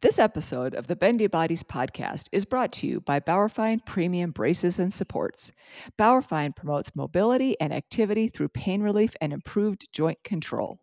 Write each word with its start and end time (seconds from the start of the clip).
This 0.00 0.20
episode 0.20 0.74
of 0.76 0.86
the 0.86 0.94
Bendy 0.94 1.26
Bodies 1.26 1.64
podcast 1.64 2.28
is 2.30 2.44
brought 2.44 2.70
to 2.74 2.86
you 2.86 3.00
by 3.00 3.18
Bauerfeind 3.18 3.84
Premium 3.84 4.30
Braces 4.30 4.78
and 4.78 4.94
Supports. 4.94 5.50
Bauerfeind 5.98 6.54
promotes 6.54 6.94
mobility 6.94 7.60
and 7.60 7.74
activity 7.74 8.28
through 8.28 8.50
pain 8.50 8.80
relief 8.80 9.16
and 9.20 9.32
improved 9.32 9.88
joint 9.92 10.22
control. 10.22 10.78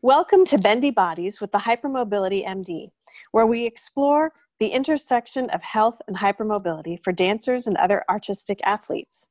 Welcome 0.00 0.44
to 0.44 0.58
Bendy 0.58 0.92
Bodies 0.92 1.40
with 1.40 1.50
the 1.50 1.58
Hypermobility 1.58 2.46
MD, 2.46 2.90
where 3.32 3.48
we 3.48 3.66
explore 3.66 4.32
the 4.60 4.68
intersection 4.68 5.50
of 5.50 5.60
health 5.60 6.00
and 6.06 6.16
hypermobility 6.16 7.02
for 7.02 7.10
dancers 7.10 7.66
and 7.66 7.76
other 7.78 8.04
artistic 8.08 8.60
athletes. 8.62 9.26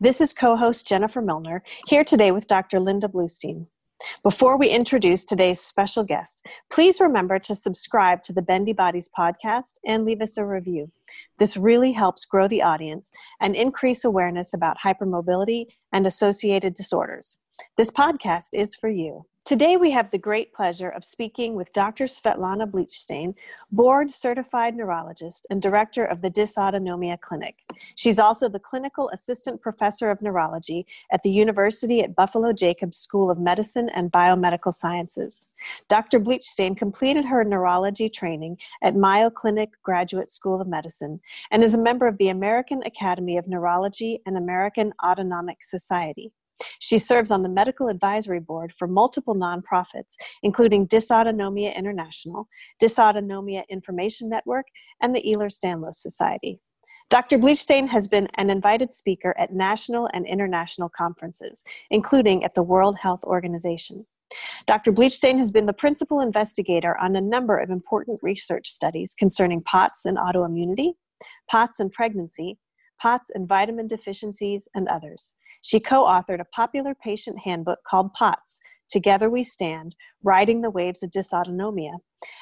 This 0.00 0.22
is 0.22 0.32
co 0.32 0.56
host 0.56 0.88
Jennifer 0.88 1.20
Milner, 1.20 1.62
here 1.86 2.02
today 2.02 2.30
with 2.30 2.46
Dr. 2.46 2.80
Linda 2.80 3.08
Bluestein. 3.08 3.66
Before 4.22 4.56
we 4.56 4.68
introduce 4.68 5.24
today's 5.24 5.60
special 5.60 6.04
guest, 6.04 6.46
please 6.70 7.00
remember 7.00 7.38
to 7.40 7.54
subscribe 7.54 8.22
to 8.24 8.32
the 8.32 8.42
Bendy 8.42 8.72
Bodies 8.72 9.10
podcast 9.16 9.78
and 9.84 10.04
leave 10.04 10.22
us 10.22 10.36
a 10.36 10.44
review. 10.44 10.90
This 11.38 11.56
really 11.56 11.92
helps 11.92 12.24
grow 12.24 12.48
the 12.48 12.62
audience 12.62 13.10
and 13.40 13.56
increase 13.56 14.04
awareness 14.04 14.54
about 14.54 14.78
hypermobility 14.78 15.66
and 15.92 16.06
associated 16.06 16.74
disorders. 16.74 17.39
This 17.76 17.90
podcast 17.90 18.48
is 18.52 18.74
for 18.74 18.88
you. 18.88 19.26
Today, 19.46 19.76
we 19.76 19.90
have 19.90 20.10
the 20.10 20.18
great 20.18 20.52
pleasure 20.52 20.90
of 20.90 21.04
speaking 21.04 21.56
with 21.56 21.72
Dr. 21.72 22.04
Svetlana 22.04 22.70
Blitshteyn, 22.70 23.34
board 23.72 24.10
certified 24.10 24.76
neurologist 24.76 25.46
and 25.50 25.60
director 25.60 26.04
of 26.04 26.22
the 26.22 26.30
Dysautonomia 26.30 27.18
Clinic. 27.20 27.56
She's 27.96 28.20
also 28.20 28.48
the 28.48 28.60
clinical 28.60 29.08
assistant 29.08 29.60
professor 29.60 30.10
of 30.10 30.22
neurology 30.22 30.86
at 31.10 31.22
the 31.24 31.30
University 31.30 32.00
at 32.00 32.14
Buffalo 32.14 32.52
Jacobs 32.52 32.98
School 32.98 33.30
of 33.30 33.40
Medicine 33.40 33.88
and 33.88 34.12
Biomedical 34.12 34.72
Sciences. 34.72 35.46
Dr. 35.88 36.20
Blitshteyn 36.20 36.76
completed 36.76 37.24
her 37.24 37.42
neurology 37.42 38.08
training 38.08 38.56
at 38.82 38.94
Mayo 38.94 39.30
Clinic 39.30 39.70
Graduate 39.82 40.30
School 40.30 40.60
of 40.60 40.68
Medicine 40.68 41.18
and 41.50 41.64
is 41.64 41.74
a 41.74 41.78
member 41.78 42.06
of 42.06 42.18
the 42.18 42.28
American 42.28 42.82
Academy 42.84 43.36
of 43.36 43.48
Neurology 43.48 44.20
and 44.26 44.36
American 44.36 44.92
Autonomic 45.02 45.64
Society. 45.64 46.30
She 46.78 46.98
serves 46.98 47.30
on 47.30 47.42
the 47.42 47.48
medical 47.48 47.88
advisory 47.88 48.40
board 48.40 48.72
for 48.78 48.86
multiple 48.86 49.34
nonprofits, 49.34 50.16
including 50.42 50.88
Dysautonomia 50.88 51.74
International, 51.74 52.48
Dysautonomia 52.82 53.62
Information 53.68 54.28
Network, 54.28 54.66
and 55.00 55.14
the 55.14 55.22
Ehlers-Danlos 55.22 55.94
Society. 55.94 56.60
Dr. 57.10 57.38
Blitshteyn 57.38 57.88
has 57.88 58.06
been 58.06 58.28
an 58.34 58.50
invited 58.50 58.92
speaker 58.92 59.34
at 59.36 59.52
national 59.52 60.08
and 60.14 60.24
international 60.26 60.88
conferences, 60.88 61.64
including 61.90 62.44
at 62.44 62.54
the 62.54 62.62
World 62.62 62.96
Health 63.02 63.24
Organization. 63.24 64.06
Dr. 64.66 64.92
Blitshteyn 64.92 65.36
has 65.38 65.50
been 65.50 65.66
the 65.66 65.72
principal 65.72 66.20
investigator 66.20 66.96
on 66.98 67.16
a 67.16 67.20
number 67.20 67.58
of 67.58 67.70
important 67.70 68.20
research 68.22 68.68
studies 68.68 69.12
concerning 69.18 69.60
POTS 69.62 70.04
and 70.04 70.16
autoimmunity, 70.16 70.92
POTS 71.50 71.80
and 71.80 71.90
pregnancy, 71.90 72.58
POTS 73.00 73.30
and 73.34 73.48
vitamin 73.48 73.86
deficiencies, 73.86 74.68
and 74.74 74.88
others. 74.88 75.34
She 75.62 75.80
co 75.80 76.04
authored 76.04 76.40
a 76.40 76.44
popular 76.44 76.94
patient 76.94 77.38
handbook 77.40 77.78
called 77.84 78.14
POTS 78.14 78.60
Together 78.88 79.30
We 79.30 79.42
Stand 79.42 79.94
Riding 80.22 80.60
the 80.60 80.70
Waves 80.70 81.02
of 81.02 81.10
Dysautonomia, 81.10 81.98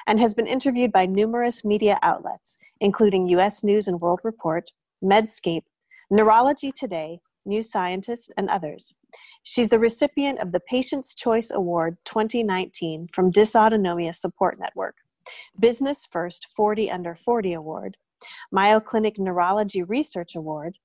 and 0.07 0.19
has 0.19 0.33
been 0.33 0.47
interviewed 0.47 0.91
by 0.91 1.05
numerous 1.05 1.63
media 1.63 1.97
outlets, 2.01 2.57
including 2.81 3.27
US 3.29 3.63
News 3.63 3.87
and 3.87 4.01
World 4.01 4.19
Report, 4.23 4.71
Medscape, 5.03 5.63
Neurology 6.09 6.71
Today, 6.71 7.19
New 7.45 7.61
Scientist, 7.61 8.31
and 8.35 8.49
others. 8.49 8.95
She's 9.43 9.69
the 9.69 9.79
recipient 9.79 10.39
of 10.39 10.51
the 10.51 10.59
Patient's 10.59 11.15
Choice 11.15 11.51
Award 11.51 11.97
2019 12.05 13.07
from 13.13 13.31
Dysautonomia 13.31 14.13
Support 14.13 14.59
Network, 14.59 14.95
Business 15.59 16.05
First 16.11 16.47
40 16.55 16.91
Under 16.91 17.15
40 17.15 17.53
Award, 17.53 17.97
Mayo 18.51 18.79
Clinic 18.79 19.17
Neurology 19.17 19.83
Research 19.83 20.35
Award, 20.35 20.77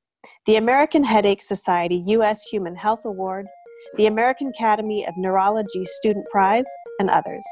the 0.47 0.57
American 0.57 1.05
Headache 1.05 1.43
Society 1.43 2.03
U.S. 2.07 2.45
Human 2.45 2.77
Health 2.77 3.05
Award, 3.05 3.47
the 3.97 4.07
American 4.07 4.49
Academy 4.49 5.07
of 5.07 5.15
Neurology 5.17 5.85
Student 5.85 6.27
Prize, 6.31 6.67
and 6.99 7.11
others. 7.11 7.45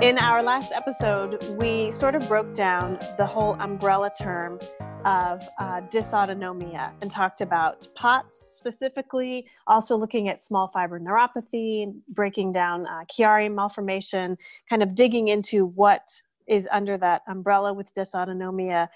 In 0.00 0.16
our 0.16 0.42
last 0.42 0.72
episode, 0.72 1.44
we 1.60 1.90
sort 1.90 2.14
of 2.14 2.26
broke 2.28 2.54
down 2.54 2.98
the 3.18 3.26
whole 3.26 3.56
umbrella 3.60 4.10
term 4.18 4.58
of 5.04 5.48
uh, 5.58 5.80
dysautonomia 5.82 6.90
and 7.00 7.10
talked 7.10 7.40
about 7.40 7.86
POTS 7.94 8.54
specifically, 8.56 9.46
also 9.66 9.96
looking 9.96 10.28
at 10.28 10.40
small 10.40 10.68
fiber 10.68 10.98
neuropathy, 10.98 11.94
breaking 12.08 12.52
down 12.52 12.86
uh, 12.86 13.04
Chiari 13.04 13.52
malformation, 13.52 14.36
kind 14.68 14.82
of 14.82 14.94
digging 14.94 15.28
into 15.28 15.66
what 15.66 16.08
is 16.46 16.68
under 16.72 16.96
that 16.98 17.22
umbrella 17.28 17.72
with 17.72 17.94
dysautonomia, 17.94 18.88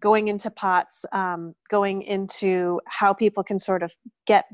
going 0.00 0.28
into 0.28 0.50
POTS, 0.50 1.04
um, 1.12 1.54
going 1.68 2.02
into 2.02 2.80
how 2.86 3.12
people 3.12 3.42
can 3.42 3.58
sort 3.58 3.82
of 3.82 3.92
get 4.26 4.46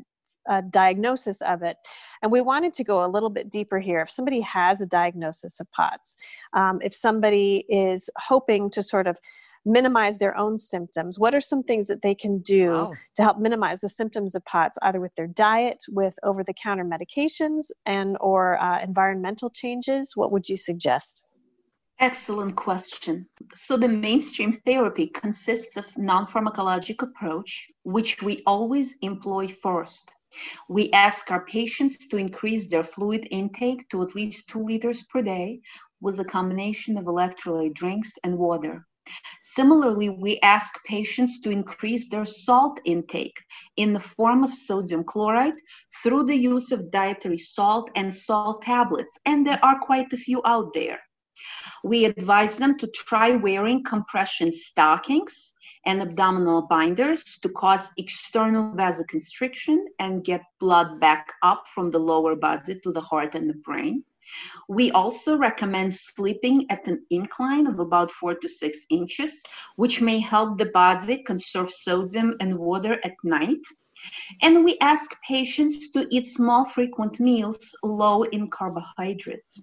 a 0.46 0.62
diagnosis 0.62 1.40
of 1.42 1.62
it. 1.62 1.76
And 2.22 2.30
we 2.30 2.40
wanted 2.40 2.74
to 2.74 2.84
go 2.84 3.04
a 3.04 3.08
little 3.08 3.30
bit 3.30 3.50
deeper 3.50 3.78
here. 3.78 4.00
If 4.00 4.10
somebody 4.10 4.40
has 4.40 4.80
a 4.80 4.86
diagnosis 4.86 5.60
of 5.60 5.70
POTS, 5.72 6.16
um, 6.52 6.80
if 6.82 6.94
somebody 6.94 7.64
is 7.68 8.10
hoping 8.16 8.70
to 8.70 8.82
sort 8.82 9.06
of 9.06 9.18
minimize 9.64 10.18
their 10.18 10.36
own 10.36 10.56
symptoms 10.56 11.18
what 11.18 11.34
are 11.34 11.40
some 11.40 11.62
things 11.62 11.86
that 11.86 12.02
they 12.02 12.14
can 12.14 12.38
do 12.40 12.72
wow. 12.72 12.92
to 13.14 13.22
help 13.22 13.38
minimize 13.38 13.80
the 13.80 13.88
symptoms 13.88 14.34
of 14.34 14.44
pots 14.44 14.78
either 14.82 15.00
with 15.00 15.14
their 15.14 15.26
diet 15.26 15.82
with 15.90 16.14
over 16.22 16.44
the 16.44 16.54
counter 16.54 16.84
medications 16.84 17.70
and 17.86 18.16
or 18.20 18.60
uh, 18.60 18.80
environmental 18.82 19.50
changes 19.50 20.12
what 20.14 20.32
would 20.32 20.48
you 20.48 20.56
suggest 20.56 21.24
Excellent 22.00 22.56
question. 22.56 23.24
So 23.54 23.76
the 23.76 23.86
mainstream 23.86 24.52
therapy 24.52 25.06
consists 25.06 25.76
of 25.76 25.96
non-pharmacologic 25.96 27.00
approach, 27.02 27.68
which 27.84 28.20
we 28.20 28.42
always 28.46 28.96
employ 29.02 29.46
first. 29.62 30.10
We 30.68 30.90
ask 30.90 31.30
our 31.30 31.44
patients 31.44 31.98
to 32.08 32.16
increase 32.16 32.68
their 32.68 32.82
fluid 32.82 33.28
intake 33.30 33.88
to 33.90 34.02
at 34.02 34.16
least 34.16 34.48
two 34.48 34.64
liters 34.64 35.02
per 35.02 35.22
day 35.22 35.60
with 36.00 36.18
a 36.18 36.24
combination 36.24 36.98
of 36.98 37.04
electrolyte 37.04 37.74
drinks 37.74 38.18
and 38.24 38.36
water. 38.36 38.84
Similarly, 39.42 40.08
we 40.08 40.38
ask 40.40 40.82
patients 40.84 41.40
to 41.40 41.50
increase 41.50 42.08
their 42.08 42.24
salt 42.24 42.80
intake 42.84 43.38
in 43.76 43.92
the 43.92 44.00
form 44.00 44.42
of 44.42 44.52
sodium 44.54 45.04
chloride 45.04 45.54
through 46.02 46.24
the 46.24 46.36
use 46.36 46.72
of 46.72 46.90
dietary 46.90 47.38
salt 47.38 47.90
and 47.94 48.14
salt 48.14 48.62
tablets, 48.62 49.16
and 49.26 49.46
there 49.46 49.64
are 49.64 49.78
quite 49.78 50.12
a 50.12 50.16
few 50.16 50.42
out 50.44 50.72
there. 50.74 50.98
We 51.84 52.06
advise 52.06 52.56
them 52.56 52.78
to 52.78 52.86
try 52.86 53.30
wearing 53.30 53.84
compression 53.84 54.50
stockings 54.50 55.52
and 55.84 56.00
abdominal 56.00 56.62
binders 56.62 57.22
to 57.42 57.48
cause 57.50 57.90
external 57.98 58.74
vasoconstriction 58.74 59.84
and 59.98 60.24
get 60.24 60.42
blood 60.58 60.98
back 60.98 61.32
up 61.42 61.64
from 61.74 61.90
the 61.90 61.98
lower 61.98 62.34
body 62.34 62.80
to 62.80 62.92
the 62.92 63.02
heart 63.02 63.34
and 63.34 63.50
the 63.50 63.54
brain. 63.54 64.04
We 64.68 64.90
also 64.92 65.36
recommend 65.36 65.94
sleeping 65.94 66.66
at 66.70 66.86
an 66.86 67.04
incline 67.10 67.66
of 67.66 67.78
about 67.78 68.10
four 68.10 68.34
to 68.34 68.48
six 68.48 68.86
inches, 68.90 69.42
which 69.76 70.00
may 70.00 70.20
help 70.20 70.58
the 70.58 70.66
body 70.66 71.22
conserve 71.22 71.72
sodium 71.72 72.34
and 72.40 72.58
water 72.58 72.98
at 73.04 73.14
night. 73.22 73.64
And 74.42 74.64
we 74.64 74.76
ask 74.80 75.14
patients 75.26 75.90
to 75.92 76.06
eat 76.10 76.26
small, 76.26 76.64
frequent 76.64 77.20
meals 77.20 77.74
low 77.82 78.22
in 78.24 78.50
carbohydrates. 78.50 79.62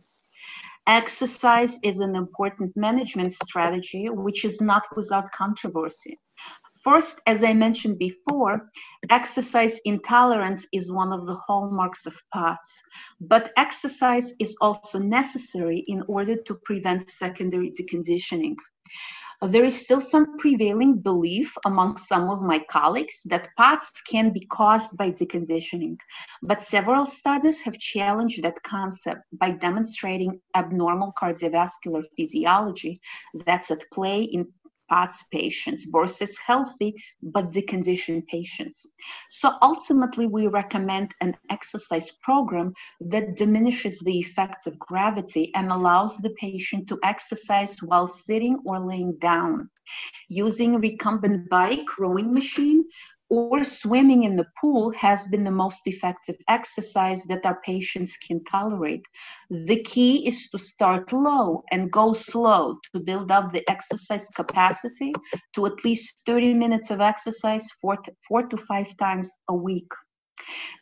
Exercise 0.87 1.79
is 1.83 1.99
an 1.99 2.15
important 2.15 2.75
management 2.75 3.33
strategy, 3.33 4.09
which 4.09 4.43
is 4.43 4.61
not 4.61 4.83
without 4.95 5.31
controversy. 5.31 6.17
First, 6.83 7.21
as 7.27 7.43
I 7.43 7.53
mentioned 7.53 7.99
before, 7.99 8.71
exercise 9.11 9.79
intolerance 9.85 10.65
is 10.73 10.91
one 10.91 11.13
of 11.13 11.27
the 11.27 11.35
hallmarks 11.35 12.07
of 12.07 12.15
POTS, 12.33 12.81
but 13.19 13.51
exercise 13.55 14.33
is 14.39 14.55
also 14.61 14.97
necessary 14.97 15.83
in 15.87 16.03
order 16.07 16.35
to 16.35 16.55
prevent 16.65 17.07
secondary 17.07 17.71
deconditioning. 17.71 18.55
There 19.43 19.63
is 19.63 19.79
still 19.79 20.01
some 20.01 20.37
prevailing 20.37 20.99
belief 20.99 21.51
among 21.65 21.97
some 21.97 22.29
of 22.29 22.41
my 22.41 22.59
colleagues 22.69 23.21
that 23.25 23.49
POTS 23.57 24.01
can 24.01 24.31
be 24.31 24.45
caused 24.47 24.97
by 24.97 25.11
deconditioning, 25.11 25.97
but 26.41 26.63
several 26.63 27.05
studies 27.05 27.59
have 27.61 27.77
challenged 27.77 28.41
that 28.43 28.61
concept 28.63 29.21
by 29.33 29.51
demonstrating 29.51 30.39
abnormal 30.55 31.13
cardiovascular 31.19 32.03
physiology 32.17 33.01
that's 33.45 33.69
at 33.71 33.83
play 33.91 34.23
in 34.23 34.47
Patients 35.31 35.85
versus 35.89 36.37
healthy 36.45 36.93
but 37.21 37.51
deconditioned 37.51 38.27
patients. 38.27 38.85
So 39.29 39.53
ultimately, 39.61 40.25
we 40.25 40.47
recommend 40.47 41.13
an 41.21 41.37
exercise 41.49 42.11
program 42.21 42.73
that 42.99 43.35
diminishes 43.37 43.99
the 43.99 44.19
effects 44.19 44.67
of 44.67 44.77
gravity 44.79 45.51
and 45.55 45.71
allows 45.71 46.17
the 46.17 46.31
patient 46.31 46.87
to 46.89 46.99
exercise 47.03 47.77
while 47.81 48.07
sitting 48.07 48.59
or 48.65 48.79
laying 48.79 49.17
down. 49.19 49.69
Using 50.29 50.79
recumbent 50.79 51.49
bike 51.49 51.97
rowing 51.97 52.33
machine 52.33 52.83
or 53.31 53.63
swimming 53.63 54.23
in 54.23 54.35
the 54.35 54.45
pool 54.59 54.91
has 54.91 55.25
been 55.27 55.45
the 55.45 55.51
most 55.63 55.83
effective 55.85 56.35
exercise 56.49 57.23
that 57.23 57.45
our 57.45 57.61
patients 57.65 58.17
can 58.17 58.43
tolerate. 58.43 59.05
The 59.49 59.81
key 59.83 60.27
is 60.27 60.49
to 60.49 60.59
start 60.59 61.13
low 61.13 61.63
and 61.71 61.89
go 61.89 62.11
slow 62.11 62.77
to 62.91 62.99
build 62.99 63.31
up 63.31 63.53
the 63.53 63.63
exercise 63.69 64.27
capacity 64.35 65.13
to 65.55 65.65
at 65.65 65.85
least 65.85 66.23
30 66.25 66.55
minutes 66.55 66.91
of 66.91 66.99
exercise 66.99 67.65
four 67.81 67.95
to, 67.95 68.11
four 68.27 68.43
to 68.47 68.57
five 68.57 68.97
times 68.97 69.29
a 69.47 69.55
week. 69.55 69.89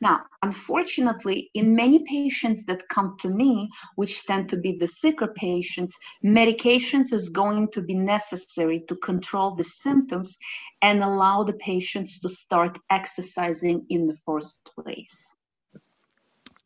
Now, 0.02 0.22
unfortunately, 0.44 1.50
in 1.54 1.76
many 1.76 2.00
patients 2.04 2.64
that 2.68 2.88
come 2.90 3.18
to 3.22 3.30
me, 3.30 3.70
which 3.96 4.26
tend 4.26 4.50
to 4.50 4.58
be 4.58 4.78
the 4.78 4.88
sicker 4.88 5.28
patients, 5.28 5.98
medications 6.24 7.12
is 7.14 7.30
going 7.30 7.70
to 7.72 7.82
be 7.82 7.94
necessary 7.94 8.82
to 8.88 8.96
control 8.98 9.56
the 9.56 9.64
symptoms 9.64 10.38
and 10.82 11.04
allow 11.04 11.44
the 11.44 11.54
patients 11.54 12.20
to 12.20 12.30
start 12.30 12.78
exercising 12.90 13.86
in 13.90 14.08
the 14.08 14.18
first 14.26 14.70
place. 14.76 15.34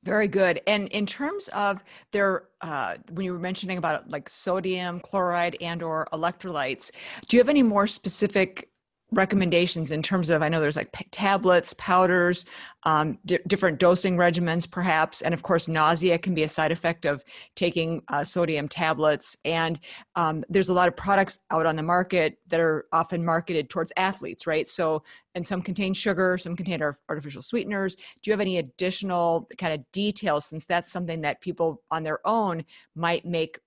Very 0.03 0.27
good. 0.27 0.61
And 0.67 0.89
in 0.89 1.05
terms 1.05 1.47
of 1.49 1.81
their, 2.11 2.49
uh, 2.59 2.95
when 3.11 3.25
you 3.25 3.31
were 3.31 3.39
mentioning 3.39 3.77
about 3.77 4.09
like 4.09 4.27
sodium 4.27 4.99
chloride 4.99 5.55
and 5.61 5.81
or 5.81 6.07
electrolytes, 6.11 6.91
do 7.27 7.37
you 7.37 7.41
have 7.41 7.47
any 7.47 7.63
more 7.63 7.87
specific 7.87 8.69
recommendations 9.13 9.91
in 9.91 10.01
terms 10.01 10.29
of 10.29 10.41
i 10.41 10.49
know 10.49 10.59
there's 10.59 10.77
like 10.77 10.93
tablets 11.11 11.73
powders 11.73 12.45
um, 12.83 13.17
di- 13.25 13.39
different 13.47 13.79
dosing 13.79 14.17
regimens 14.17 14.69
perhaps 14.69 15.21
and 15.21 15.33
of 15.33 15.43
course 15.43 15.67
nausea 15.67 16.17
can 16.17 16.33
be 16.33 16.43
a 16.43 16.47
side 16.47 16.71
effect 16.71 17.05
of 17.05 17.23
taking 17.55 18.01
uh, 18.09 18.23
sodium 18.23 18.67
tablets 18.67 19.37
and 19.45 19.79
um, 20.15 20.43
there's 20.49 20.69
a 20.69 20.73
lot 20.73 20.87
of 20.87 20.95
products 20.95 21.39
out 21.51 21.65
on 21.65 21.75
the 21.75 21.83
market 21.83 22.37
that 22.47 22.59
are 22.59 22.85
often 22.91 23.23
marketed 23.23 23.69
towards 23.69 23.91
athletes 23.97 24.45
right? 24.45 24.67
So 24.67 25.03
and 25.35 25.45
some 25.45 25.61
contain 25.61 25.93
sugar 25.93 26.37
some 26.37 26.55
contain 26.55 26.81
artificial 27.09 27.41
sweeteners. 27.41 27.95
Do 27.95 28.01
you 28.25 28.33
have 28.33 28.41
any 28.41 28.57
additional 28.57 29.47
kind 29.57 29.73
of 29.73 29.91
details 29.91 30.45
since 30.45 30.65
that's 30.65 30.91
something 30.91 31.21
that 31.21 31.41
people 31.41 31.81
on 31.91 32.03
their 32.03 32.25
own 32.27 32.63
might 32.95 33.25
make 33.25 33.59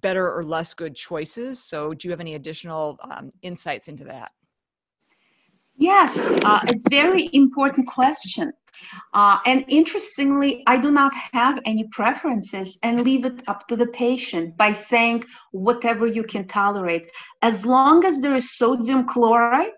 better 0.00 0.32
or 0.32 0.44
less 0.44 0.74
good 0.74 0.94
choices? 0.94 1.62
So 1.62 1.94
do 1.94 2.06
you 2.06 2.12
have 2.12 2.20
any 2.20 2.34
additional 2.34 2.98
um, 3.02 3.32
insights 3.42 3.88
into 3.88 4.04
that 4.04 4.32
Yes, 5.78 6.18
uh, 6.44 6.60
it's 6.64 6.88
very 6.88 7.30
important 7.32 7.86
question. 7.86 8.52
Uh, 9.14 9.38
and 9.46 9.64
interestingly, 9.68 10.64
I 10.66 10.76
do 10.76 10.90
not 10.90 11.14
have 11.32 11.60
any 11.64 11.84
preferences 11.92 12.78
and 12.82 13.04
leave 13.04 13.24
it 13.24 13.42
up 13.46 13.68
to 13.68 13.76
the 13.76 13.86
patient 13.86 14.56
by 14.56 14.72
saying 14.72 15.22
whatever 15.52 16.06
you 16.06 16.24
can 16.24 16.48
tolerate. 16.48 17.08
As 17.42 17.64
long 17.64 18.04
as 18.04 18.20
there 18.20 18.34
is 18.34 18.56
sodium 18.56 19.06
chloride, 19.06 19.70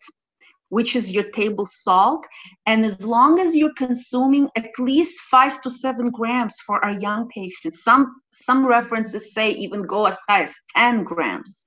which 0.71 0.97
is 0.97 1.13
your 1.13 1.25
table 1.31 1.67
salt. 1.67 2.25
And 2.67 2.85
as 2.85 3.05
long 3.05 3.39
as 3.39 3.55
you're 3.55 3.75
consuming 3.75 4.49
at 4.57 4.71
least 4.79 5.21
five 5.31 5.61
to 5.63 5.71
seven 5.71 6.11
grams 6.11 6.57
for 6.67 6.83
our 6.85 6.99
young 6.99 7.29
patients, 7.29 7.85
some, 7.85 8.17
some 8.33 8.65
references 8.67 9.35
say 9.35 9.51
even 9.51 9.83
go 9.83 10.07
as 10.07 10.17
high 10.29 10.43
as 10.43 10.55
10 10.77 11.05
grams. 11.05 11.63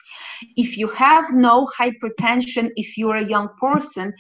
If 0.58 0.78
you 0.78 0.88
have 0.90 1.34
no 1.34 1.68
hypertension, 1.78 2.70
if 2.76 2.98
you're 2.98 3.18
a 3.18 3.28
young 3.28 3.50
person, 3.60 4.14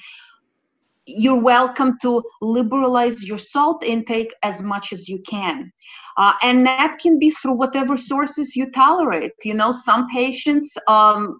you're 1.06 1.40
welcome 1.40 1.98
to 2.02 2.24
liberalize 2.42 3.24
your 3.24 3.38
salt 3.38 3.84
intake 3.84 4.34
as 4.44 4.62
much 4.62 4.94
as 4.94 5.10
you 5.10 5.20
can. 5.28 5.72
Uh, 6.18 6.34
and 6.42 6.66
that 6.66 6.98
can 7.02 7.20
be 7.20 7.30
through 7.32 7.54
whatever 7.54 7.98
sources 7.98 8.56
you 8.56 8.70
tolerate. 8.72 9.32
You 9.44 9.54
know, 9.54 9.72
some 9.72 10.08
patients 10.10 10.74
um, 10.88 11.40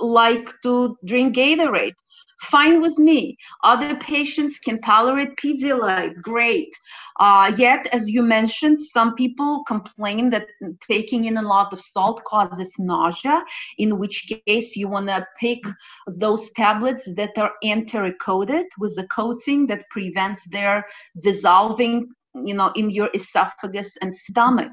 like 0.00 0.52
to 0.62 0.96
drink 1.04 1.36
Gatorade 1.36 1.94
fine 2.40 2.80
with 2.80 2.98
me. 2.98 3.36
Other 3.62 3.96
patients 3.96 4.58
can 4.58 4.80
tolerate 4.80 5.36
Pedialyte, 5.36 6.20
great. 6.20 6.72
Uh, 7.20 7.52
yet, 7.56 7.86
as 7.92 8.08
you 8.08 8.22
mentioned, 8.22 8.82
some 8.82 9.14
people 9.14 9.64
complain 9.64 10.30
that 10.30 10.46
taking 10.86 11.26
in 11.26 11.36
a 11.36 11.42
lot 11.42 11.72
of 11.72 11.80
salt 11.80 12.22
causes 12.24 12.74
nausea, 12.78 13.44
in 13.78 13.98
which 13.98 14.32
case 14.46 14.76
you 14.76 14.88
want 14.88 15.08
to 15.08 15.26
pick 15.38 15.62
those 16.06 16.50
tablets 16.52 17.08
that 17.16 17.36
are 17.38 17.52
enteric-coated 17.62 18.66
with 18.78 18.96
a 18.98 19.06
coating 19.08 19.66
that 19.66 19.88
prevents 19.90 20.44
their 20.48 20.84
dissolving 21.22 22.08
you 22.44 22.54
know 22.54 22.72
in 22.74 22.90
your 22.90 23.08
esophagus 23.14 23.96
and 24.02 24.12
stomach 24.12 24.72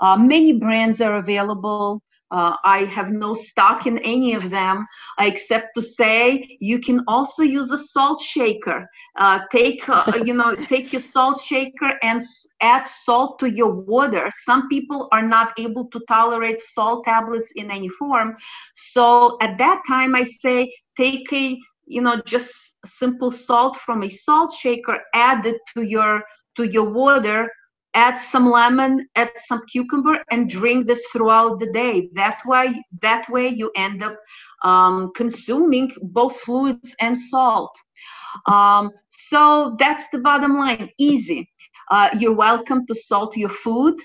uh, 0.00 0.16
many 0.16 0.52
brands 0.52 1.00
are 1.00 1.16
available 1.16 2.02
uh, 2.30 2.56
I 2.64 2.84
have 2.84 3.10
no 3.10 3.32
stock 3.34 3.86
in 3.86 3.98
any 3.98 4.34
of 4.34 4.50
them, 4.50 4.86
except 5.18 5.74
to 5.74 5.82
say 5.82 6.56
you 6.60 6.78
can 6.78 7.02
also 7.08 7.42
use 7.42 7.70
a 7.70 7.78
salt 7.78 8.20
shaker. 8.20 8.88
Uh, 9.16 9.40
take 9.50 9.88
uh, 9.88 10.12
you 10.24 10.34
know 10.34 10.54
take 10.54 10.92
your 10.92 11.00
salt 11.00 11.40
shaker 11.40 11.92
and 12.02 12.22
add 12.60 12.86
salt 12.86 13.38
to 13.40 13.50
your 13.50 13.70
water. 13.70 14.30
Some 14.44 14.68
people 14.68 15.08
are 15.12 15.22
not 15.22 15.52
able 15.58 15.86
to 15.86 16.00
tolerate 16.08 16.60
salt 16.60 17.04
tablets 17.04 17.50
in 17.56 17.70
any 17.70 17.88
form, 17.88 18.36
so 18.74 19.36
at 19.40 19.58
that 19.58 19.82
time 19.88 20.14
I 20.14 20.24
say 20.24 20.72
take 20.96 21.32
a 21.32 21.58
you 21.86 22.02
know 22.02 22.20
just 22.26 22.76
simple 22.84 23.30
salt 23.30 23.76
from 23.76 24.02
a 24.02 24.08
salt 24.08 24.52
shaker, 24.52 25.00
add 25.14 25.46
it 25.46 25.56
to 25.74 25.82
your 25.82 26.22
to 26.56 26.64
your 26.64 26.90
water 26.90 27.50
add 27.98 28.16
some 28.16 28.48
lemon, 28.48 28.92
add 29.16 29.32
some 29.48 29.62
cucumber, 29.66 30.16
and 30.30 30.48
drink 30.48 30.86
this 30.86 31.04
throughout 31.12 31.58
the 31.58 31.70
day. 31.82 32.08
That 32.12 32.38
way, 32.46 32.66
that 33.02 33.28
way 33.28 33.48
you 33.48 33.72
end 33.74 34.04
up 34.08 34.16
um, 34.62 35.10
consuming 35.16 35.90
both 36.02 36.36
fluids 36.44 36.94
and 37.00 37.18
salt. 37.32 37.74
Um, 38.46 38.84
so 39.08 39.74
that's 39.82 40.06
the 40.10 40.20
bottom 40.28 40.52
line. 40.62 40.88
Easy. 41.10 41.40
Uh, 41.90 42.08
you're 42.20 42.40
welcome 42.48 42.86
to 42.86 42.94
salt 42.94 43.36
your 43.36 43.54
food. 43.64 43.96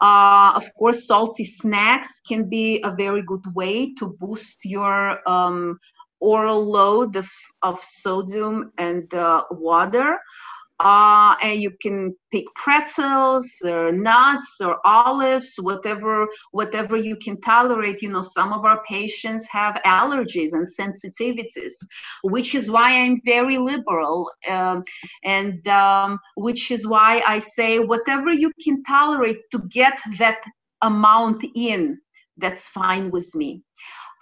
Uh, 0.00 0.50
of 0.60 0.66
course, 0.78 1.06
salty 1.06 1.44
snacks 1.44 2.20
can 2.28 2.48
be 2.48 2.80
a 2.82 2.90
very 3.04 3.22
good 3.22 3.46
way 3.54 3.94
to 3.98 4.04
boost 4.18 4.64
your 4.64 4.96
um, 5.28 5.78
oral 6.18 6.64
load 6.64 7.14
of, 7.14 7.28
of 7.62 7.78
sodium 7.84 8.72
and 8.78 9.14
uh, 9.14 9.44
water 9.52 10.18
uh, 10.80 11.34
and 11.42 11.60
you 11.60 11.70
can 11.82 12.14
pick 12.32 12.44
pretzels 12.54 13.48
or 13.64 13.92
nuts 13.92 14.60
or 14.60 14.78
olives 14.84 15.54
whatever 15.60 16.26
whatever 16.52 16.96
you 16.96 17.16
can 17.16 17.40
tolerate. 17.40 18.02
You 18.02 18.10
know 18.10 18.22
some 18.22 18.52
of 18.52 18.64
our 18.64 18.82
patients 18.84 19.46
have 19.50 19.80
allergies 19.86 20.52
and 20.52 20.66
sensitivities 20.66 21.74
which 22.22 22.54
is 22.54 22.70
why 22.70 22.90
i'm 23.02 23.20
very 23.24 23.58
liberal 23.58 24.30
um, 24.48 24.84
and 25.24 25.66
um, 25.68 26.18
which 26.36 26.70
is 26.70 26.86
why 26.86 27.22
i 27.26 27.38
say 27.38 27.78
whatever 27.78 28.32
you 28.32 28.50
can 28.62 28.82
tolerate 28.84 29.38
to 29.52 29.58
get 29.68 29.98
that 30.18 30.38
amount 30.82 31.44
in 31.54 31.98
that's 32.40 32.68
fine 32.68 33.10
with 33.10 33.34
me. 33.34 33.62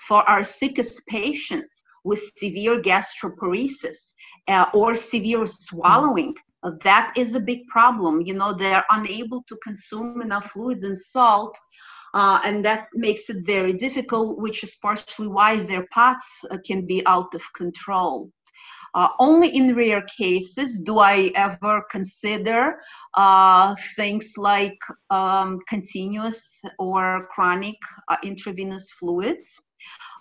For 0.07 0.29
our 0.29 0.45
sickest 0.45 1.07
patients 1.07 1.83
with 2.05 2.21
severe 2.37 2.81
gastroparesis 2.81 4.15
uh, 4.49 4.67
or 4.75 4.95
severe 4.95 5.47
swallowing 5.47 6.35
that 6.83 7.13
is 7.17 7.35
a 7.35 7.41
big 7.41 7.67
problem. 7.69 8.21
You 8.21 8.35
know, 8.35 8.53
they're 8.55 8.85
unable 8.91 9.43
to 9.49 9.57
consume 9.63 10.21
enough 10.21 10.51
fluids 10.53 10.83
and 10.83 10.99
salt. 10.99 11.57
Uh, 12.15 12.41
and 12.45 12.65
that 12.65 12.89
makes 12.95 13.29
it 13.29 13.45
very 13.45 13.73
difficult, 13.73 14.39
which 14.39 14.65
is 14.65 14.75
partially 14.77 15.29
why 15.29 15.61
their 15.61 15.87
POTS 15.93 16.45
uh, 16.51 16.57
can 16.67 16.87
be 16.87 17.05
out 17.07 17.35
of 17.35 17.43
control. 17.55 18.31
Uh, 18.95 19.09
only 19.19 19.55
in 19.55 19.77
rare 19.77 20.03
cases 20.17 20.79
do 20.79 20.99
I 20.99 21.31
ever 21.35 21.85
consider 21.91 22.81
uh, 23.15 23.77
things 23.97 24.35
like 24.39 24.79
um, 25.11 25.61
continuous 25.69 26.63
or 26.79 27.29
chronic 27.33 27.77
uh, 28.09 28.17
intravenous 28.25 28.91
fluids. 28.99 29.61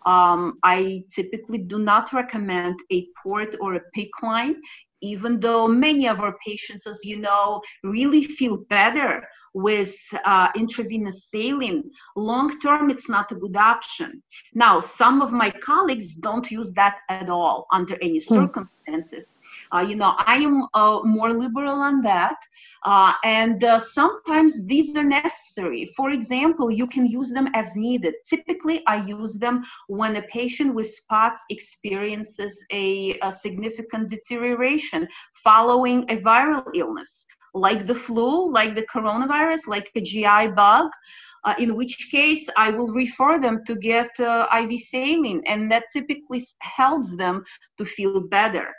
Um, 0.06 0.60
I 0.63 1.03
typically 1.13 1.58
do 1.58 1.79
not 1.79 2.13
recommend 2.13 2.75
a 2.91 3.08
port 3.22 3.56
or 3.60 3.75
a 3.75 3.82
PICC 3.96 4.24
line 4.24 4.56
even 5.01 5.39
though 5.39 5.68
many 5.68 6.08
of 6.08 6.20
our 6.20 6.36
patients, 6.46 6.88
as 6.88 7.04
you 7.04 7.20
know, 7.20 7.62
really 7.84 8.24
feel 8.24 8.58
better 8.70 9.27
with 9.54 9.96
uh, 10.25 10.50
intravenous 10.56 11.25
saline, 11.25 11.84
long 12.16 12.60
term, 12.60 12.89
it's 12.89 13.10
not 13.10 13.32
a 13.32 13.36
good 13.36 13.56
option. 13.56 14.22
Now, 14.54 14.80
some 14.80 15.22
of 15.22 15.32
my 15.32 15.50
colleagues 15.50 16.16
don't 16.16 16.50
use 16.50 16.74
that 16.74 17.00
at 17.10 17.30
all 17.30 17.68
under 17.72 17.96
any 18.01 18.20
hmm. 18.20 18.34
circumstances. 18.34 19.38
Uh, 19.74 19.86
you 19.88 19.96
know, 19.96 20.16
I 20.18 20.36
am 20.38 20.66
uh, 20.74 21.00
more 21.04 21.32
liberal 21.34 21.75
on 21.75 22.01
that. 22.01 22.38
Uh, 22.84 23.13
and 23.24 23.63
uh, 23.63 23.80
sometimes 23.80 24.66
these 24.66 24.96
are 24.96 25.04
necessary. 25.04 25.92
For 25.96 26.12
example, 26.12 26.72
you 26.72 26.88
can 26.88 27.06
use 27.06 27.32
them 27.32 27.48
as 27.54 27.75
needed. 27.75 28.13
Typically, 28.30 28.84
I 28.88 29.06
use 29.06 29.36
them 29.36 29.63
when 29.88 30.16
a 30.16 30.22
patient 30.24 30.74
with 30.74 30.89
POTS 31.10 31.39
experiences 31.50 32.66
a, 32.72 33.18
a 33.20 33.32
significant 33.32 34.10
deterioration 34.10 35.08
following 35.44 36.04
a 36.10 36.18
viral 36.18 36.66
illness 36.74 37.25
like 37.54 37.88
the 37.88 37.96
flu, 37.96 38.51
like 38.51 38.75
the 38.75 38.86
coronavirus, 38.94 39.68
like 39.68 39.92
a 39.96 40.01
GI 40.01 40.50
bug, 40.50 40.89
uh, 41.44 41.56
in 41.60 41.75
which 41.75 42.10
case 42.12 42.50
I 42.58 42.72
will 42.72 42.92
refer 42.92 43.39
them 43.39 43.63
to 43.66 43.75
get 43.75 44.10
uh, 44.20 44.48
IV 44.54 44.82
saline, 44.82 45.42
and 45.46 45.72
that 45.72 45.86
typically 45.94 46.44
helps 46.60 47.16
them 47.16 47.44
to 47.77 47.86
feel 47.86 48.22
better. 48.22 48.74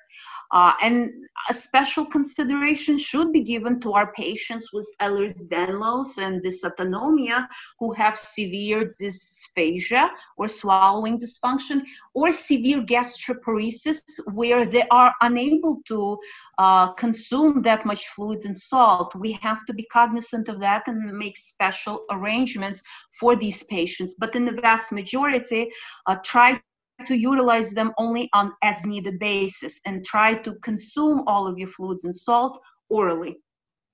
Uh, 0.53 0.73
and 0.83 1.11
a 1.49 1.55
special 1.55 2.05
consideration 2.05 2.99
should 2.99 3.33
be 3.33 3.43
given 3.43 3.81
to 3.81 3.93
our 3.93 4.13
patients 4.13 4.73
with 4.73 4.87
Ehlers-Danlos 5.01 6.19
and 6.19 6.43
dysautonomia 6.43 7.47
who 7.79 7.93
have 7.93 8.19
severe 8.19 8.91
dysphagia 9.01 10.09
or 10.37 10.49
swallowing 10.49 11.19
dysfunction 11.19 11.83
or 12.15 12.31
severe 12.33 12.83
gastroparesis 12.83 14.01
where 14.33 14.67
they 14.67 14.87
are 14.91 15.15
unable 15.23 15.81
to 15.87 16.19
uh, 16.59 16.93
consume 16.93 17.63
that 17.63 17.87
much 17.87 18.09
fluids 18.09 18.45
and 18.45 18.57
salt. 18.57 19.15
We 19.15 19.33
have 19.43 19.65
to 19.67 19.73
be 19.73 19.85
cognizant 19.93 20.49
of 20.49 20.61
that 20.61 20.89
and 20.89 21.17
make 21.17 21.37
special 21.37 22.05
arrangements 22.11 22.83
for 23.19 23.37
these 23.37 23.63
patients. 23.65 24.15
But 24.19 24.35
in 24.35 24.45
the 24.45 24.53
vast 24.61 24.93
majority, 24.93 25.71
uh, 26.07 26.17
try 26.25 26.61
to 27.07 27.17
utilize 27.17 27.71
them 27.73 27.93
only 27.99 28.29
on 28.33 28.53
as 28.63 28.85
needed 28.85 29.19
basis 29.19 29.81
and 29.87 30.05
try 30.05 30.35
to 30.35 30.55
consume 30.57 31.23
all 31.27 31.47
of 31.47 31.59
your 31.59 31.69
fluids 31.69 32.05
and 32.05 32.15
salt 32.15 32.61
orally. 32.89 33.39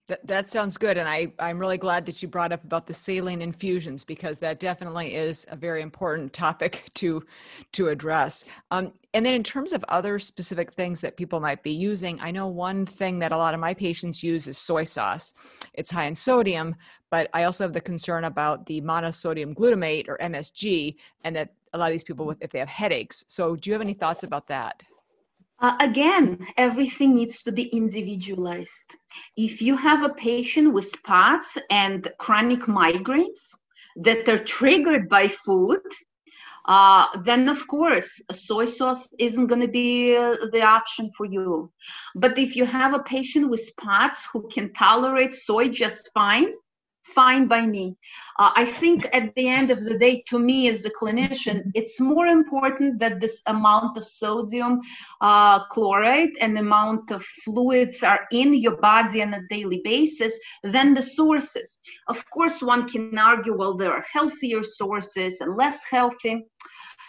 That, 0.06 0.26
that 0.26 0.50
sounds 0.50 0.76
good. 0.76 0.98
And 0.98 1.08
I, 1.08 1.32
I'm 1.38 1.58
really 1.58 1.78
glad 1.78 2.04
that 2.04 2.20
you 2.20 2.28
brought 2.28 2.52
up 2.52 2.62
about 2.62 2.86
the 2.86 2.92
saline 2.92 3.40
infusions 3.40 4.04
because 4.04 4.38
that 4.40 4.60
definitely 4.60 5.14
is 5.14 5.46
a 5.48 5.56
very 5.56 5.80
important 5.80 6.34
topic 6.34 6.90
to, 6.94 7.22
to 7.72 7.88
address. 7.88 8.44
Um, 8.70 8.92
and 9.14 9.24
then 9.24 9.34
in 9.34 9.42
terms 9.42 9.72
of 9.72 9.82
other 9.88 10.18
specific 10.18 10.74
things 10.74 11.00
that 11.00 11.16
people 11.16 11.40
might 11.40 11.62
be 11.62 11.70
using, 11.72 12.20
I 12.20 12.32
know 12.32 12.48
one 12.48 12.84
thing 12.84 13.18
that 13.20 13.32
a 13.32 13.36
lot 13.36 13.54
of 13.54 13.60
my 13.60 13.72
patients 13.72 14.22
use 14.22 14.46
is 14.46 14.58
soy 14.58 14.84
sauce. 14.84 15.32
It's 15.72 15.90
high 15.90 16.04
in 16.04 16.14
sodium, 16.14 16.74
but 17.10 17.30
I 17.32 17.44
also 17.44 17.64
have 17.64 17.72
the 17.72 17.80
concern 17.80 18.24
about 18.24 18.66
the 18.66 18.82
monosodium 18.82 19.54
glutamate 19.54 20.08
or 20.08 20.18
MSG 20.18 20.96
and 21.22 21.34
that 21.34 21.54
a 21.74 21.78
lot 21.78 21.90
of 21.90 21.92
these 21.92 22.04
people 22.04 22.24
with 22.24 22.38
if 22.40 22.50
they 22.50 22.60
have 22.60 22.68
headaches. 22.68 23.24
So 23.28 23.56
do 23.56 23.68
you 23.68 23.74
have 23.74 23.82
any 23.82 23.94
thoughts 23.94 24.22
about 24.22 24.46
that? 24.46 24.82
Uh, 25.60 25.76
again, 25.80 26.46
everything 26.56 27.14
needs 27.14 27.42
to 27.42 27.52
be 27.52 27.64
individualized. 27.64 28.96
If 29.36 29.60
you 29.60 29.76
have 29.76 30.02
a 30.02 30.14
patient 30.14 30.72
with 30.72 30.90
POTS 31.04 31.58
and 31.70 32.08
chronic 32.18 32.60
migraines 32.60 33.54
that 33.96 34.28
are 34.28 34.38
triggered 34.38 35.08
by 35.08 35.28
food, 35.28 35.80
uh, 36.66 37.06
then 37.24 37.48
of 37.48 37.66
course 37.68 38.22
soy 38.32 38.64
sauce 38.64 39.08
isn't 39.18 39.46
going 39.48 39.60
to 39.60 39.68
be 39.68 40.16
uh, 40.16 40.36
the 40.52 40.62
option 40.62 41.10
for 41.16 41.26
you. 41.26 41.70
But 42.14 42.38
if 42.38 42.56
you 42.56 42.64
have 42.64 42.94
a 42.94 43.02
patient 43.02 43.50
with 43.50 43.70
POTS 43.76 44.26
who 44.32 44.48
can 44.48 44.72
tolerate 44.72 45.34
soy 45.34 45.68
just 45.68 46.10
fine, 46.14 46.48
fine 47.04 47.46
by 47.46 47.66
me. 47.66 47.96
Uh, 48.38 48.50
I 48.56 48.64
think 48.64 49.08
at 49.12 49.34
the 49.34 49.48
end 49.48 49.70
of 49.70 49.84
the 49.84 49.98
day, 49.98 50.24
to 50.28 50.38
me 50.38 50.68
as 50.68 50.84
a 50.84 50.90
clinician, 50.90 51.70
it's 51.74 52.00
more 52.00 52.26
important 52.26 52.98
that 52.98 53.20
this 53.20 53.40
amount 53.46 53.96
of 53.96 54.06
sodium 54.06 54.80
uh, 55.20 55.64
chloride 55.66 56.30
and 56.40 56.56
the 56.56 56.60
amount 56.60 57.10
of 57.10 57.24
fluids 57.44 58.02
are 58.02 58.20
in 58.32 58.54
your 58.54 58.76
body 58.76 59.22
on 59.22 59.34
a 59.34 59.40
daily 59.48 59.80
basis 59.84 60.38
than 60.62 60.94
the 60.94 61.02
sources. 61.02 61.80
Of 62.08 62.28
course, 62.30 62.62
one 62.62 62.88
can 62.88 63.18
argue, 63.18 63.56
well, 63.56 63.76
there 63.76 63.92
are 63.92 64.04
healthier 64.10 64.62
sources 64.62 65.40
and 65.40 65.54
less 65.54 65.84
healthy 65.88 66.46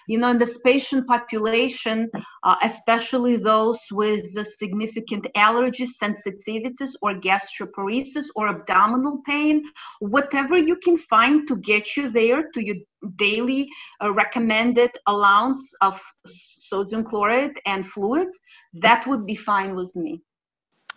you 0.08 0.18
know, 0.18 0.30
in 0.30 0.38
this 0.38 0.58
patient 0.60 1.08
population, 1.08 2.10
uh, 2.44 2.56
especially 2.64 3.38
those 3.38 3.82
with 3.92 4.26
significant 4.46 5.28
allergies, 5.36 5.92
sensitivities, 6.02 6.92
or 7.02 7.16
gastroparesis 7.16 8.26
or 8.36 8.48
abdominal 8.48 9.22
pain, 9.26 9.64
whatever 10.00 10.58
you 10.58 10.76
can 10.78 10.98
find 10.98 11.48
to 11.48 11.56
get 11.58 11.98
you 11.98 12.10
there 12.10 12.50
to 12.54 12.64
your 12.64 12.76
daily 13.16 13.68
uh, 14.04 14.12
recommended 14.14 14.92
allowance 15.08 15.74
of 15.82 16.02
sodium 16.26 17.04
chloride 17.04 17.60
and 17.66 17.88
fluids, 17.88 18.40
that 18.74 19.06
would 19.08 19.26
be 19.26 19.36
fine 19.36 19.76
with 19.76 19.96
me. 19.96 20.22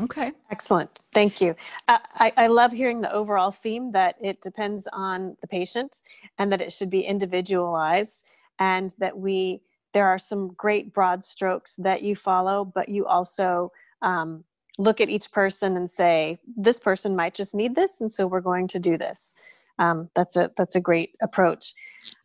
Okay. 0.00 0.31
Excellent. 0.53 1.00
Thank 1.12 1.41
you. 1.41 1.57
Uh, 1.88 1.99
I, 2.15 2.33
I 2.37 2.47
love 2.47 2.71
hearing 2.71 3.00
the 3.00 3.12
overall 3.12 3.50
theme 3.50 3.91
that 3.93 4.15
it 4.23 4.41
depends 4.41 4.87
on 4.93 5.37
the 5.41 5.49
patient 5.49 6.03
and 6.38 6.53
that 6.53 6.61
it 6.61 6.73
should 6.73 6.88
be 6.88 7.00
individualized 7.00 8.25
and 8.59 8.95
that 8.99 9.19
we 9.19 9.61
there 9.95 10.07
are 10.07 10.19
some 10.19 10.49
great 10.49 10.93
broad 10.93 11.25
strokes 11.25 11.77
that 11.77 12.03
you 12.03 12.15
follow 12.15 12.65
but 12.65 12.88
you 12.88 13.07
also 13.07 13.73
um, 14.03 14.45
look 14.79 15.00
at 15.00 15.09
each 15.09 15.31
person 15.33 15.77
and 15.77 15.91
say 15.91 16.38
this 16.57 16.79
person 16.79 17.17
might 17.17 17.35
just 17.35 17.55
need 17.55 17.75
this 17.75 18.00
and 18.00 18.11
so 18.11 18.27
we're 18.27 18.41
going 18.41 18.69
to 18.69 18.79
do 18.79 18.97
this. 18.97 19.35
Um, 19.81 20.09
that's 20.15 20.37
a 20.37 20.50
that's 20.57 20.77
a 20.77 20.81
great 20.81 21.17
approach. 21.23 21.75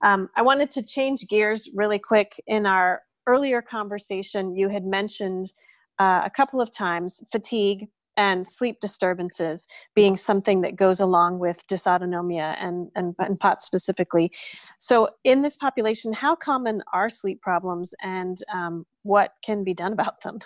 Um, 0.01 0.29
i 0.35 0.41
wanted 0.41 0.71
to 0.71 0.83
change 0.83 1.27
gears 1.27 1.69
really 1.73 1.99
quick. 1.99 2.41
In 2.47 2.65
our 2.65 3.01
earlier 3.27 3.61
conversation 3.61 4.55
you 4.55 4.69
had 4.69 4.85
mentioned 4.85 5.51
uh, 5.99 6.21
a 6.25 6.29
couple 6.29 6.61
of 6.61 6.71
times 6.71 7.23
fatigue 7.31 7.87
and 8.17 8.45
sleep 8.45 8.79
disturbances 8.79 9.67
being 9.95 10.15
something 10.15 10.61
that 10.61 10.75
goes 10.75 10.99
along 10.99 11.39
with 11.39 11.65
dysautonomia 11.67 12.55
and, 12.59 12.89
and, 12.95 13.15
and 13.19 13.39
POTS 13.39 13.65
specifically. 13.65 14.31
So, 14.79 15.09
in 15.23 15.41
this 15.41 15.55
population, 15.55 16.13
how 16.13 16.35
common 16.35 16.83
are 16.93 17.09
sleep 17.09 17.41
problems 17.41 17.93
and 18.01 18.37
um, 18.53 18.85
what 19.03 19.33
can 19.43 19.63
be 19.63 19.73
done 19.73 19.93
about 19.93 20.21
them? 20.21 20.39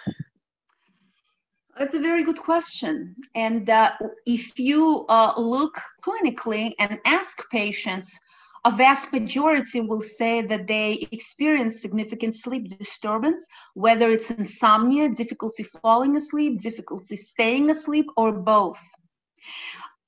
That's 1.77 1.93
a 1.93 2.00
very 2.00 2.24
good 2.24 2.39
question. 2.39 3.15
And 3.36 3.69
uh, 3.69 3.91
if 4.25 4.57
you 4.57 5.05
uh, 5.09 5.33
look 5.38 5.79
clinically 6.03 6.74
and 6.79 6.97
ask 7.05 7.43
patients, 7.51 8.19
a 8.67 8.71
vast 8.71 9.13
majority 9.13 9.79
will 9.79 10.01
say 10.01 10.41
that 10.41 10.67
they 10.67 11.07
experience 11.13 11.81
significant 11.81 12.36
sleep 12.36 12.67
disturbance, 12.77 13.47
whether 13.75 14.09
it's 14.09 14.29
insomnia, 14.29 15.07
difficulty 15.07 15.63
falling 15.63 16.17
asleep, 16.17 16.59
difficulty 16.59 17.15
staying 17.15 17.69
asleep, 17.69 18.07
or 18.17 18.33
both. 18.33 18.81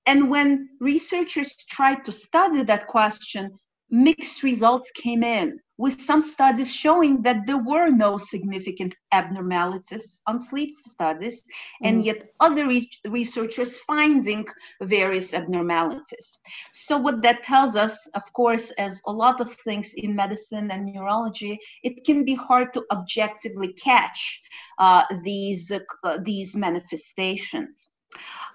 And 0.05 0.29
when 0.29 0.67
researchers 0.81 1.55
tried 1.69 2.03
to 2.03 2.11
study 2.11 2.63
that 2.63 2.87
question, 2.87 3.57
mixed 3.89 4.43
results 4.43 4.91
came 4.91 5.23
in, 5.23 5.59
with 5.79 5.99
some 6.01 6.19
studies 6.19 6.75
showing 6.75 7.21
that 7.21 7.47
there 7.47 7.63
were 7.63 7.89
no 7.89 8.17
significant 8.17 8.93
abnormalities 9.13 10.21
on 10.27 10.37
sleep 10.37 10.75
studies, 10.75 11.41
and 11.83 12.01
mm. 12.01 12.05
yet 12.05 12.33
other 12.41 12.67
re- 12.67 12.91
researchers 13.07 13.79
finding 13.79 14.45
various 14.81 15.33
abnormalities. 15.33 16.37
So, 16.73 16.97
what 16.97 17.23
that 17.23 17.43
tells 17.43 17.77
us, 17.77 17.95
of 18.13 18.23
course, 18.33 18.71
as 18.71 19.01
a 19.07 19.11
lot 19.11 19.39
of 19.39 19.53
things 19.53 19.93
in 19.95 20.13
medicine 20.13 20.69
and 20.69 20.85
neurology, 20.85 21.57
it 21.81 22.03
can 22.05 22.25
be 22.25 22.35
hard 22.35 22.73
to 22.73 22.83
objectively 22.91 23.71
catch 23.73 24.41
uh, 24.79 25.03
these, 25.23 25.71
uh, 25.71 26.17
these 26.25 26.57
manifestations. 26.57 27.87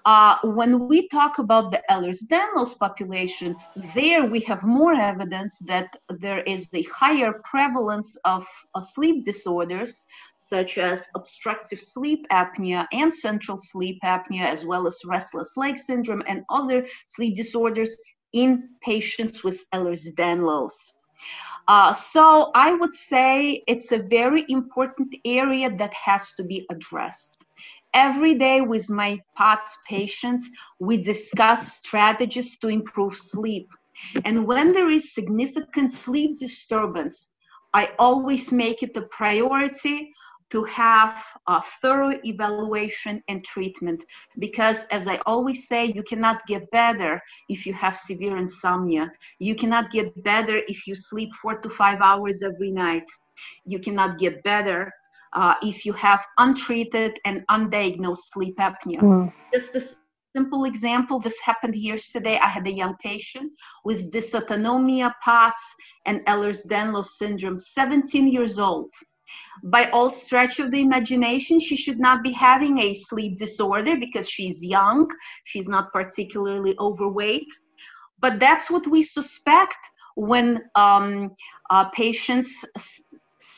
Uh, 0.05 0.37
when 0.43 0.87
we 0.87 1.07
talk 1.07 1.39
about 1.39 1.71
the 1.71 1.81
Ehlers-Danlos 1.89 2.77
population, 2.77 3.55
there 3.95 4.25
we 4.25 4.39
have 4.41 4.61
more 4.61 4.93
evidence 4.93 5.57
that 5.65 5.95
there 6.09 6.41
is 6.43 6.69
a 6.75 6.83
higher 6.83 7.41
prevalence 7.43 8.15
of 8.23 8.45
uh, 8.75 8.81
sleep 8.81 9.25
disorders 9.25 10.05
such 10.37 10.77
as 10.77 11.07
obstructive 11.15 11.79
sleep 11.79 12.23
apnea 12.31 12.85
and 12.93 13.11
central 13.11 13.57
sleep 13.57 13.97
apnea, 14.03 14.45
as 14.45 14.63
well 14.63 14.85
as 14.85 14.99
restless 15.05 15.57
leg 15.57 15.79
syndrome 15.79 16.21
and 16.27 16.43
other 16.51 16.85
sleep 17.07 17.35
disorders 17.35 17.97
in 18.33 18.69
patients 18.83 19.43
with 19.43 19.63
Ehlers-Danlos. 19.73 20.73
Uh, 21.67 21.91
so 21.91 22.51
I 22.53 22.73
would 22.73 22.93
say 22.93 23.63
it's 23.67 23.91
a 23.91 23.97
very 23.97 24.45
important 24.49 25.15
area 25.25 25.75
that 25.77 25.93
has 25.95 26.33
to 26.33 26.43
be 26.43 26.63
addressed 26.69 27.34
every 27.95 28.35
day 28.35 28.61
with 28.61 28.89
my 28.89 29.19
POTS 29.35 29.77
patients, 29.87 30.47
we 30.79 30.97
discuss 30.97 31.77
strategies 31.77 32.59
to 32.59 32.67
improve 32.67 33.17
sleep. 33.17 33.67
And 34.25 34.45
when 34.45 34.73
there 34.73 34.89
is 34.89 35.15
significant 35.15 35.93
sleep 35.93 36.37
disturbance, 36.39 37.31
I 37.73 37.91
always 37.97 38.51
make 38.51 38.83
it 38.83 38.95
a 38.97 39.03
priority 39.03 40.13
to 40.51 40.63
have 40.65 41.23
a 41.47 41.61
thorough 41.81 42.13
evaluation 42.23 43.21
and 43.27 43.43
treatment 43.43 44.03
because 44.37 44.85
as 44.91 45.07
i 45.07 45.17
always 45.25 45.67
say 45.67 45.85
you 45.85 46.03
cannot 46.03 46.45
get 46.45 46.69
better 46.69 47.19
if 47.49 47.65
you 47.65 47.73
have 47.73 47.97
severe 47.97 48.37
insomnia 48.37 49.11
you 49.39 49.55
cannot 49.55 49.89
get 49.89 50.07
better 50.23 50.57
if 50.67 50.85
you 50.85 50.93
sleep 50.93 51.33
four 51.41 51.57
to 51.57 51.69
five 51.69 51.99
hours 51.99 52.43
every 52.43 52.69
night 52.69 53.07
you 53.65 53.79
cannot 53.79 54.19
get 54.19 54.43
better 54.43 54.93
uh, 55.35 55.55
if 55.61 55.85
you 55.85 55.93
have 55.93 56.23
untreated 56.37 57.19
and 57.25 57.43
undiagnosed 57.49 58.31
sleep 58.33 58.57
apnea. 58.57 59.01
Mm. 59.01 59.33
just 59.53 59.75
a 59.75 59.81
simple 60.35 60.65
example 60.65 61.19
this 61.19 61.39
happened 61.39 61.75
yesterday. 61.75 62.37
I 62.37 62.47
had 62.47 62.67
a 62.67 62.73
young 62.73 62.95
patient 63.01 63.51
with 63.85 64.11
dysautonomia 64.11 65.13
POTS 65.23 65.63
and 66.05 66.19
ehlers-danlos 66.25 67.05
syndrome 67.05 67.57
17 67.57 68.27
years 68.27 68.59
old. 68.59 68.91
By 69.63 69.89
all 69.91 70.11
stretch 70.11 70.59
of 70.59 70.71
the 70.71 70.81
imagination 70.81 71.59
she 71.59 71.75
should 71.75 71.99
not 71.99 72.21
be 72.23 72.31
having 72.31 72.79
a 72.79 72.93
sleep 72.93 73.37
disorder 73.37 73.95
because 73.97 74.29
she's 74.29 74.63
young 74.63 75.09
she's 75.45 75.67
not 75.67 75.91
particularly 75.91 76.75
overweight. 76.79 77.51
But 78.19 78.39
that's 78.39 78.69
what 78.69 78.87
we 78.87 79.03
suspect 79.03 79.77
when 80.15 80.61
um, 80.75 81.35
uh, 81.69 81.85
patients 81.89 82.63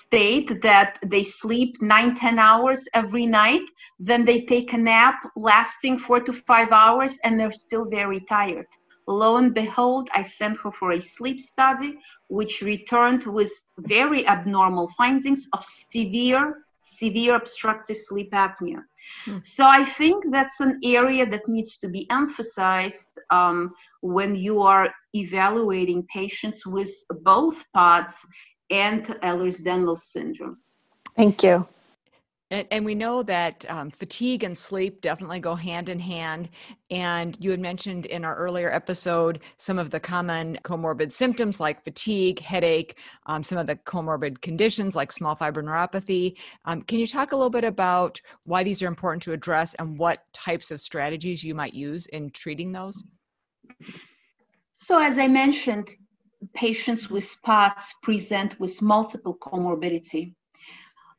state 0.06 0.62
that 0.62 1.00
they 1.06 1.24
sleep 1.24 1.72
nine 1.82 2.16
ten 2.16 2.38
hours 2.40 2.88
every 2.94 3.26
night 3.26 3.66
then 4.00 4.26
they 4.26 4.42
take 4.42 4.74
a 4.74 4.78
nap 4.78 5.16
lasting 5.36 5.98
four 5.98 6.20
to 6.20 6.34
five 6.34 6.72
hours 6.72 7.18
and 7.24 7.40
they're 7.40 7.52
still 7.68 7.86
very 7.86 8.20
tired 8.22 8.68
lo 9.08 9.38
and 9.38 9.54
behold, 9.54 10.10
I 10.14 10.22
sent 10.22 10.58
her 10.64 10.72
for 10.72 10.92
a 10.92 11.02
sleep 11.02 11.40
study, 11.40 11.98
which 12.28 12.62
returned 12.62 13.24
with 13.24 13.52
very 13.80 14.28
abnormal 14.28 14.90
findings 14.98 15.48
of 15.54 15.64
severe, 15.64 16.66
severe 16.82 17.36
obstructive 17.36 17.98
sleep 17.98 18.32
apnea. 18.32 18.82
Hmm. 19.26 19.38
So 19.44 19.66
I 19.66 19.86
think 19.86 20.26
that's 20.32 20.60
an 20.60 20.80
area 20.84 21.26
that 21.26 21.48
needs 21.48 21.78
to 21.78 21.88
be 21.88 22.06
emphasized 22.12 23.12
um, 23.30 23.72
when 24.02 24.36
you 24.36 24.62
are 24.62 24.94
evaluating 25.14 26.06
patients 26.14 26.66
with 26.66 26.92
both 27.22 27.64
POTS 27.74 28.26
and 28.70 29.06
Ehlers-Danlos 29.06 30.00
syndrome. 30.00 30.58
Thank 31.16 31.44
you. 31.44 31.68
And, 32.50 32.66
and, 32.72 32.86
we 32.86 32.96
know 32.96 33.24
that 33.24 33.66
um, 33.68 33.92
fatigue 33.92 34.46
and 34.46 34.58
sleep 34.58 35.02
definitely 35.02 35.42
go 35.42 35.54
hand 35.54 35.90
in 35.90 36.00
hand. 36.00 36.48
And 36.90 37.38
you 37.42 37.52
had 37.52 37.60
mentioned 37.60 38.06
in 38.06 38.24
our 38.24 38.38
earlier 38.38 38.74
episode 38.74 39.42
some 39.58 39.78
of 39.78 39.90
the 39.90 40.00
common 40.00 40.58
comorbid 40.64 41.12
symptoms 41.12 41.60
like 41.60 41.84
fatigue, 41.84 42.40
headache, 42.40 42.98
um, 43.26 43.44
some 43.44 43.58
of 43.58 43.68
the 43.68 43.76
comorbid 43.76 44.40
conditions 44.40 44.96
like 44.96 45.12
small 45.12 45.36
fiber 45.36 45.62
neuropathy. 45.62 46.36
Um, 46.64 46.84
can 46.84 47.00
you 47.00 47.08
talk 47.08 47.34
a 47.34 47.36
little 47.36 47.50
bit 47.50 47.66
about 47.66 48.22
why 48.46 48.64
these 48.64 48.82
are 48.82 48.88
important 48.88 49.24
to 49.24 49.34
address 49.34 49.74
and 49.74 50.00
what 50.00 50.24
types 50.32 50.72
of 50.72 50.80
strategies 50.80 51.44
you 51.44 51.54
might 51.54 51.74
use 51.74 52.06
in 52.08 52.30
treating 52.30 52.72
those? 52.72 53.04
So, 54.76 55.02
as 55.02 55.18
I 55.18 55.28
mentioned, 55.28 55.90
patients 56.54 57.10
with 57.10 57.36
POTS 57.44 57.94
present 58.04 58.60
with 58.60 58.82
multiple 58.82 59.38
comorbidity 59.42 60.34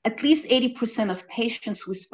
at 0.04 0.22
least 0.22 0.46
80% 0.46 1.10
of 1.10 1.28
patients 1.28 1.86
with 1.86 2.06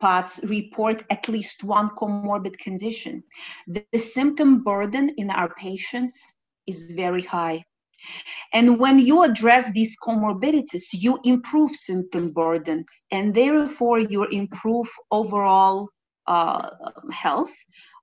POTS 0.00 0.40
report 0.44 1.04
at 1.10 1.28
least 1.28 1.64
one 1.64 1.88
comorbid 1.90 2.56
condition. 2.58 3.22
The, 3.66 3.84
the 3.92 3.98
symptom 3.98 4.62
burden 4.62 5.10
in 5.16 5.30
our 5.30 5.50
patients 5.54 6.16
is 6.66 6.92
very 6.92 7.22
high. 7.22 7.64
And 8.52 8.78
when 8.78 8.98
you 8.98 9.22
address 9.22 9.70
these 9.70 9.96
comorbidities, 10.06 10.86
you 10.92 11.18
improve 11.24 11.70
symptom 11.74 12.32
burden 12.32 12.84
and 13.10 13.34
therefore 13.34 13.98
you 14.00 14.24
improve 14.24 14.88
overall 15.10 15.88
uh, 16.26 16.68
health, 17.12 17.54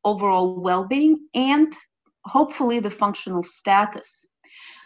overall 0.03 0.61
well 0.61 0.85
being, 0.85 1.15
and 1.33 1.73
hopefully 2.25 2.79
the 2.79 2.89
functional 3.03 3.43
status. 3.43 4.25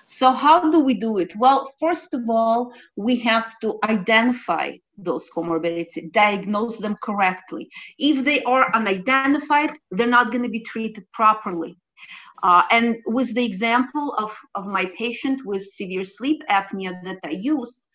So, 0.05 0.31
how 0.31 0.69
do 0.69 0.79
we 0.79 0.93
do 0.93 1.17
it? 1.17 1.35
Well, 1.37 1.71
first 1.79 2.13
of 2.13 2.29
all, 2.29 2.73
we 2.95 3.15
have 3.17 3.57
to 3.59 3.79
identify 3.83 4.73
those 4.97 5.29
comorbidities, 5.29 6.11
diagnose 6.11 6.77
them 6.77 6.95
correctly. 7.01 7.69
If 7.97 8.25
they 8.25 8.43
are 8.43 8.73
unidentified, 8.75 9.71
they're 9.91 10.07
not 10.07 10.31
going 10.31 10.43
to 10.43 10.49
be 10.49 10.59
treated 10.59 11.05
properly. 11.13 11.77
Uh, 12.43 12.63
and 12.71 12.97
with 13.05 13.33
the 13.33 13.45
example 13.45 14.13
of, 14.15 14.37
of 14.55 14.67
my 14.67 14.85
patient 14.97 15.41
with 15.45 15.63
severe 15.63 16.03
sleep 16.03 16.41
apnea 16.49 17.01
that 17.03 17.19
I 17.23 17.29
used, 17.29 17.87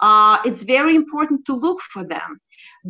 uh, 0.00 0.38
it's 0.44 0.62
very 0.62 0.94
important 0.94 1.44
to 1.46 1.54
look 1.54 1.80
for 1.80 2.04
them. 2.04 2.40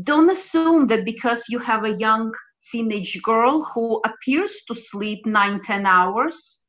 Don't 0.03 0.31
assume 0.31 0.87
that 0.89 1.07
because 1.07 1.45
you 1.49 1.59
have 1.61 1.85
a 1.85 1.97
young 1.97 2.33
teenage 2.71 3.19
girl 3.23 3.65
who 3.65 4.03
appears 4.05 4.61
to 4.69 4.75
sleep 4.75 5.25
nine, 5.25 5.63
10 5.63 5.87
hours, 5.87 6.66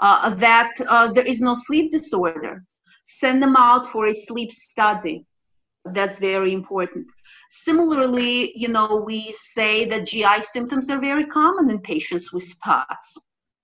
uh, 0.00 0.30
that 0.34 0.72
uh, 0.88 1.12
there 1.12 1.26
is 1.26 1.40
no 1.40 1.54
sleep 1.54 1.90
disorder. 1.90 2.64
Send 3.04 3.42
them 3.42 3.56
out 3.56 3.86
for 3.90 4.06
a 4.06 4.14
sleep 4.14 4.50
study. 4.50 5.26
That's 5.84 6.18
very 6.18 6.52
important. 6.52 7.06
Similarly, 7.50 8.52
you 8.56 8.68
know, 8.68 9.02
we 9.06 9.34
say 9.38 9.84
that 9.86 10.06
GI 10.06 10.40
symptoms 10.40 10.88
are 10.90 11.00
very 11.00 11.26
common 11.26 11.70
in 11.70 11.78
patients 11.80 12.32
with 12.32 12.58
POTS. 12.60 13.18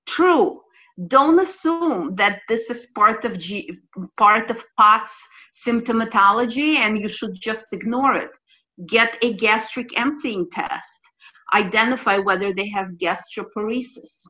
True. 0.07 0.61
Don't 1.07 1.40
assume 1.40 2.14
that 2.16 2.40
this 2.48 2.68
is 2.68 2.88
part 2.94 3.24
of 3.24 3.38
G, 3.38 3.70
part 4.18 4.50
of 4.50 4.62
POTS 4.76 5.18
symptomatology 5.66 6.76
and 6.76 6.98
you 6.98 7.09
should 7.09 7.35
just 7.40 7.68
ignore 7.72 8.14
it. 8.14 8.31
Get 8.87 9.16
a 9.22 9.33
gastric 9.33 9.98
emptying 9.98 10.46
test. 10.52 11.00
Identify 11.54 12.18
whether 12.18 12.52
they 12.52 12.68
have 12.68 12.98
gastroparesis 12.98 14.26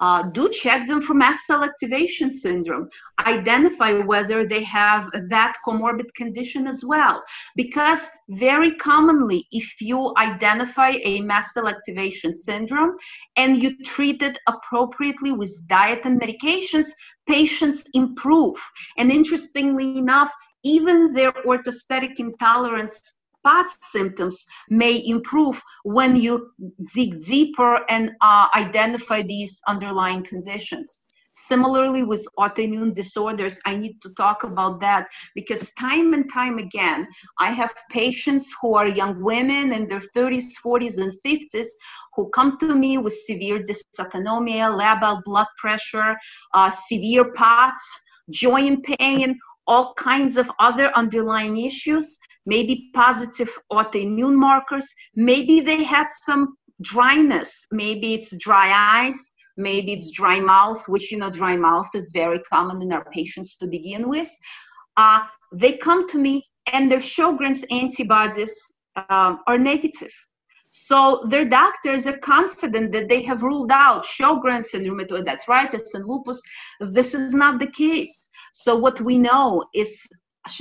uh, 0.00 0.22
do 0.22 0.48
check 0.50 0.86
them 0.86 1.00
for 1.00 1.14
mast 1.14 1.46
cell 1.46 1.64
activation 1.64 2.30
syndrome. 2.30 2.88
Identify 3.26 3.92
whether 3.94 4.46
they 4.46 4.62
have 4.64 5.08
that 5.28 5.54
comorbid 5.66 6.12
condition 6.14 6.66
as 6.66 6.84
well. 6.84 7.22
Because 7.56 8.08
very 8.28 8.72
commonly, 8.76 9.46
if 9.52 9.80
you 9.80 10.12
identify 10.18 10.92
a 11.04 11.20
mast 11.22 11.54
cell 11.54 11.68
activation 11.68 12.34
syndrome 12.34 12.96
and 13.36 13.62
you 13.62 13.76
treat 13.82 14.22
it 14.22 14.38
appropriately 14.46 15.32
with 15.32 15.66
diet 15.66 16.00
and 16.04 16.20
medications, 16.20 16.88
patients 17.26 17.84
improve. 17.94 18.56
And 18.98 19.10
interestingly 19.10 19.98
enough, 19.98 20.32
even 20.62 21.12
their 21.12 21.32
orthostatic 21.32 22.18
intolerance 22.18 23.00
POTS 23.46 23.76
symptoms 23.82 24.44
may 24.68 25.06
improve 25.06 25.62
when 25.84 26.16
you 26.16 26.50
dig 26.94 27.24
deeper 27.24 27.84
and 27.88 28.10
uh, 28.20 28.48
identify 28.56 29.22
these 29.22 29.60
underlying 29.68 30.24
conditions. 30.24 30.98
Similarly, 31.38 32.02
with 32.02 32.26
autoimmune 32.38 32.94
disorders, 32.94 33.60
I 33.66 33.76
need 33.76 34.00
to 34.02 34.08
talk 34.14 34.42
about 34.42 34.80
that 34.80 35.06
because 35.34 35.70
time 35.78 36.14
and 36.14 36.24
time 36.32 36.58
again, 36.58 37.06
I 37.38 37.52
have 37.52 37.74
patients 37.90 38.52
who 38.60 38.74
are 38.74 38.88
young 38.88 39.22
women 39.22 39.72
in 39.74 39.86
their 39.86 40.02
30s, 40.16 40.46
40s, 40.64 40.96
and 40.96 41.12
50s 41.24 41.68
who 42.14 42.30
come 42.30 42.58
to 42.60 42.74
me 42.74 42.96
with 42.98 43.14
severe 43.26 43.62
dysautonomia, 43.62 44.66
labile 44.80 45.22
blood 45.24 45.46
pressure, 45.58 46.16
uh, 46.54 46.70
severe 46.70 47.32
POTS, 47.32 47.84
joint 48.30 48.84
pain, 48.98 49.38
all 49.66 49.94
kinds 49.94 50.36
of 50.36 50.50
other 50.58 50.90
underlying 50.96 51.58
issues 51.58 52.18
maybe 52.46 52.90
positive 52.94 53.50
autoimmune 53.72 54.36
markers. 54.36 54.88
Maybe 55.14 55.60
they 55.60 55.82
had 55.82 56.06
some 56.22 56.56
dryness. 56.80 57.66
Maybe 57.72 58.14
it's 58.14 58.36
dry 58.36 58.70
eyes. 58.72 59.34
Maybe 59.56 59.92
it's 59.92 60.10
dry 60.10 60.38
mouth, 60.40 60.86
which, 60.88 61.10
you 61.10 61.18
know, 61.18 61.30
dry 61.30 61.56
mouth 61.56 61.88
is 61.94 62.10
very 62.12 62.40
common 62.40 62.82
in 62.82 62.92
our 62.92 63.04
patients 63.10 63.56
to 63.56 63.66
begin 63.66 64.08
with. 64.08 64.30
Uh, 64.96 65.20
they 65.52 65.72
come 65.72 66.08
to 66.08 66.18
me 66.18 66.44
and 66.72 66.90
their 66.90 66.98
Sjogren's 66.98 67.64
antibodies 67.70 68.54
um, 69.08 69.40
are 69.46 69.58
negative. 69.58 70.12
So 70.68 71.24
their 71.28 71.44
doctors 71.44 72.06
are 72.06 72.18
confident 72.18 72.92
that 72.92 73.08
they 73.08 73.22
have 73.22 73.42
ruled 73.42 73.70
out 73.70 74.04
Sjogren's 74.04 74.74
and 74.74 74.84
rheumatoid 74.84 75.28
arthritis 75.28 75.94
and 75.94 76.04
lupus. 76.04 76.40
This 76.80 77.14
is 77.14 77.32
not 77.32 77.58
the 77.60 77.70
case. 77.70 78.28
So 78.52 78.76
what 78.76 79.00
we 79.00 79.16
know 79.16 79.64
is 79.74 79.98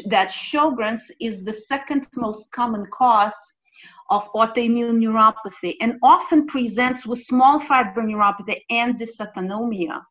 that 0.06 0.30
Sjogren's 0.30 1.12
is 1.20 1.44
the 1.44 1.54
second 1.54 2.08
most 2.16 2.52
common 2.52 2.86
cause 2.88 3.54
of 4.10 4.32
autoimmune 4.34 5.00
neuropathy 5.04 5.76
and 5.82 5.96
often 6.04 6.46
presents 6.48 7.06
with 7.06 7.20
small 7.20 7.60
fiber 7.60 8.02
neuropathy 8.02 8.60
and 8.70 8.98
dysautonomia. 9.00 10.02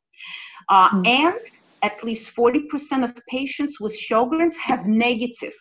Uh, 0.69 0.89
mm-hmm. 0.89 1.07
And 1.07 1.41
at 1.83 2.03
least 2.03 2.35
40% 2.35 3.05
of 3.05 3.15
patients 3.29 3.79
with 3.79 3.97
Sjogren's 3.99 4.57
have 4.57 4.87
negative 4.87 5.53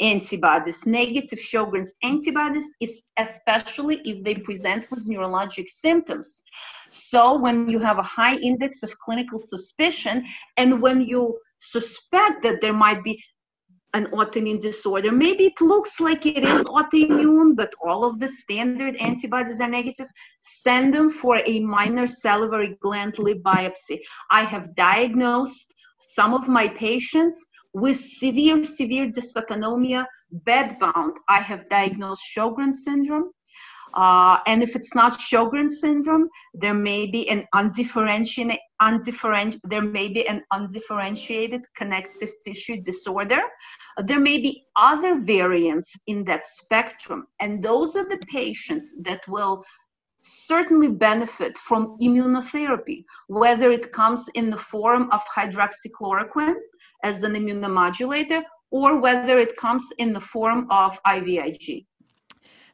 antibodies, 0.00 0.86
negative 0.86 1.38
Sjogren's 1.38 1.92
antibodies, 2.02 2.64
is 2.80 3.02
especially 3.16 4.00
if 4.04 4.22
they 4.24 4.34
present 4.34 4.86
with 4.90 5.08
neurologic 5.08 5.68
symptoms. 5.68 6.42
So 6.90 7.38
when 7.38 7.68
you 7.68 7.78
have 7.78 7.98
a 7.98 8.02
high 8.02 8.36
index 8.36 8.82
of 8.82 8.96
clinical 8.98 9.38
suspicion 9.38 10.24
and 10.56 10.80
when 10.80 11.00
you 11.00 11.38
suspect 11.60 12.42
that 12.44 12.60
there 12.60 12.72
might 12.72 13.02
be 13.02 13.22
an 13.94 14.06
autoimmune 14.06 14.60
disorder. 14.60 15.10
Maybe 15.10 15.46
it 15.46 15.60
looks 15.60 16.00
like 16.00 16.26
it 16.26 16.44
is 16.44 16.64
autoimmune, 16.78 17.56
but 17.56 17.72
all 17.84 18.04
of 18.04 18.20
the 18.20 18.28
standard 18.28 18.96
antibodies 18.96 19.60
are 19.60 19.68
negative. 19.68 20.08
Send 20.40 20.94
them 20.94 21.10
for 21.10 21.40
a 21.44 21.60
minor 21.60 22.06
salivary 22.06 22.76
gland 22.82 23.18
lip 23.18 23.42
biopsy. 23.42 24.00
I 24.30 24.44
have 24.44 24.74
diagnosed 24.76 25.74
some 26.00 26.34
of 26.34 26.48
my 26.48 26.68
patients 26.68 27.46
with 27.72 27.98
severe, 27.98 28.64
severe 28.64 29.10
dysautonomia, 29.10 30.06
bedbound. 30.46 31.12
I 31.28 31.40
have 31.40 31.68
diagnosed 31.68 32.22
Sjogren's 32.34 32.84
syndrome. 32.84 33.30
Uh, 33.94 34.38
and 34.46 34.62
if 34.62 34.76
it's 34.76 34.94
not 34.94 35.18
Sjogren's 35.18 35.80
syndrome, 35.80 36.28
there 36.54 36.74
may 36.74 37.06
be 37.06 37.28
an 37.28 37.46
undifferentiated, 37.54 38.58
undifferenti- 38.80 39.60
there 39.64 39.82
may 39.82 40.08
be 40.08 40.26
an 40.28 40.42
undifferentiated 40.52 41.62
connective 41.76 42.30
tissue 42.44 42.80
disorder. 42.80 43.40
Uh, 43.96 44.02
there 44.02 44.20
may 44.20 44.38
be 44.38 44.64
other 44.76 45.18
variants 45.20 45.92
in 46.06 46.24
that 46.24 46.46
spectrum, 46.46 47.26
and 47.40 47.62
those 47.62 47.96
are 47.96 48.08
the 48.08 48.20
patients 48.30 48.94
that 49.00 49.26
will 49.28 49.64
certainly 50.20 50.88
benefit 50.88 51.56
from 51.56 51.96
immunotherapy, 52.00 53.04
whether 53.28 53.70
it 53.70 53.92
comes 53.92 54.28
in 54.34 54.50
the 54.50 54.56
form 54.56 55.08
of 55.12 55.22
hydroxychloroquine 55.34 56.56
as 57.04 57.22
an 57.22 57.34
immunomodulator 57.34 58.42
or 58.70 59.00
whether 59.00 59.38
it 59.38 59.56
comes 59.56 59.84
in 59.98 60.12
the 60.12 60.20
form 60.20 60.66
of 60.70 60.98
IVIG. 61.06 61.86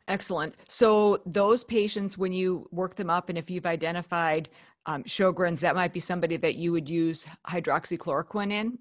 Excellent. 0.07 0.55
So 0.69 1.23
those 1.25 1.65
patients, 1.65 2.19
when 2.19 2.33
you 2.33 2.69
work 2.71 2.95
them 2.95 3.09
up, 3.09 3.31
and 3.31 3.39
if 3.39 3.51
you've 3.51 3.67
identified 3.67 4.51
um, 4.87 5.03
Sjogren's, 5.05 5.61
that 5.61 5.75
might 5.75 5.95
be 5.95 6.01
somebody 6.01 6.37
that 6.37 6.57
you 6.57 6.73
would 6.73 6.89
use 6.89 7.25
hydroxychloroquine 7.49 8.53
in, 8.53 8.79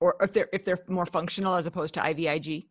or 0.00 0.16
if 0.22 0.32
they're 0.32 0.48
if 0.52 0.64
they're 0.64 0.78
more 0.88 1.06
functional 1.06 1.54
as 1.54 1.66
opposed 1.66 1.94
to 1.94 2.00
IVIG. 2.00 2.66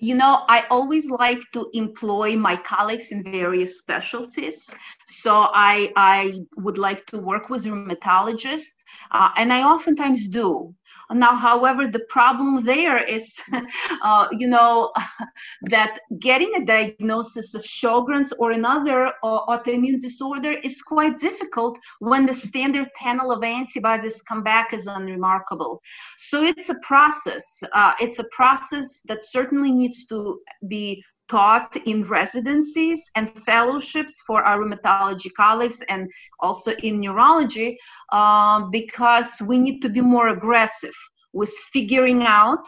You 0.00 0.14
know, 0.14 0.44
I 0.48 0.64
always 0.70 1.10
like 1.10 1.42
to 1.54 1.68
employ 1.74 2.36
my 2.36 2.56
colleagues 2.56 3.10
in 3.10 3.24
various 3.24 3.78
specialties. 3.78 4.72
So 5.06 5.48
I 5.52 5.92
I 5.96 6.38
would 6.56 6.78
like 6.78 7.04
to 7.06 7.18
work 7.18 7.50
with 7.50 7.64
rheumatologists, 7.66 8.78
uh, 9.10 9.30
and 9.36 9.52
I 9.52 9.64
oftentimes 9.64 10.28
do. 10.28 10.74
Now, 11.12 11.34
however, 11.34 11.86
the 11.86 12.04
problem 12.08 12.64
there 12.64 13.02
is, 13.02 13.40
uh, 14.02 14.28
you 14.32 14.46
know, 14.46 14.92
that 15.62 16.00
getting 16.18 16.52
a 16.56 16.64
diagnosis 16.64 17.54
of 17.54 17.62
Sjogren's 17.62 18.32
or 18.38 18.50
another 18.50 19.06
uh, 19.22 19.46
autoimmune 19.46 20.00
disorder 20.00 20.52
is 20.62 20.82
quite 20.82 21.18
difficult 21.18 21.78
when 22.00 22.26
the 22.26 22.34
standard 22.34 22.88
panel 22.94 23.32
of 23.32 23.42
antibodies 23.42 24.22
come 24.22 24.42
back 24.42 24.72
as 24.72 24.86
unremarkable. 24.86 25.80
So 26.18 26.42
it's 26.42 26.68
a 26.68 26.76
process. 26.82 27.62
Uh, 27.72 27.92
it's 28.00 28.18
a 28.18 28.24
process 28.24 29.02
that 29.08 29.24
certainly 29.24 29.72
needs 29.72 30.04
to 30.06 30.40
be 30.68 31.02
taught 31.28 31.76
in 31.86 32.02
residencies 32.04 33.10
and 33.14 33.30
fellowships 33.44 34.20
for 34.26 34.42
our 34.42 34.60
rheumatology 34.60 35.32
colleagues 35.36 35.82
and 35.88 36.10
also 36.40 36.72
in 36.82 37.00
neurology 37.00 37.78
um, 38.12 38.70
because 38.70 39.40
we 39.42 39.58
need 39.58 39.80
to 39.80 39.88
be 39.88 40.00
more 40.00 40.28
aggressive 40.28 40.94
with 41.32 41.50
figuring 41.72 42.22
out 42.24 42.64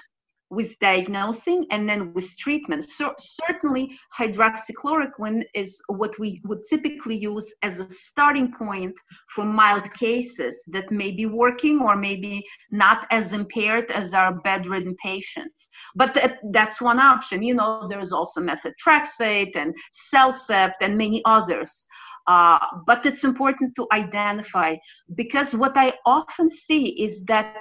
with 0.50 0.76
diagnosing 0.80 1.64
and 1.70 1.88
then 1.88 2.12
with 2.12 2.36
treatment. 2.36 2.90
So 2.90 3.14
certainly 3.18 3.96
hydroxychloroquine 4.18 5.44
is 5.54 5.80
what 5.86 6.18
we 6.18 6.40
would 6.44 6.60
typically 6.68 7.16
use 7.16 7.54
as 7.62 7.78
a 7.78 7.88
starting 7.88 8.52
point 8.52 8.94
for 9.34 9.44
mild 9.44 9.92
cases 9.94 10.62
that 10.72 10.90
may 10.90 11.12
be 11.12 11.26
working 11.26 11.80
or 11.80 11.96
maybe 11.96 12.44
not 12.72 13.06
as 13.10 13.32
impaired 13.32 13.90
as 13.92 14.12
our 14.12 14.34
bedridden 14.40 14.96
patients. 15.02 15.70
But 15.94 16.14
that, 16.14 16.38
that's 16.52 16.80
one 16.80 16.98
option. 16.98 17.44
You 17.44 17.54
know, 17.54 17.86
there's 17.88 18.12
also 18.12 18.40
methotrexate 18.40 19.54
and 19.54 19.72
CellCept 20.12 20.74
and 20.80 20.98
many 20.98 21.22
others. 21.24 21.86
Uh, 22.26 22.58
but 22.86 23.04
it's 23.06 23.24
important 23.24 23.74
to 23.76 23.86
identify 23.92 24.76
because 25.14 25.54
what 25.54 25.76
I 25.76 25.94
often 26.06 26.50
see 26.50 26.90
is 27.02 27.24
that 27.24 27.56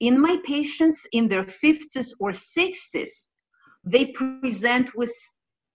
in 0.00 0.20
my 0.20 0.36
patients 0.44 1.06
in 1.12 1.28
their 1.28 1.44
50s 1.44 2.08
or 2.18 2.30
60s, 2.30 3.28
they 3.84 4.06
present 4.06 4.94
with 4.94 5.12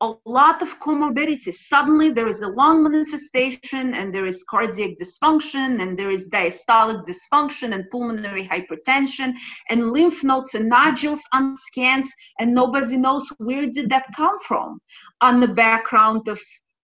a 0.01 0.13
lot 0.25 0.61
of 0.61 0.79
comorbidities. 0.79 1.55
Suddenly, 1.55 2.11
there 2.11 2.27
is 2.27 2.41
a 2.41 2.49
lung 2.49 2.83
manifestation, 2.83 3.95
and 3.95 4.13
there 4.13 4.25
is 4.25 4.45
cardiac 4.49 4.91
dysfunction, 5.01 5.81
and 5.81 5.97
there 5.97 6.11
is 6.11 6.29
diastolic 6.29 7.03
dysfunction, 7.05 7.73
and 7.73 7.89
pulmonary 7.89 8.47
hypertension, 8.47 9.33
and 9.69 9.91
lymph 9.91 10.23
nodes 10.23 10.53
and 10.53 10.69
nodules 10.69 11.21
on 11.33 11.55
scans, 11.57 12.11
and 12.39 12.53
nobody 12.53 12.97
knows 12.97 13.27
where 13.39 13.65
did 13.65 13.89
that 13.89 14.05
come 14.15 14.37
from 14.47 14.79
on 15.21 15.39
the 15.39 15.47
background 15.47 16.27
of 16.27 16.39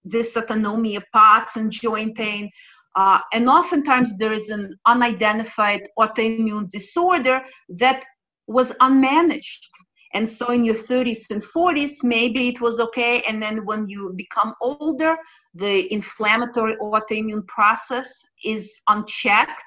dysautonomia, 0.08 1.02
POTS, 1.14 1.56
and 1.56 1.72
joint 1.72 2.16
pain. 2.16 2.50
Uh, 2.96 3.20
and 3.34 3.50
oftentimes 3.50 4.18
there 4.18 4.32
is 4.32 4.50
an 4.50 4.78
unidentified 4.86 5.88
autoimmune 5.98 6.70
disorder 6.70 7.42
that 7.70 8.04
was 8.48 8.72
unmanaged. 8.82 9.68
And 10.14 10.30
so 10.30 10.52
in 10.52 10.64
your 10.64 10.76
30s 10.76 11.32
and 11.32 11.44
40s, 11.44 12.04
maybe 12.04 12.48
it 12.48 12.62
was 12.62 12.80
okay. 12.80 13.24
And 13.28 13.42
then 13.42 13.66
when 13.66 13.90
you 13.90 14.14
become 14.16 14.54
older, 14.62 15.16
the 15.56 15.92
inflammatory 15.92 16.76
autoimmune 16.76 17.48
process 17.48 18.08
is 18.44 18.80
unchecked 18.88 19.64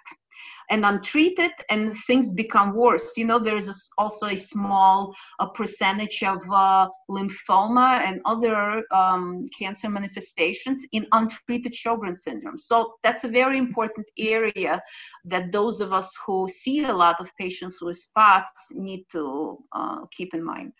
and 0.71 0.85
untreated 0.85 1.53
and 1.71 1.97
things 2.07 2.33
become 2.33 2.75
worse. 2.75 3.17
You 3.17 3.27
know 3.27 3.39
there's 3.39 3.69
a, 3.69 3.75
also 3.99 4.27
a 4.27 4.37
small 4.37 5.15
a 5.41 5.49
percentage 5.49 6.23
of 6.23 6.39
uh, 6.51 6.89
lymphoma 7.11 8.01
and 8.01 8.21
other 8.25 8.83
um, 8.93 9.49
cancer 9.59 9.89
manifestations 9.89 10.85
in 10.93 11.07
untreated 11.13 11.73
sjogren's 11.73 12.23
syndrome. 12.23 12.59
So 12.59 12.95
that's 13.03 13.25
a 13.25 13.29
very 13.29 13.59
important 13.59 14.07
area 14.19 14.83
that 15.25 15.53
those 15.53 15.81
of 15.81 15.93
us 15.93 16.13
who 16.27 16.49
see 16.49 16.85
a 16.85 16.93
lot 16.93 17.21
of 17.21 17.31
patients 17.39 17.81
with 17.81 18.05
POTS 18.17 18.73
need 18.73 19.05
to 19.13 19.59
uh, 19.73 20.01
keep 20.17 20.35
in 20.35 20.45
mind. 20.45 20.73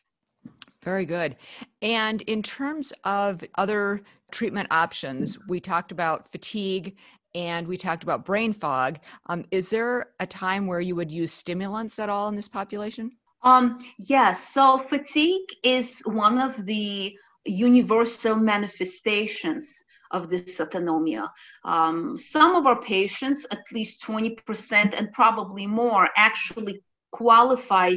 Very 0.83 1.05
good. 1.05 1.35
And 1.83 2.23
in 2.23 2.45
terms 2.45 2.93
of 3.03 3.43
other 3.57 4.03
treatment 4.31 4.69
options, 4.71 5.37
we 5.49 5.59
talked 5.59 5.91
about 5.91 6.31
fatigue 6.31 6.97
and 7.37 7.69
we 7.69 7.77
talked 7.77 8.03
about 8.03 8.25
brain 8.25 8.53
fog. 8.53 8.99
Um, 9.27 9.45
is 9.51 9.69
there 9.69 10.09
a 10.19 10.27
time 10.27 10.67
where 10.67 10.81
you 10.81 10.97
would 10.97 11.11
use 11.11 11.33
stimulants 11.33 11.99
at 11.99 12.09
all 12.09 12.29
in 12.29 12.35
this 12.35 12.49
population? 12.49 13.13
Um, 13.43 13.79
yes. 13.99 14.53
So 14.55 14.79
fatigue 14.79 15.49
is 15.63 16.01
one 16.07 16.39
of 16.39 16.65
the 16.65 17.17
universal 17.45 18.35
manifestations 18.37 19.85
of 20.13 20.31
dysautonomia. 20.31 21.29
Um, 21.65 22.17
some 22.17 22.57
of 22.57 22.67
our 22.67 22.81
patients, 22.81 23.47
at 23.51 23.61
least 23.71 24.03
20% 24.03 24.95
and 24.97 25.13
probably 25.13 25.67
more, 25.67 26.09
actually 26.17 26.83
qualify 27.13 27.95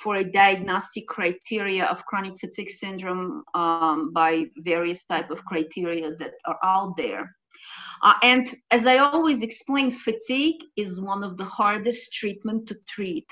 for 0.00 0.16
a 0.16 0.24
diagnostic 0.24 1.06
criteria 1.06 1.84
of 1.84 2.04
chronic 2.06 2.38
fatigue 2.40 2.70
syndrome 2.70 3.44
um, 3.54 4.12
by 4.12 4.46
various 4.56 5.04
type 5.04 5.30
of 5.30 5.44
criteria 5.44 6.16
that 6.16 6.32
are 6.46 6.58
out 6.64 6.96
there. 6.96 7.30
Uh, 8.02 8.14
and 8.22 8.54
as 8.70 8.86
I 8.86 8.98
always 8.98 9.42
explain, 9.42 9.90
fatigue 9.90 10.62
is 10.76 11.00
one 11.00 11.22
of 11.22 11.36
the 11.36 11.44
hardest 11.44 12.12
treatment 12.12 12.66
to 12.68 12.76
treat. 12.88 13.28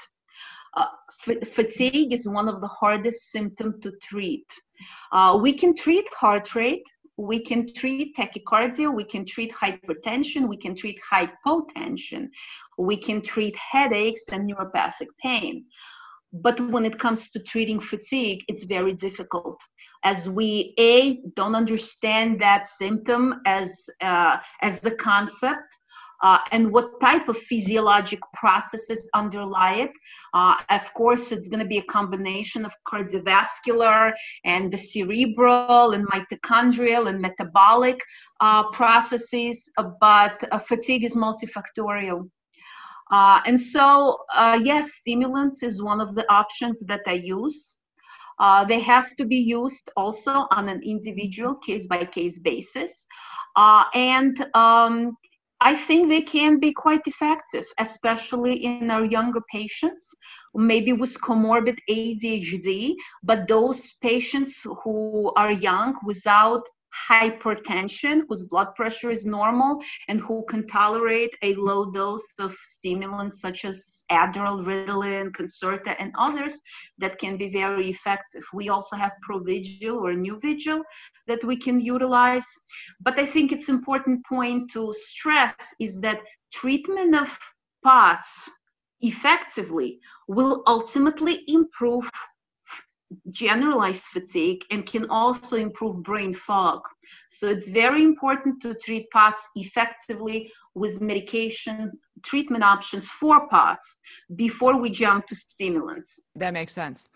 Uh, 0.77 0.87
f- 1.27 1.49
fatigue 1.49 2.13
is 2.13 2.29
one 2.29 2.49
of 2.49 2.61
the 2.61 2.69
hardest 2.69 3.31
symptom 3.31 3.81
to 3.83 3.93
treat. 4.03 4.47
Uh, 5.13 5.39
we 5.41 5.53
can 5.53 5.75
treat 5.75 6.07
heart 6.15 6.55
rate, 6.55 6.85
we 7.17 7.41
can 7.41 7.73
treat 7.73 8.17
tachycardia, 8.17 8.95
we 8.95 9.03
can 9.03 9.25
treat 9.25 9.53
hypertension, 9.53 10.47
we 10.47 10.57
can 10.57 10.75
treat 10.75 11.01
hypotension, 11.13 12.29
we 12.79 12.97
can 12.97 13.21
treat 13.21 13.57
headaches 13.57 14.25
and 14.31 14.49
neuropathic 14.49 15.09
pain. 15.21 15.65
But 16.33 16.61
when 16.71 16.85
it 16.85 16.99
comes 16.99 17.31
to 17.31 17.39
treating 17.39 17.81
fatigue, 17.81 18.45
it's 18.49 18.65
very 18.65 18.93
difficult 18.93 19.59
as 20.05 20.29
we 20.29 20.75
a 20.79 21.21
don't 21.35 21.55
understand 21.55 22.41
that 22.41 22.67
symptom 22.67 23.41
as 23.47 23.71
uh, 24.01 24.37
as 24.63 24.81
the 24.81 24.93
concept 24.93 25.75
uh, 26.23 26.39
and 26.51 26.73
what 26.73 27.01
type 27.01 27.29
of 27.29 27.39
physiologic 27.39 28.21
processes 28.35 29.09
underlie 29.15 29.75
it. 29.75 29.93
Uh, 30.35 30.55
of 30.71 30.93
course, 30.95 31.33
it's 31.33 31.49
going 31.49 31.63
to 31.63 31.67
be 31.67 31.79
a 31.79 31.85
combination 31.85 32.65
of 32.65 32.73
cardiovascular 32.87 34.13
and 34.45 34.73
the 34.73 34.79
cerebral 34.79 35.93
and 35.93 36.07
mitochondrial 36.09 37.09
and 37.09 37.21
metabolic 37.21 38.01
uh, 38.41 38.69
processes, 38.71 39.71
but 40.01 40.43
uh, 40.51 40.59
fatigue 40.59 41.05
is 41.05 41.15
multifactorial. 41.15 42.29
Uh, 43.11 43.41
and 43.47 43.61
so, 43.61 44.19
uh, 44.35 44.59
yes, 44.63 44.95
stimulants 44.95 45.63
is 45.63 45.83
one 45.83 46.01
of 46.01 46.15
the 46.15 46.31
options 46.33 46.81
that 46.87 47.01
I 47.07 47.15
use. 47.15 47.77
Uh, 48.39 48.65
they 48.65 48.81
have 48.81 49.17
to 49.17 49.25
be 49.25 49.37
used 49.37 49.91
also 49.97 50.47
on 50.53 50.69
an 50.69 50.81
individual 50.85 51.55
case 51.57 51.87
by 51.87 52.05
case 52.05 52.39
basis. 52.39 53.07
Uh, 53.57 53.85
and 53.95 54.47
um, 54.55 55.17
I 55.61 55.75
think 55.75 56.09
they 56.09 56.21
can 56.21 56.61
be 56.61 56.73
quite 56.73 57.05
effective, 57.07 57.67
especially 57.79 58.65
in 58.65 58.91
our 58.91 59.05
younger 59.05 59.41
patients, 59.53 60.15
maybe 60.55 60.93
with 60.93 61.21
comorbid 61.21 61.79
ADHD, 61.91 62.95
but 63.25 63.49
those 63.49 63.95
patients 64.01 64.65
who 64.85 65.33
are 65.37 65.51
young 65.51 65.97
without 66.05 66.63
hypertension, 67.09 68.23
whose 68.29 68.45
blood 68.45 68.75
pressure 68.75 69.11
is 69.11 69.25
normal, 69.25 69.81
and 70.09 70.21
who 70.21 70.45
can 70.49 70.67
tolerate 70.67 71.35
a 71.43 71.55
low 71.55 71.91
dose 71.91 72.33
of 72.39 72.57
stimulants 72.63 73.41
such 73.41 73.65
as 73.65 74.05
Adderall, 74.11 74.65
Ritalin, 74.65 75.31
Concerta, 75.31 75.95
and 75.99 76.13
others 76.19 76.61
that 76.99 77.19
can 77.19 77.37
be 77.37 77.49
very 77.51 77.89
effective. 77.89 78.43
We 78.53 78.69
also 78.69 78.97
have 78.97 79.13
Provigil 79.29 79.95
or 79.95 80.15
Nuvigil 80.15 80.83
that 81.27 81.45
we 81.45 81.57
can 81.57 81.81
utilize. 81.81 82.47
But 83.01 83.19
I 83.19 83.27
think 83.27 83.53
it's 83.53 83.69
important 83.69 84.25
point 84.27 84.71
to 84.73 84.93
stress 84.93 85.55
is 85.79 86.01
that 86.01 86.21
treatment 86.53 87.15
of 87.15 87.29
POTS 87.85 88.51
effectively 89.01 90.01
will 90.27 90.63
ultimately 90.67 91.45
improve 91.47 92.11
generalized 93.31 94.05
fatigue 94.05 94.65
and 94.71 94.87
can 94.87 95.09
also 95.11 95.57
improve 95.57 96.03
brain 96.03 96.35
fog. 96.35 96.83
So 97.31 97.49
it's 97.49 97.69
very 97.69 98.03
important 98.03 98.61
to 98.63 98.75
treat 98.75 99.11
POTS 99.11 99.49
effectively 99.57 100.53
with 100.75 101.01
medication 101.01 101.93
treatment 102.23 102.65
options 102.65 103.07
for 103.07 103.49
POTS 103.49 103.99
before 104.37 104.81
we 104.81 104.91
jump 104.91 105.27
to 105.27 105.35
stimulants. 105.35 106.21
That 106.35 106.53
makes 106.53 106.73
sense. 106.73 107.07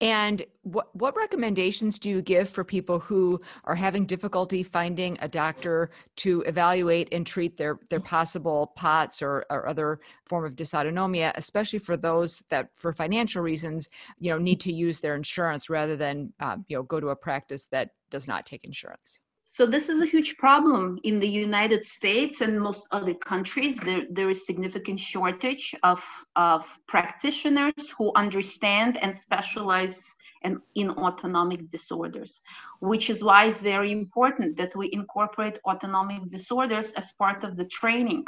And 0.00 0.44
what, 0.62 0.94
what 0.94 1.16
recommendations 1.16 1.98
do 1.98 2.10
you 2.10 2.22
give 2.22 2.48
for 2.48 2.64
people 2.64 2.98
who 2.98 3.40
are 3.64 3.74
having 3.74 4.06
difficulty 4.06 4.62
finding 4.62 5.18
a 5.20 5.28
doctor 5.28 5.90
to 6.16 6.42
evaluate 6.42 7.08
and 7.12 7.26
treat 7.26 7.56
their, 7.56 7.78
their 7.90 8.00
possible 8.00 8.72
POTS 8.76 9.22
or, 9.22 9.44
or 9.50 9.68
other 9.68 10.00
form 10.26 10.44
of 10.44 10.54
dysautonomia, 10.54 11.32
especially 11.34 11.78
for 11.78 11.96
those 11.96 12.42
that, 12.50 12.68
for 12.74 12.92
financial 12.92 13.42
reasons, 13.42 13.88
you 14.18 14.30
know, 14.30 14.38
need 14.38 14.60
to 14.60 14.72
use 14.72 15.00
their 15.00 15.16
insurance 15.16 15.68
rather 15.68 15.96
than, 15.96 16.32
um, 16.40 16.64
you 16.68 16.76
know, 16.76 16.82
go 16.82 17.00
to 17.00 17.08
a 17.08 17.16
practice 17.16 17.66
that 17.72 17.90
does 18.10 18.28
not 18.28 18.46
take 18.46 18.64
insurance? 18.64 19.20
So 19.50 19.66
this 19.66 19.88
is 19.88 20.00
a 20.00 20.06
huge 20.06 20.36
problem 20.36 20.98
in 21.04 21.18
the 21.18 21.28
United 21.28 21.84
States 21.84 22.40
and 22.42 22.60
most 22.60 22.86
other 22.92 23.14
countries. 23.14 23.78
There, 23.78 24.02
there 24.10 24.30
is 24.30 24.46
significant 24.46 25.00
shortage 25.00 25.74
of, 25.82 26.04
of 26.36 26.64
practitioners 26.86 27.90
who 27.96 28.12
understand 28.14 28.98
and 28.98 29.14
specialize 29.14 30.14
in, 30.42 30.60
in 30.74 30.90
autonomic 30.90 31.68
disorders, 31.68 32.42
which 32.80 33.10
is 33.10 33.24
why 33.24 33.46
it's 33.46 33.62
very 33.62 33.90
important 33.90 34.56
that 34.56 34.76
we 34.76 34.90
incorporate 34.92 35.58
autonomic 35.66 36.28
disorders 36.28 36.92
as 36.92 37.12
part 37.12 37.42
of 37.42 37.56
the 37.56 37.64
training. 37.64 38.24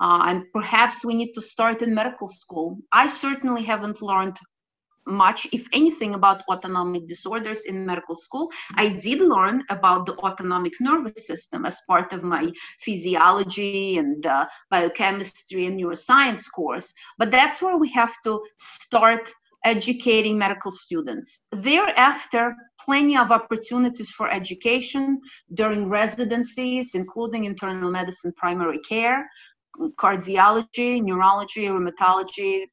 Uh, 0.00 0.22
and 0.26 0.44
perhaps 0.52 1.04
we 1.04 1.14
need 1.14 1.32
to 1.34 1.42
start 1.42 1.82
in 1.82 1.94
medical 1.94 2.28
school. 2.28 2.78
I 2.92 3.06
certainly 3.06 3.62
haven't 3.62 4.02
learned 4.02 4.38
much, 5.06 5.46
if 5.52 5.66
anything, 5.72 6.14
about 6.14 6.42
autonomic 6.48 7.06
disorders 7.06 7.62
in 7.62 7.86
medical 7.86 8.14
school. 8.14 8.50
I 8.74 8.88
did 8.90 9.20
learn 9.20 9.64
about 9.70 10.06
the 10.06 10.16
autonomic 10.18 10.74
nervous 10.80 11.26
system 11.26 11.64
as 11.64 11.80
part 11.88 12.12
of 12.12 12.22
my 12.22 12.50
physiology 12.80 13.98
and 13.98 14.24
uh, 14.26 14.46
biochemistry 14.70 15.66
and 15.66 15.78
neuroscience 15.78 16.44
course, 16.54 16.92
but 17.18 17.30
that's 17.30 17.62
where 17.62 17.76
we 17.76 17.90
have 17.92 18.14
to 18.24 18.40
start 18.58 19.32
educating 19.64 20.36
medical 20.36 20.72
students. 20.72 21.42
Thereafter, 21.52 22.54
plenty 22.84 23.16
of 23.16 23.30
opportunities 23.30 24.10
for 24.10 24.28
education 24.30 25.20
during 25.54 25.88
residencies, 25.88 26.94
including 26.94 27.44
internal 27.44 27.90
medicine 27.90 28.32
primary 28.36 28.80
care, 28.80 29.28
cardiology, 29.98 31.02
neurology, 31.02 31.66
rheumatology. 31.66 32.66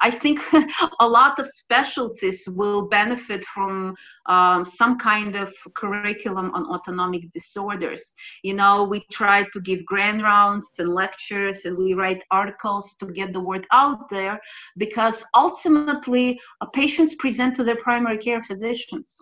I 0.00 0.10
think 0.10 0.40
a 1.00 1.08
lot 1.08 1.38
of 1.38 1.46
specialties 1.46 2.44
will 2.48 2.88
benefit 2.88 3.44
from 3.46 3.94
um, 4.26 4.64
some 4.64 4.98
kind 4.98 5.36
of 5.36 5.52
curriculum 5.74 6.50
on 6.54 6.66
autonomic 6.66 7.30
disorders. 7.30 8.12
You 8.42 8.54
know, 8.54 8.84
we 8.84 9.04
try 9.12 9.46
to 9.52 9.60
give 9.60 9.84
grand 9.84 10.22
rounds 10.22 10.68
and 10.78 10.94
lectures 10.94 11.64
and 11.64 11.76
we 11.76 11.94
write 11.94 12.22
articles 12.30 12.94
to 13.00 13.06
get 13.06 13.32
the 13.32 13.40
word 13.40 13.66
out 13.72 14.08
there 14.10 14.40
because 14.76 15.24
ultimately 15.34 16.38
uh, 16.60 16.66
patients 16.66 17.14
present 17.14 17.56
to 17.56 17.64
their 17.64 17.76
primary 17.76 18.18
care 18.18 18.42
physicians 18.42 19.20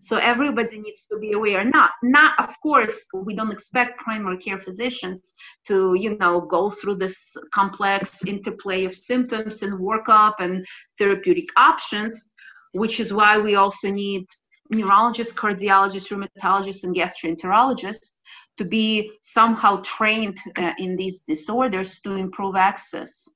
so 0.00 0.16
everybody 0.16 0.78
needs 0.78 1.06
to 1.10 1.18
be 1.18 1.32
aware. 1.32 1.64
Not, 1.64 1.92
not 2.02 2.38
of 2.38 2.54
course, 2.62 3.06
we 3.14 3.34
don't 3.34 3.52
expect 3.52 4.00
primary 4.00 4.38
care 4.38 4.60
physicians 4.60 5.34
to, 5.66 5.94
you 5.94 6.16
know, 6.18 6.40
go 6.40 6.70
through 6.70 6.96
this 6.96 7.36
complex 7.52 8.24
interplay 8.24 8.84
of 8.84 8.94
symptoms 8.94 9.62
and 9.62 9.78
workup 9.78 10.34
and 10.40 10.64
therapeutic 10.98 11.48
options, 11.56 12.32
which 12.72 13.00
is 13.00 13.12
why 13.12 13.38
we 13.38 13.54
also 13.54 13.90
need 13.90 14.26
neurologists, 14.70 15.34
cardiologists, 15.34 16.10
rheumatologists, 16.10 16.84
and 16.84 16.94
gastroenterologists 16.94 18.14
to 18.56 18.64
be 18.64 19.10
somehow 19.22 19.80
trained 19.84 20.38
uh, 20.56 20.72
in 20.78 20.96
these 20.96 21.20
disorders 21.20 22.00
to 22.00 22.12
improve 22.12 22.56
access. 22.56 23.28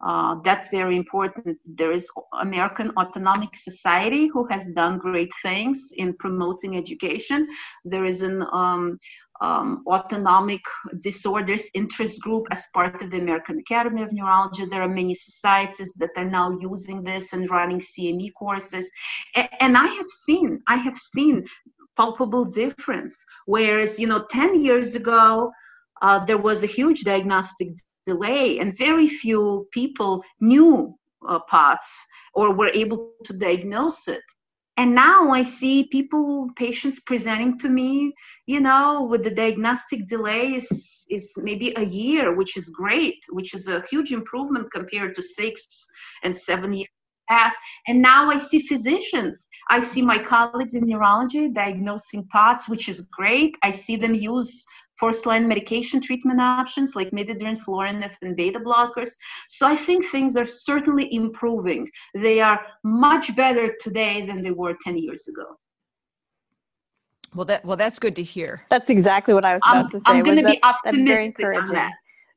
Uh, 0.00 0.36
that's 0.44 0.68
very 0.68 0.96
important. 0.96 1.58
There 1.66 1.92
is 1.92 2.08
American 2.40 2.92
Autonomic 2.96 3.56
Society 3.56 4.28
who 4.28 4.46
has 4.46 4.68
done 4.70 4.98
great 4.98 5.32
things 5.42 5.90
in 5.96 6.14
promoting 6.14 6.76
education. 6.76 7.48
There 7.84 8.04
is 8.04 8.22
an 8.22 8.44
um, 8.52 8.98
um, 9.40 9.84
autonomic 9.86 10.60
disorders 11.00 11.68
interest 11.74 12.20
group 12.22 12.46
as 12.50 12.66
part 12.74 13.00
of 13.02 13.10
the 13.10 13.18
American 13.18 13.58
Academy 13.58 14.02
of 14.02 14.12
Neurology. 14.12 14.64
There 14.66 14.82
are 14.82 14.88
many 14.88 15.14
societies 15.14 15.92
that 15.98 16.10
are 16.16 16.24
now 16.24 16.56
using 16.60 17.02
this 17.02 17.32
and 17.32 17.48
running 17.50 17.80
CME 17.80 18.32
courses. 18.34 18.90
And, 19.34 19.48
and 19.60 19.76
I 19.76 19.86
have 19.86 20.08
seen, 20.24 20.60
I 20.68 20.76
have 20.76 20.96
seen 20.96 21.44
palpable 21.96 22.44
difference. 22.44 23.16
Whereas, 23.46 23.98
you 23.98 24.06
know, 24.06 24.24
10 24.30 24.62
years 24.62 24.94
ago, 24.94 25.50
uh, 26.02 26.24
there 26.24 26.38
was 26.38 26.62
a 26.62 26.66
huge 26.66 27.02
diagnostic 27.02 27.68
delay 28.12 28.58
and 28.60 28.78
very 28.86 29.08
few 29.08 29.42
people 29.78 30.12
knew 30.40 30.72
uh, 31.28 31.40
POTS 31.52 31.88
or 32.34 32.46
were 32.54 32.72
able 32.82 33.00
to 33.24 33.32
diagnose 33.32 34.08
it. 34.08 34.26
And 34.78 34.94
now 34.94 35.20
I 35.30 35.42
see 35.42 35.88
people, 35.96 36.48
patients 36.56 37.00
presenting 37.00 37.58
to 37.58 37.68
me, 37.68 38.12
you 38.46 38.60
know, 38.60 39.08
with 39.10 39.24
the 39.24 39.34
diagnostic 39.42 40.06
delay 40.06 40.44
is, 40.60 40.68
is 41.10 41.32
maybe 41.48 41.68
a 41.76 41.84
year, 41.84 42.36
which 42.36 42.56
is 42.56 42.70
great, 42.70 43.18
which 43.30 43.54
is 43.54 43.66
a 43.66 43.82
huge 43.90 44.12
improvement 44.12 44.66
compared 44.72 45.16
to 45.16 45.22
six 45.22 45.56
and 46.22 46.36
seven 46.36 46.72
years 46.72 46.88
past. 47.28 47.58
And 47.88 48.00
now 48.00 48.30
I 48.30 48.38
see 48.38 48.60
physicians. 48.72 49.48
I 49.68 49.80
see 49.80 50.02
my 50.02 50.18
colleagues 50.18 50.74
in 50.74 50.86
neurology 50.86 51.48
diagnosing 51.48 52.22
POTS, 52.32 52.68
which 52.68 52.88
is 52.88 53.00
great. 53.18 53.56
I 53.62 53.72
see 53.72 53.96
them 53.96 54.14
use 54.14 54.64
first 54.98 55.26
line 55.26 55.46
medication 55.46 56.00
treatment 56.00 56.40
options 56.40 56.94
like 56.94 57.10
midodrine, 57.10 57.58
florinef, 57.58 58.12
and 58.22 58.36
beta 58.36 58.58
blockers. 58.58 59.10
So 59.48 59.66
I 59.66 59.76
think 59.76 60.06
things 60.06 60.36
are 60.36 60.46
certainly 60.46 61.12
improving. 61.14 61.88
They 62.14 62.40
are 62.40 62.60
much 62.84 63.34
better 63.36 63.74
today 63.80 64.26
than 64.26 64.42
they 64.42 64.50
were 64.50 64.76
10 64.82 64.98
years 64.98 65.28
ago. 65.28 65.44
Well, 67.34 67.44
that 67.44 67.64
well, 67.64 67.76
that's 67.76 67.98
good 67.98 68.16
to 68.16 68.22
hear. 68.22 68.62
That's 68.70 68.88
exactly 68.88 69.34
what 69.34 69.44
I 69.44 69.52
was 69.52 69.62
about 69.62 69.76
I'm, 69.76 69.88
to 69.90 70.00
say. 70.00 70.04
I'm 70.06 70.22
going 70.24 70.36
to 70.36 70.42
that, 70.42 70.52
be 70.52 70.62
optimistic 70.62 71.44
on 71.44 71.66
that. 71.66 71.92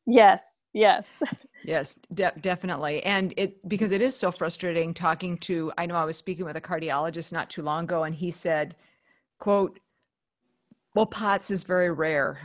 Yes, 0.06 0.64
yes. 0.74 1.22
Yes, 1.64 1.96
de- 2.12 2.34
definitely. 2.42 3.04
And 3.04 3.36
it 3.38 3.68
because 3.70 3.92
it 3.92 4.02
is 4.02 4.16
so 4.16 4.32
frustrating 4.32 4.96
talking 4.96 5.38
to 5.40 5.72
I 5.78 5.86
know 5.86 5.94
I 5.94 6.06
was 6.06 6.18
speaking 6.18 6.44
with 6.44 6.56
a 6.56 6.62
cardiologist 6.62 7.32
not 7.32 7.52
too 7.52 7.62
long 7.62 7.84
ago 7.84 8.04
and 8.04 8.16
he 8.16 8.32
said, 8.32 8.76
quote, 9.40 9.80
well, 10.94 11.06
POTS 11.06 11.52
is 11.52 11.64
very 11.64 11.92
rare. 11.92 12.40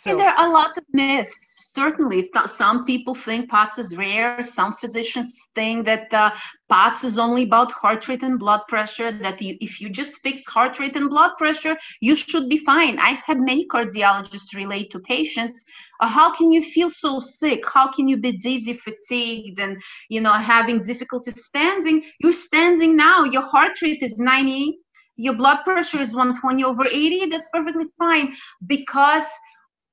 So, 0.00 0.12
and 0.12 0.20
there 0.20 0.30
are 0.30 0.48
a 0.48 0.50
lot 0.50 0.78
of 0.78 0.84
myths. 0.92 1.46
Certainly, 1.72 2.30
some 2.46 2.84
people 2.84 3.14
think 3.14 3.50
POTS 3.50 3.78
is 3.78 3.96
rare. 3.96 4.42
Some 4.42 4.74
physicians 4.76 5.38
think 5.54 5.86
that 5.86 6.12
uh, 6.12 6.30
POTS 6.68 7.04
is 7.04 7.18
only 7.18 7.42
about 7.42 7.70
heart 7.70 8.08
rate 8.08 8.22
and 8.22 8.38
blood 8.38 8.62
pressure. 8.66 9.12
That 9.12 9.40
you, 9.42 9.56
if 9.60 9.80
you 9.80 9.90
just 9.90 10.20
fix 10.20 10.46
heart 10.46 10.80
rate 10.80 10.96
and 10.96 11.10
blood 11.10 11.32
pressure, 11.38 11.76
you 12.00 12.16
should 12.16 12.48
be 12.48 12.58
fine. 12.58 12.98
I've 12.98 13.20
had 13.20 13.40
many 13.40 13.66
cardiologists 13.68 14.54
relate 14.54 14.90
to 14.92 15.00
patients. 15.00 15.62
Uh, 16.00 16.08
how 16.08 16.34
can 16.34 16.50
you 16.50 16.62
feel 16.62 16.90
so 16.90 17.20
sick? 17.20 17.62
How 17.68 17.92
can 17.92 18.08
you 18.08 18.16
be 18.16 18.32
dizzy, 18.32 18.74
fatigued, 18.74 19.60
and 19.60 19.80
you 20.08 20.20
know 20.20 20.32
having 20.32 20.82
difficulty 20.82 21.32
standing? 21.32 22.02
You're 22.20 22.32
standing 22.32 22.96
now. 22.96 23.24
Your 23.24 23.46
heart 23.46 23.80
rate 23.82 24.02
is 24.02 24.18
90 24.18 24.78
your 25.16 25.34
blood 25.34 25.58
pressure 25.64 26.00
is 26.00 26.14
120 26.14 26.64
over 26.64 26.86
80, 26.86 27.26
that's 27.26 27.48
perfectly 27.52 27.86
fine 27.98 28.34
because 28.66 29.24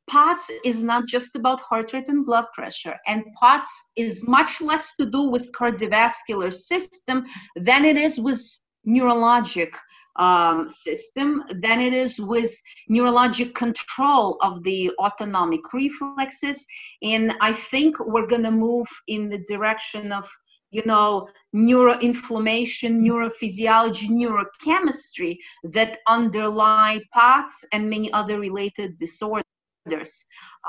POTS 0.10 0.50
is 0.64 0.82
not 0.82 1.06
just 1.06 1.36
about 1.36 1.60
heart 1.60 1.92
rate 1.92 2.08
and 2.08 2.26
blood 2.26 2.46
pressure, 2.54 2.96
and 3.08 3.26
POTS 3.40 3.68
is 3.98 4.24
much 4.26 4.62
less 4.62 4.94
to 5.00 5.06
do 5.06 5.24
with 5.24 5.52
cardiovascular 5.52 6.54
system 6.54 7.26
than 7.58 7.84
it 7.84 7.98
is 7.98 8.18
with 8.18 8.42
neurologic 8.88 9.72
um, 10.18 10.70
system 10.70 11.44
than 11.62 11.80
it 11.80 11.94
is 11.94 12.20
with 12.20 12.52
neurologic 12.90 13.54
control 13.54 14.38
of 14.42 14.64
the 14.64 14.92
autonomic 15.00 15.74
reflexes. 15.74 16.66
And 17.04 17.34
I 17.42 17.54
think 17.54 18.00
we're 18.00 18.28
going 18.28 18.44
to 18.44 18.52
move 18.52 18.88
in 19.08 19.30
the 19.30 19.40
direction 19.40 20.12
of 20.12 20.28
you 20.72 20.84
know, 20.86 21.28
neuroinflammation, 21.56 23.02
neurophysiology, 23.02 24.10
neurochemistry 24.10 25.38
that 25.64 26.00
underlie 26.08 27.00
POTS 27.14 27.66
and 27.72 27.90
many 27.90 28.12
other 28.14 28.40
related 28.40 28.98
disorders. 28.98 29.46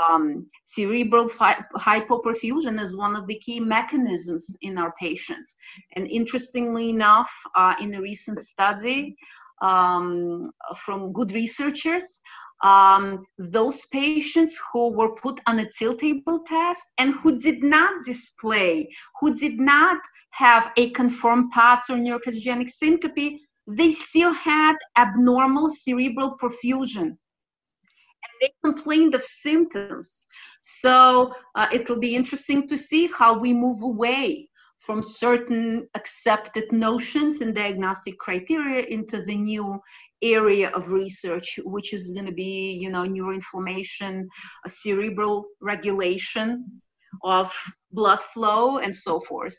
Um, 0.09 0.47
cerebral 0.65 1.29
fi- 1.29 1.65
hypoperfusion 1.77 2.81
is 2.81 2.95
one 2.95 3.17
of 3.17 3.27
the 3.27 3.39
key 3.41 3.59
mechanisms 3.59 4.57
in 4.63 4.79
our 4.79 4.95
patients. 5.01 5.57
And 5.97 6.07
interestingly 6.07 6.91
enough, 6.91 7.31
uh, 7.57 7.75
in 7.81 7.95
a 7.95 8.01
recent 8.01 8.39
study 8.39 9.17
um, 9.61 10.45
from 10.77 11.13
good 11.13 11.33
researchers, 11.33 12.21
um, 12.62 13.25
those 13.38 13.87
patients 13.87 14.59
who 14.73 14.90
were 14.90 15.14
put 15.14 15.40
on 15.47 15.61
a 15.61 15.71
tilt 15.71 16.01
table 16.01 16.40
test 16.47 16.83
and 16.99 17.14
who 17.14 17.38
did 17.38 17.62
not 17.62 18.05
display, 18.05 18.88
who 19.21 19.35
did 19.35 19.59
not 19.61 19.99
have 20.31 20.71
a 20.77 20.90
confirmed 20.90 21.51
POTS 21.53 21.90
or 21.90 21.97
neurocardiogenic 21.97 22.71
syncope, 22.71 23.40
they 23.66 23.92
still 23.92 24.33
had 24.33 24.77
abnormal 24.97 25.71
cerebral 25.71 26.37
perfusion. 26.40 27.16
And 28.25 28.33
they 28.40 28.51
complained 28.64 29.14
of 29.14 29.25
symptoms. 29.25 30.27
So 30.62 31.33
uh, 31.55 31.66
it 31.73 31.88
will 31.88 31.99
be 31.99 32.16
interesting 32.16 32.66
to 32.68 32.77
see 32.77 33.09
how 33.16 33.38
we 33.38 33.53
move 33.53 33.83
away 33.83 34.49
from 34.81 35.03
certain 35.03 35.88
accepted 35.94 36.71
notions 36.73 37.40
and 37.40 37.55
diagnostic 37.55 38.18
criteria 38.18 38.85
into 38.87 39.23
the 39.23 39.37
new 39.37 39.81
area 40.23 40.71
of 40.71 40.89
research, 40.89 41.59
which 41.65 41.93
is 41.93 42.13
going 42.13 42.27
to 42.27 42.33
be, 42.33 42.73
you 42.73 42.91
know, 42.91 43.05
neuroinflammation, 43.05 44.27
cerebral 44.67 45.47
regulation 45.61 46.81
of 47.23 47.53
blood 47.93 48.23
flow, 48.23 48.79
and 48.79 48.95
so 48.95 49.21
forth. 49.21 49.59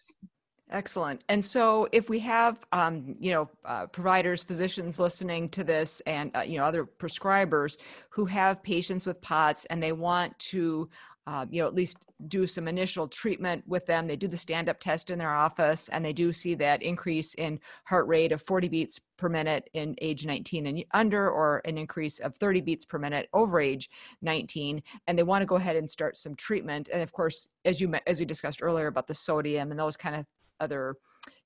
Excellent. 0.72 1.24
And 1.30 1.43
so, 1.43 1.88
if 1.91 2.10
we 2.10 2.19
have, 2.19 2.60
um, 2.72 3.15
you 3.19 3.32
know, 3.32 3.50
uh, 3.65 3.88
providers, 3.88 4.43
physicians 4.43 5.00
listening 5.00 5.50
to 5.50 5.63
this, 5.63 6.00
and 6.06 6.36
uh, 6.36 6.41
you 6.41 6.60
know, 6.60 6.63
other 6.63 6.86
prescribers 6.86 7.78
who 8.12 8.26
have 8.26 8.62
patients 8.62 9.04
with 9.04 9.19
POTS, 9.22 9.65
and 9.65 9.82
they 9.82 9.93
want 9.93 10.38
to 10.39 10.88
uh, 11.29 11.45
you 11.51 11.61
know, 11.61 11.67
at 11.67 11.75
least 11.75 11.97
do 12.27 12.47
some 12.47 12.67
initial 12.67 13.07
treatment 13.07 13.63
with 13.67 13.85
them. 13.85 14.07
They 14.07 14.15
do 14.15 14.27
the 14.27 14.35
stand 14.35 14.67
up 14.67 14.79
test 14.79 15.11
in 15.11 15.19
their 15.19 15.31
office 15.31 15.87
and 15.89 16.03
they 16.03 16.11
do 16.11 16.33
see 16.33 16.55
that 16.55 16.81
increase 16.81 17.35
in 17.35 17.59
heart 17.85 18.07
rate 18.07 18.31
of 18.31 18.41
40 18.41 18.67
beats 18.67 18.99
per 19.15 19.29
minute 19.29 19.69
in 19.73 19.95
age 20.01 20.25
19 20.25 20.65
and 20.65 20.83
under, 20.91 21.29
or 21.29 21.61
an 21.65 21.77
increase 21.77 22.17
of 22.17 22.35
30 22.37 22.61
beats 22.61 22.83
per 22.83 22.97
minute 22.97 23.29
over 23.31 23.61
age 23.61 23.91
19. 24.23 24.81
And 25.05 25.19
they 25.19 25.23
want 25.23 25.43
to 25.43 25.45
go 25.45 25.57
ahead 25.57 25.75
and 25.75 25.87
start 25.87 26.17
some 26.17 26.33
treatment. 26.33 26.89
And 26.91 27.03
of 27.03 27.11
course, 27.11 27.47
as 27.63 27.79
you 27.79 27.93
as 28.07 28.17
we 28.19 28.25
discussed 28.25 28.63
earlier 28.63 28.87
about 28.87 29.05
the 29.05 29.13
sodium 29.13 29.69
and 29.69 29.79
those 29.79 29.95
kind 29.95 30.15
of 30.15 30.25
other 30.60 30.98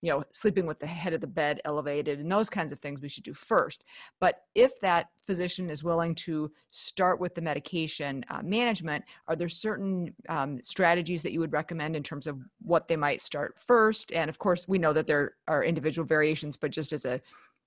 you 0.02 0.12
know 0.12 0.23
sleeping 0.32 0.65
with 0.65 0.80
the 0.80 0.86
head 0.86 1.13
of 1.13 1.21
the 1.21 1.28
bed 1.28 1.62
elevated 1.65 2.19
and 2.19 2.32
those 2.32 2.49
kinds 2.49 2.71
of 2.71 2.80
things 2.80 3.02
we 3.02 3.10
should 3.10 3.23
do 3.23 3.34
first. 3.34 3.84
But 4.19 4.43
if 4.54 4.80
that 4.82 5.08
physician 5.26 5.69
is 5.69 5.84
willing 5.84 6.13
to 6.15 6.52
start 6.71 7.19
with 7.19 7.34
the 7.36 7.41
medication 7.41 8.23
uh, 8.30 8.41
management 8.43 9.04
are 9.28 9.36
there 9.36 9.49
certain 9.49 10.13
um, 10.30 10.62
strategies 10.62 11.21
that 11.21 11.32
you 11.32 11.39
would 11.39 11.54
recommend 11.54 11.95
in 11.95 12.04
terms 12.04 12.28
of 12.28 12.38
what 12.62 12.88
they 12.88 12.97
might 12.97 13.21
start 13.21 13.58
first? 13.58 14.12
And 14.12 14.30
of 14.30 14.38
course 14.39 14.67
we 14.67 14.78
know 14.78 14.93
that 14.93 15.08
there 15.08 15.36
are 15.47 15.63
individual 15.63 16.06
variations 16.06 16.58
but 16.58 16.71
just 16.71 16.93
as 16.93 17.06
a 17.06 17.21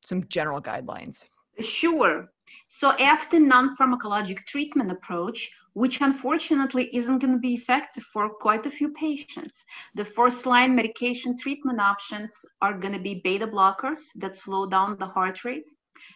some 0.04 0.24
general 0.28 0.60
guidelines. 0.60 1.28
Sure. 1.60 2.28
So 2.68 2.90
after 2.92 3.40
non-pharmacologic 3.40 4.44
treatment 4.44 4.92
approach 4.92 5.50
which 5.76 6.00
unfortunately 6.00 6.88
isn't 6.96 7.18
going 7.18 7.34
to 7.34 7.38
be 7.38 7.52
effective 7.52 8.02
for 8.04 8.30
quite 8.30 8.64
a 8.64 8.70
few 8.70 8.88
patients. 8.94 9.62
The 9.94 10.06
first 10.06 10.46
line 10.46 10.74
medication 10.74 11.36
treatment 11.38 11.80
options 11.80 12.32
are 12.62 12.78
going 12.78 12.94
to 12.94 12.98
be 13.08 13.20
beta 13.22 13.46
blockers 13.46 14.00
that 14.16 14.34
slow 14.34 14.64
down 14.64 14.96
the 14.96 15.12
heart 15.16 15.44
rate 15.44 15.68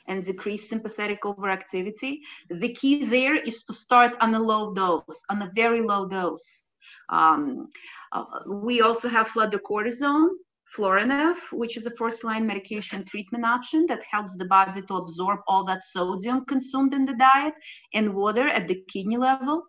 and 0.09 0.25
decrease 0.25 0.66
sympathetic 0.66 1.20
overactivity. 1.25 2.20
The 2.49 2.73
key 2.73 3.05
there 3.05 3.37
is 3.37 3.62
to 3.64 3.75
start 3.75 4.16
on 4.23 4.35
a 4.35 4.38
low 4.38 4.73
dose, 4.73 5.20
on 5.29 5.42
a 5.42 5.53
very 5.55 5.83
low 5.83 6.09
dose. 6.09 6.62
Um, 7.11 7.68
uh, 8.12 8.25
we 8.46 8.81
also 8.81 9.11
have 9.11 9.29
fludrocortisone, 9.29 10.31
Florinef, 10.76 11.37
which 11.52 11.76
is 11.76 11.87
a 11.87 11.96
first 11.96 12.22
line 12.22 12.46
medication 12.46 13.04
treatment 13.04 13.44
option 13.44 13.87
that 13.87 14.02
helps 14.09 14.37
the 14.37 14.44
body 14.44 14.80
to 14.83 14.94
absorb 14.94 15.40
all 15.48 15.64
that 15.64 15.83
sodium 15.83 16.44
consumed 16.44 16.94
in 16.94 17.04
the 17.04 17.16
diet 17.16 17.54
and 17.92 18.14
water 18.14 18.46
at 18.46 18.68
the 18.68 18.83
kidney 18.88 19.16
level. 19.16 19.64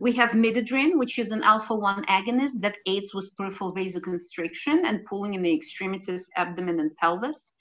We 0.00 0.12
have 0.12 0.30
midodrine, 0.30 0.96
which 0.96 1.18
is 1.18 1.30
an 1.30 1.42
alpha 1.42 1.74
1 1.74 2.04
agonist 2.06 2.60
that 2.60 2.76
aids 2.86 3.14
with 3.14 3.34
peripheral 3.36 3.74
vasoconstriction 3.74 4.84
and 4.84 5.04
pulling 5.06 5.34
in 5.34 5.42
the 5.42 5.52
extremities, 5.52 6.30
abdomen, 6.36 6.80
and 6.80 6.94
pelvis. 6.96 7.52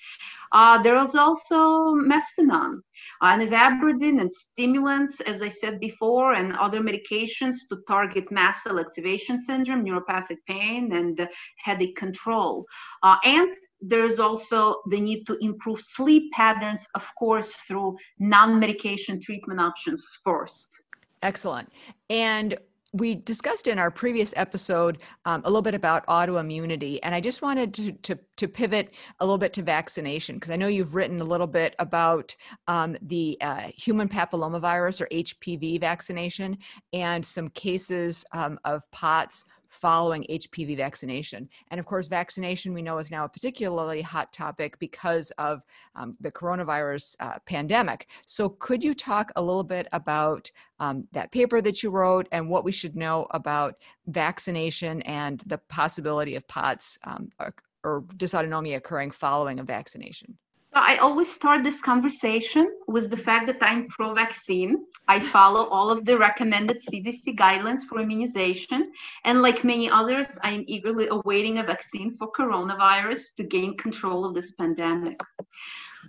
Uh, 0.52 0.82
there 0.82 1.02
is 1.04 1.16
also 1.16 1.96
Mestinon, 1.96 2.82
uh, 3.22 3.38
ivabradine 3.38 4.22
and 4.22 4.32
stimulants, 4.32 5.20
as 5.22 5.42
I 5.42 5.50
said 5.50 5.80
before, 5.80 6.34
and 6.34 6.56
other 6.58 6.80
medications 6.80 7.56
to 7.70 7.80
target 7.88 8.32
mast 8.32 8.64
cell 8.64 8.80
activation 8.80 9.42
syndrome, 9.42 9.84
neuropathic 9.84 10.38
pain, 10.48 10.94
and 10.94 11.28
headache 11.58 11.96
control. 11.96 12.66
Uh, 13.02 13.18
and 13.24 13.50
there's 13.82 14.20
also 14.20 14.82
the 14.90 15.00
need 15.00 15.26
to 15.26 15.38
improve 15.42 15.82
sleep 15.82 16.32
patterns, 16.32 16.86
of 16.96 17.10
course, 17.18 17.52
through 17.68 17.98
non 18.20 18.60
medication 18.60 19.20
treatment 19.20 19.60
options 19.60 20.06
first. 20.24 20.83
Excellent. 21.24 21.72
And 22.10 22.58
we 22.92 23.16
discussed 23.16 23.68
in 23.68 23.80
our 23.80 23.90
previous 23.90 24.36
episode 24.38 25.00
um, 25.26 25.42
a 25.46 25.50
little 25.50 25.64
bit 25.64 25.74
about 25.74 26.06
autoimmunity, 26.06 27.00
and 27.02 27.16
I 27.16 27.22
just 27.22 27.42
wanted 27.42 27.74
to, 27.74 27.92
to, 27.94 28.20
to 28.38 28.48
pivot 28.48 28.94
a 29.20 29.26
little 29.26 29.40
bit 29.40 29.52
to 29.54 29.64
vaccination 29.64 30.36
because 30.36 30.52
I 30.52 30.58
know 30.58 30.68
you've 30.68 30.94
written 30.94 31.20
a 31.20 31.24
little 31.24 31.48
bit 31.48 31.76
about 31.80 32.36
um, 32.68 32.96
the 33.02 33.38
uh, 33.42 33.70
human 33.76 34.08
papillomavirus 34.08 35.02
or 35.02 35.08
HPV 35.08 35.80
vaccination 35.80 36.58
and 36.92 37.26
some 37.26 37.50
cases 37.50 38.26
um, 38.34 38.60
of 38.64 38.84
POTS 38.92 39.46
following 39.74 40.26
HPV 40.30 40.78
vaccination. 40.78 41.50
And 41.72 41.80
of 41.80 41.86
course, 41.86 42.08
vaccination 42.08 42.74
we 42.74 42.82
know 42.82 43.00
is 43.00 43.12
now 43.12 43.26
a 43.26 43.30
particularly 43.30 44.02
hot 44.02 44.32
topic 44.32 44.78
because 44.80 45.32
of 45.32 45.64
um, 45.96 46.16
the 46.22 46.32
coronavirus 46.32 47.16
uh, 47.20 47.40
pandemic. 47.46 48.08
So, 48.26 48.50
could 48.50 48.84
you 48.84 48.94
talk 48.94 49.32
a 49.36 49.42
little 49.42 49.64
bit 49.64 49.88
about 49.92 50.52
um, 50.80 51.08
that 51.12 51.32
paper 51.32 51.62
that 51.62 51.82
you 51.82 51.90
wrote 51.90 52.28
and 52.32 52.50
what 52.50 52.64
we 52.64 52.72
should 52.72 52.96
know 52.96 53.28
about 53.32 53.76
vaccination 54.08 55.02
and 55.04 55.42
the 55.46 55.58
possibility 55.58 56.36
of 56.36 56.48
POTS 56.48 56.98
um, 57.04 57.30
or, 57.40 57.54
or 57.84 58.02
dysautonomia 58.16 58.78
occurring 58.78 59.12
following 59.12 59.60
a 59.60 59.64
vaccination? 59.64 60.38
I 60.76 60.98
always 60.98 61.32
start 61.32 61.64
this 61.64 61.82
conversation 61.82 62.68
with 62.88 63.12
the 63.12 63.18
fact 63.18 63.46
that 63.48 63.58
I'm 63.62 63.88
pro 63.90 64.14
vaccine. 64.16 64.86
I 65.08 65.20
follow 65.20 65.66
all 65.66 65.92
of 65.92 66.04
the 66.06 66.18
recommended 66.18 66.82
CDC 66.82 67.38
guidelines 67.38 67.82
for 67.82 68.00
immunization. 68.00 68.92
And 69.24 69.44
like 69.44 69.64
many 69.64 69.88
others, 69.90 70.38
I 70.42 70.52
am 70.52 70.64
eagerly 70.68 71.08
awaiting 71.10 71.60
a 71.60 71.64
vaccine 71.64 72.16
for 72.16 72.32
coronavirus 72.32 73.36
to 73.38 73.44
gain 73.44 73.78
control 73.78 74.26
of 74.26 74.34
this 74.34 74.54
pandemic. 74.54 75.20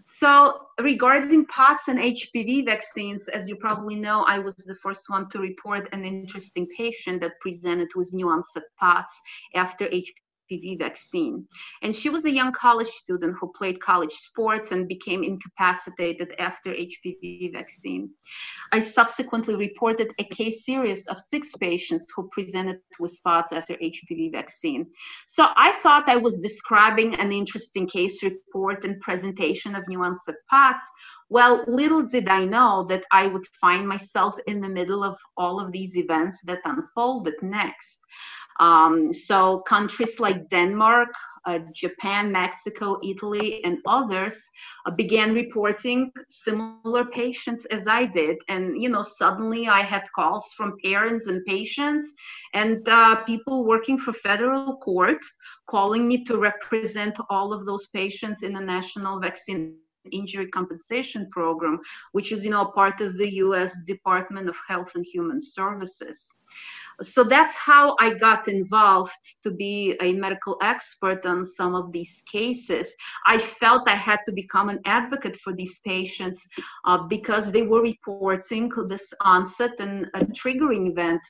So, 0.07 0.66
regarding 0.81 1.46
POTS 1.46 1.88
and 1.88 1.98
HPV 1.98 2.64
vaccines, 2.64 3.29
as 3.29 3.48
you 3.48 3.57
probably 3.57 3.94
know, 3.94 4.24
I 4.24 4.38
was 4.38 4.55
the 4.57 4.74
first 4.77 5.09
one 5.09 5.29
to 5.31 5.38
report 5.38 5.88
an 5.92 6.05
interesting 6.05 6.66
patient 6.77 7.20
that 7.20 7.38
presented 7.40 7.88
with 7.94 8.12
new 8.12 8.29
onset 8.29 8.64
POTS 8.79 9.20
after 9.55 9.87
HPV 10.55 10.79
vaccine. 10.79 11.47
And 11.83 11.95
she 11.95 12.11
was 12.11 12.25
a 12.25 12.31
young 12.31 12.53
college 12.53 12.88
student 12.88 13.37
who 13.40 13.53
played 13.57 13.81
college 13.81 14.12
sports 14.12 14.71
and 14.73 14.88
became 14.88 15.23
incapacitated 15.23 16.35
after 16.38 16.71
HPV 16.71 17.53
vaccine. 17.53 18.11
I 18.73 18.81
subsequently 18.81 19.55
reported 19.55 20.12
a 20.19 20.25
case 20.25 20.64
series 20.64 21.07
of 21.07 21.21
six 21.21 21.53
patients 21.53 22.07
who 22.14 22.29
presented 22.33 22.79
with 22.99 23.12
spots 23.12 23.53
after 23.53 23.75
HPV 23.75 24.33
vaccine. 24.33 24.87
So 25.27 25.49
I 25.57 25.73
thought 25.83 26.09
I 26.09 26.17
was 26.17 26.38
describing 26.38 27.14
an 27.17 27.33
interesting 27.33 27.87
case 27.87 28.23
report 28.23 28.85
and 28.85 29.01
presentation 29.01 29.75
of 29.75 29.85
nuanced 29.85 30.35
POTS. 30.51 30.83
Well, 31.31 31.64
little 31.67 32.03
did 32.03 32.29
I 32.29 32.45
know 32.45 32.87
that 32.88 33.05
I 33.11 33.27
would 33.27 33.47
find 33.61 33.88
myself 33.88 34.37
in 34.47 34.61
the 34.61 34.69
middle 34.69 35.03
of 35.03 35.17
all 35.37 35.59
of 35.59 35.73
these 35.73 35.97
events 35.97 36.43
that 36.43 36.61
unfolded 36.64 37.35
next. 37.43 38.01
Um, 38.61 39.12
so 39.12 39.61
countries 39.61 40.21
like 40.21 40.49
Denmark, 40.49 41.09
uh, 41.47 41.59
Japan, 41.73 42.33
Mexico, 42.33 42.99
Italy, 43.03 43.62
and 43.64 43.79
others 43.87 44.51
uh, 44.87 44.90
began 44.90 45.35
reporting 45.35 46.11
similar 46.31 47.05
patients 47.05 47.67
as 47.67 47.87
I 47.87 48.07
did. 48.07 48.38
And, 48.49 48.81
you 48.81 48.88
know, 48.88 49.03
suddenly 49.03 49.69
I 49.69 49.83
had 49.83 50.05
calls 50.14 50.53
from 50.57 50.79
parents 50.83 51.27
and 51.27 51.45
patients 51.45 52.14
and 52.55 52.88
uh, 52.88 53.17
people 53.25 53.64
working 53.64 53.99
for 53.99 54.12
federal 54.12 54.77
court 54.79 55.19
calling 55.67 56.09
me 56.09 56.25
to 56.25 56.38
represent 56.38 57.17
all 57.29 57.53
of 57.53 57.67
those 57.67 57.88
patients 57.88 58.43
in 58.43 58.55
the 58.55 58.61
national 58.61 59.21
vaccine 59.21 59.77
Injury 60.12 60.49
Compensation 60.49 61.29
Program, 61.31 61.81
which 62.12 62.31
is, 62.31 62.45
you 62.45 62.51
know, 62.51 62.67
part 62.67 63.01
of 63.01 63.17
the 63.17 63.35
U.S. 63.37 63.79
Department 63.87 64.51
of 64.51 64.57
Health 64.69 64.93
and 64.95 65.05
Human 65.05 65.40
Services 65.40 66.35
so 67.03 67.25
that's 67.25 67.57
how 67.57 67.97
I 68.01 68.15
got 68.15 68.49
involved 68.49 69.13
to 69.42 69.51
be 69.51 69.97
a 70.01 70.13
medical 70.13 70.57
expert 70.63 71.25
on 71.27 71.45
some 71.45 71.75
of 71.75 71.92
these 71.92 72.23
cases. 72.31 72.95
I 73.27 73.38
felt 73.38 73.88
I 73.88 73.97
had 73.97 74.21
to 74.27 74.33
become 74.33 74.69
an 74.69 74.81
advocate 74.85 75.37
for 75.37 75.53
these 75.53 75.79
patients 75.81 76.47
uh, 76.85 76.99
because 77.09 77.51
they 77.51 77.63
were 77.63 77.83
reporting 77.83 78.71
this 78.88 79.13
onset 79.21 79.73
and 79.81 80.07
a 80.15 80.21
triggering 80.27 80.90
event. 80.90 81.21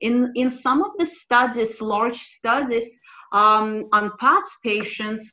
In, 0.00 0.32
in 0.34 0.50
some 0.50 0.82
of 0.82 0.92
the 0.98 1.06
studies, 1.06 1.80
large 1.80 2.18
studies 2.18 2.98
um, 3.32 3.88
on 3.92 4.12
POTS 4.18 4.58
patients, 4.62 5.32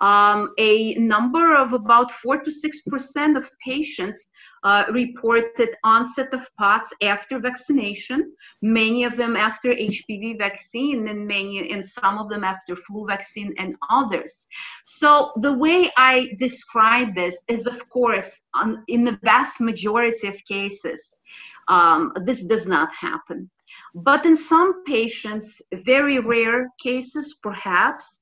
um, 0.00 0.52
a 0.58 0.94
number 0.94 1.54
of 1.56 1.72
about 1.72 2.10
4 2.10 2.42
to 2.42 2.50
6% 2.50 3.36
of 3.36 3.50
patients 3.64 4.30
uh, 4.62 4.84
reported 4.90 5.70
onset 5.84 6.32
of 6.34 6.46
POTS 6.58 6.90
after 7.02 7.38
vaccination, 7.38 8.32
many 8.62 9.04
of 9.04 9.16
them 9.16 9.36
after 9.36 9.70
HPV 9.70 10.38
vaccine, 10.38 11.08
and 11.08 11.26
many 11.26 11.70
and 11.70 11.84
some 11.84 12.18
of 12.18 12.28
them 12.28 12.44
after 12.44 12.76
flu 12.76 13.06
vaccine 13.06 13.54
and 13.58 13.74
others. 13.88 14.46
So 14.84 15.32
the 15.36 15.52
way 15.52 15.90
I 15.96 16.30
describe 16.38 17.14
this 17.14 17.42
is, 17.48 17.66
of 17.66 17.88
course, 17.88 18.42
on, 18.54 18.84
in 18.88 19.04
the 19.04 19.18
vast 19.22 19.60
majority 19.60 20.28
of 20.28 20.36
cases, 20.46 21.20
um, 21.68 22.12
this 22.24 22.42
does 22.42 22.66
not 22.66 22.94
happen. 22.94 23.50
But 23.94 24.24
in 24.26 24.36
some 24.36 24.84
patients, 24.84 25.60
very 25.72 26.18
rare 26.18 26.68
cases 26.82 27.36
perhaps, 27.42 28.20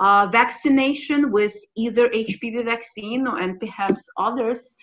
uh, 0.00 0.26
vaccination 0.32 1.30
with 1.30 1.54
either 1.76 2.08
HPV 2.08 2.64
vaccine 2.64 3.26
and 3.26 3.60
perhaps 3.60 4.02
others 4.16 4.74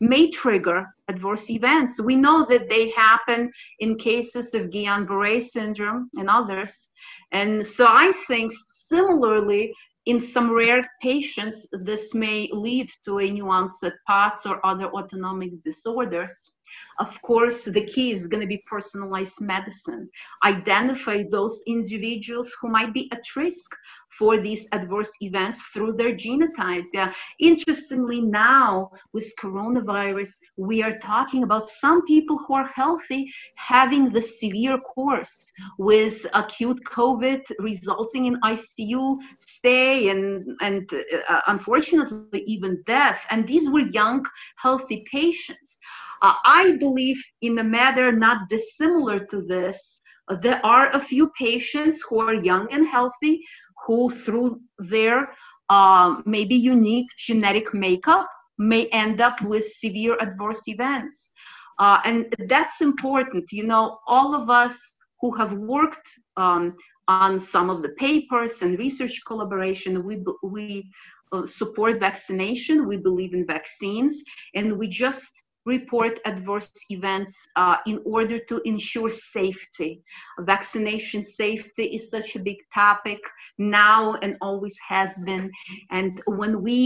may 0.00 0.30
trigger 0.30 0.86
adverse 1.08 1.50
events. 1.50 2.00
We 2.00 2.16
know 2.16 2.46
that 2.48 2.68
they 2.68 2.90
happen 2.90 3.50
in 3.80 3.96
cases 3.96 4.54
of 4.54 4.70
Guillain-Barré 4.70 5.42
syndrome 5.42 6.10
and 6.16 6.28
others. 6.28 6.88
And 7.32 7.66
so 7.66 7.86
I 7.88 8.12
think 8.26 8.52
similarly, 8.64 9.72
in 10.06 10.20
some 10.20 10.50
rare 10.50 10.88
patients, 11.02 11.66
this 11.72 12.14
may 12.14 12.48
lead 12.52 12.88
to 13.04 13.20
a 13.20 13.40
onset 13.40 13.92
POTS 14.06 14.46
or 14.46 14.64
other 14.64 14.86
autonomic 14.86 15.60
disorders. 15.62 16.52
Of 16.98 17.20
course, 17.22 17.64
the 17.64 17.84
key 17.84 18.12
is 18.12 18.26
going 18.26 18.40
to 18.40 18.46
be 18.46 18.62
personalized 18.66 19.40
medicine. 19.40 20.08
Identify 20.44 21.24
those 21.30 21.60
individuals 21.66 22.52
who 22.60 22.68
might 22.68 22.92
be 22.92 23.10
at 23.12 23.22
risk 23.36 23.70
for 24.18 24.40
these 24.40 24.66
adverse 24.72 25.12
events 25.20 25.62
through 25.72 25.92
their 25.92 26.14
genotype. 26.14 26.86
Uh, 26.96 27.12
interestingly, 27.38 28.20
now 28.20 28.90
with 29.12 29.32
coronavirus, 29.40 30.30
we 30.56 30.82
are 30.82 30.98
talking 30.98 31.44
about 31.44 31.68
some 31.68 32.04
people 32.06 32.38
who 32.46 32.54
are 32.54 32.68
healthy 32.74 33.32
having 33.54 34.10
the 34.10 34.20
severe 34.20 34.78
course 34.78 35.44
with 35.78 36.26
acute 36.34 36.80
COVID 36.84 37.42
resulting 37.60 38.26
in 38.26 38.40
ICU 38.40 39.18
stay 39.36 40.08
and, 40.08 40.44
and 40.60 40.90
uh, 41.28 41.40
unfortunately 41.46 42.42
even 42.46 42.82
death. 42.86 43.24
And 43.30 43.46
these 43.46 43.68
were 43.70 43.88
young, 43.92 44.26
healthy 44.56 45.04
patients. 45.10 45.78
Uh, 46.22 46.34
I 46.44 46.76
believe 46.78 47.22
in 47.42 47.58
a 47.58 47.64
matter 47.64 48.12
not 48.12 48.48
dissimilar 48.48 49.26
to 49.26 49.42
this, 49.42 50.00
uh, 50.28 50.36
there 50.36 50.64
are 50.64 50.94
a 50.94 51.00
few 51.00 51.30
patients 51.38 52.02
who 52.08 52.20
are 52.20 52.34
young 52.34 52.68
and 52.72 52.86
healthy 52.86 53.42
who, 53.86 54.10
through 54.10 54.60
their 54.78 55.30
uh, 55.68 56.20
maybe 56.24 56.54
unique 56.54 57.08
genetic 57.18 57.72
makeup, 57.72 58.28
may 58.58 58.86
end 58.86 59.20
up 59.20 59.40
with 59.42 59.64
severe 59.64 60.16
adverse 60.20 60.66
events. 60.66 61.32
Uh, 61.78 62.00
and 62.04 62.34
that's 62.48 62.80
important. 62.80 63.52
You 63.52 63.64
know, 63.64 63.98
all 64.06 64.34
of 64.34 64.50
us 64.50 64.76
who 65.20 65.30
have 65.36 65.52
worked 65.52 66.08
um, 66.36 66.76
on 67.06 67.38
some 67.40 67.70
of 67.70 67.82
the 67.82 67.90
papers 67.90 68.62
and 68.62 68.78
research 68.78 69.20
collaboration, 69.26 70.04
we, 70.04 70.24
we 70.42 70.90
uh, 71.32 71.46
support 71.46 72.00
vaccination, 72.00 72.86
we 72.86 72.96
believe 72.96 73.32
in 73.32 73.46
vaccines, 73.46 74.22
and 74.54 74.72
we 74.72 74.88
just 74.88 75.30
report 75.68 76.18
adverse 76.24 76.72
events 76.90 77.34
uh, 77.56 77.76
in 77.86 78.00
order 78.04 78.38
to 78.48 78.60
ensure 78.64 79.10
safety. 79.10 80.02
Vaccination 80.40 81.24
safety 81.24 81.84
is 81.96 82.10
such 82.10 82.34
a 82.34 82.44
big 82.48 82.56
topic 82.74 83.20
now 83.58 84.14
and 84.22 84.36
always 84.40 84.76
has 84.88 85.10
been. 85.30 85.50
And 85.90 86.20
when 86.26 86.62
we 86.62 86.82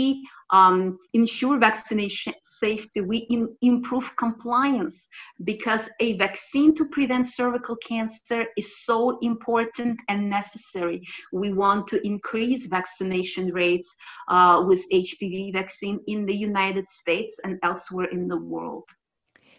um, 0.53 0.99
ensure 1.15 1.59
vaccination 1.59 2.35
safety, 2.45 3.01
we 3.01 3.19
in, 3.31 3.49
improve 3.63 4.15
compliance 4.17 5.09
because 5.45 5.89
a 6.01 6.17
vaccine 6.19 6.75
to 6.77 6.85
prevent 6.87 7.27
cervical 7.27 7.77
cancer 7.77 8.45
is 8.57 8.85
so 8.85 9.19
important 9.21 9.99
and 10.09 10.29
necessary. 10.29 11.03
We 11.33 11.53
want 11.53 11.89
to 11.89 12.07
increase 12.07 12.67
vaccination 12.67 13.53
rates 13.53 13.93
uh, 14.29 14.63
with 14.67 14.85
HPV 14.93 15.55
vaccine 15.55 16.01
in 16.07 16.27
the 16.27 16.37
United 16.37 16.89
States 16.89 17.39
and 17.45 17.59
elsewhere 17.63 18.09
in 18.13 18.29
the 18.29 18.37
world. 18.37 18.85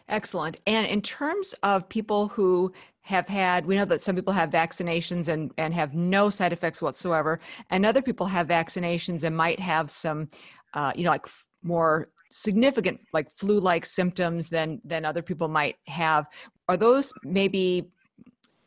Excellent. 0.09 0.59
And 0.67 0.85
in 0.85 1.01
terms 1.01 1.55
of 1.63 1.87
people 1.87 2.27
who 2.27 2.73
have 3.01 3.27
had, 3.27 3.65
we 3.65 3.75
know 3.75 3.85
that 3.85 4.01
some 4.01 4.15
people 4.15 4.33
have 4.33 4.49
vaccinations 4.49 5.27
and, 5.27 5.51
and 5.57 5.73
have 5.73 5.93
no 5.93 6.29
side 6.29 6.53
effects 6.53 6.81
whatsoever, 6.81 7.39
and 7.69 7.85
other 7.85 8.01
people 8.01 8.27
have 8.27 8.47
vaccinations 8.47 9.23
and 9.23 9.35
might 9.35 9.59
have 9.59 9.89
some 9.89 10.27
uh, 10.73 10.91
you 10.95 11.03
know, 11.03 11.11
like 11.11 11.25
f- 11.25 11.45
more 11.63 12.09
significant 12.29 12.99
like 13.13 13.29
flu-like 13.29 13.85
symptoms 13.85 14.49
than 14.49 14.81
than 14.83 15.05
other 15.05 15.21
people 15.21 15.47
might 15.47 15.75
have. 15.87 16.27
Are 16.67 16.77
those 16.77 17.13
maybe 17.23 17.89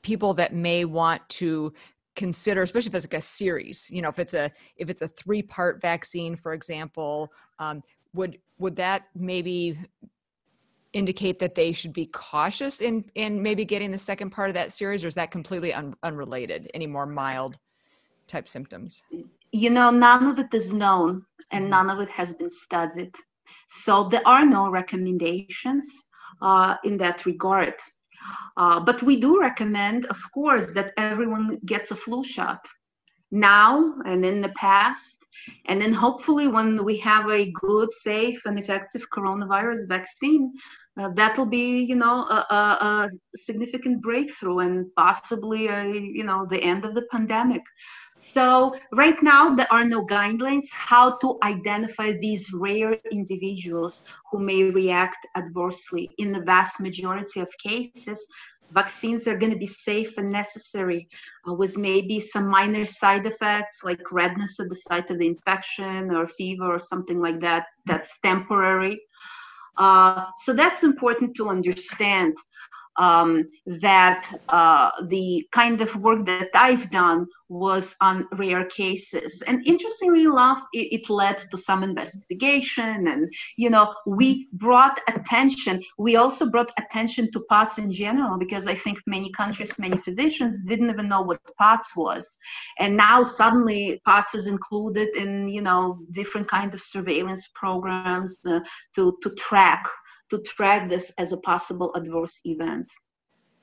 people 0.03 0.35
that 0.35 0.55
may 0.55 0.85
want 0.85 1.21
to 1.29 1.73
consider 2.15 2.63
especially 2.63 2.89
if 2.89 2.95
it's 2.95 3.05
like 3.05 3.19
a 3.19 3.21
series 3.21 3.89
you 3.91 4.01
know 4.01 4.09
if 4.09 4.19
it's 4.19 4.35
a 4.35 4.51
if 4.79 4.89
it's 4.89 5.03
a 5.03 5.09
three 5.09 5.43
part 5.43 5.81
vaccine 5.83 6.35
for 6.35 6.55
example 6.55 7.31
um, 7.59 7.81
would 8.15 8.39
would 8.59 8.75
that 8.75 9.03
maybe 9.15 9.79
indicate 10.95 11.39
that 11.39 11.55
they 11.55 11.73
should 11.73 11.93
be 11.93 12.07
cautious 12.07 12.81
in 12.81 13.05
in 13.17 13.43
maybe 13.43 13.65
getting 13.65 13.91
the 13.91 13.99
second 13.99 14.31
part 14.31 14.49
of 14.49 14.55
that 14.55 14.73
series 14.73 15.05
or 15.05 15.09
is 15.09 15.15
that 15.15 15.31
completely 15.31 15.75
un, 15.75 15.95
unrelated 16.03 16.71
any 16.73 16.87
more 16.87 17.05
mild 17.05 17.59
type 18.27 18.49
symptoms 18.49 19.03
you 19.57 19.71
know, 19.71 19.91
none 19.91 20.27
of 20.27 20.39
it 20.39 20.53
is 20.53 20.73
known 20.73 21.25
and 21.51 21.65
mm-hmm. 21.65 21.71
none 21.71 21.91
of 21.91 21.99
it 22.01 22.11
has 22.11 22.33
been 22.35 22.51
studied. 22.51 23.15
So 23.69 24.09
there 24.09 24.27
are 24.27 24.45
no 24.45 24.69
recommendations 24.69 25.87
uh, 26.43 26.75
in 26.85 26.97
that 26.99 27.25
regard. 27.25 27.75
Uh, 28.57 28.81
but 28.81 29.03
we 29.03 29.17
do 29.17 29.41
recommend, 29.41 30.07
of 30.07 30.21
course, 30.35 30.73
that 30.75 30.93
everyone 30.97 31.59
gets 31.65 31.91
a 31.91 31.97
flu 31.97 32.23
shot 32.25 32.63
now 33.31 33.95
and 34.05 34.25
in 34.25 34.41
the 34.41 34.55
past. 34.67 35.17
And 35.67 35.81
then 35.81 35.93
hopefully, 35.93 36.49
when 36.49 36.85
we 36.85 36.97
have 36.99 37.31
a 37.31 37.53
good, 37.53 37.91
safe, 37.93 38.41
and 38.47 38.59
effective 38.59 39.05
coronavirus 39.17 39.89
vaccine, 39.89 40.53
uh, 41.01 41.11
that'll 41.15 41.47
be, 41.47 41.85
you 41.85 41.95
know, 41.95 42.27
a, 42.37 42.47
a, 42.51 42.65
a 42.83 43.11
significant 43.37 44.03
breakthrough 44.03 44.61
and 44.61 44.87
possibly, 44.97 45.69
a, 45.69 45.85
you 46.19 46.25
know, 46.25 46.47
the 46.51 46.63
end 46.63 46.85
of 46.85 46.95
the 46.95 47.07
pandemic. 47.13 47.63
So 48.17 48.75
right 48.93 49.23
now, 49.23 49.55
there 49.55 49.71
are 49.71 49.85
no 49.85 50.05
guidelines 50.07 50.67
how 50.73 51.19
to 51.19 51.39
identify 51.43 52.13
these 52.13 52.51
rare 52.53 52.97
individuals 53.13 54.01
who 54.33 54.41
may 54.41 54.63
react 54.65 55.27
adversely. 55.37 56.11
In 56.19 56.33
the 56.33 56.41
vast 56.41 56.81
majority 56.81 57.41
of 57.41 57.49
cases, 57.63 58.27
vaccines 58.73 59.29
are 59.29 59.39
going 59.39 59.53
to 59.53 59.59
be 59.59 59.67
safe 59.67 60.17
and 60.19 60.31
necessary 60.31 61.09
uh, 61.49 61.53
with 61.53 61.77
maybe 61.77 62.21
some 62.21 62.49
minor 62.49 62.85
side 62.85 63.27
effects 63.27 63.81
like 63.85 64.01
redness 64.11 64.59
at 64.59 64.69
the 64.69 64.75
site 64.75 65.11
of 65.11 65.19
the 65.19 65.27
infection 65.27 66.11
or 66.11 66.27
fever 66.29 66.75
or 66.75 66.79
something 66.79 67.21
like 67.21 67.41
that 67.41 67.67
that's 67.85 68.19
temporary 68.21 69.01
uh, 69.79 70.25
so 70.39 70.53
that's 70.53 70.83
important 70.83 71.37
to 71.37 71.49
understand 71.49 72.35
um, 72.99 73.49
that 73.67 74.33
uh, 74.49 74.91
the 75.09 75.47
kind 75.53 75.81
of 75.83 75.95
work 75.97 76.27
that 76.27 76.51
I've 76.55 76.91
done 76.91 77.27
was 77.49 77.95
on 78.01 78.27
rare 78.33 78.65
cases. 78.65 79.43
And 79.47 79.65
interestingly 79.67 80.25
enough, 80.25 80.63
it, 80.73 81.01
it, 81.01 81.11
led 81.11 81.39
to 81.51 81.57
some 81.57 81.85
investigation. 81.85 83.07
And, 83.07 83.33
you 83.57 83.71
know, 83.71 83.95
we 84.07 84.49
brought 84.55 84.99
attention, 85.09 85.83
we 85.99 86.17
also 86.17 86.51
brought 86.51 86.73
attention 86.79 87.31
to 87.33 87.45
POTS 87.49 87.79
in 87.79 87.93
general, 87.93 88.37
because 88.39 88.67
I 88.67 88.75
think 88.75 88.99
many 89.07 89.31
countries, 89.31 89.79
many 89.79 89.97
physicians 89.99 90.65
didn't 90.67 90.91
even 90.91 91.09
know 91.09 91.23
what 91.23 91.41
POTS 91.59 91.95
was. 91.95 92.39
And 92.79 92.97
now 92.97 93.23
suddenly 93.23 94.01
POTS 94.05 94.35
is 94.35 94.47
included 94.49 95.15
in, 95.17 95.49
you 95.49 95.63
know, 95.63 96.01
different 96.11 96.49
kind 96.49 96.75
of 96.75 96.81
surveillance 96.81 97.49
programs 97.55 98.45
uh, 98.45 98.61
to, 98.97 99.17
to 99.23 99.31
track 99.37 99.87
to 100.31 100.39
track 100.43 100.89
this 100.89 101.13
as 101.19 101.33
a 101.33 101.37
possible 101.39 101.93
adverse 101.95 102.41
event. 102.45 102.91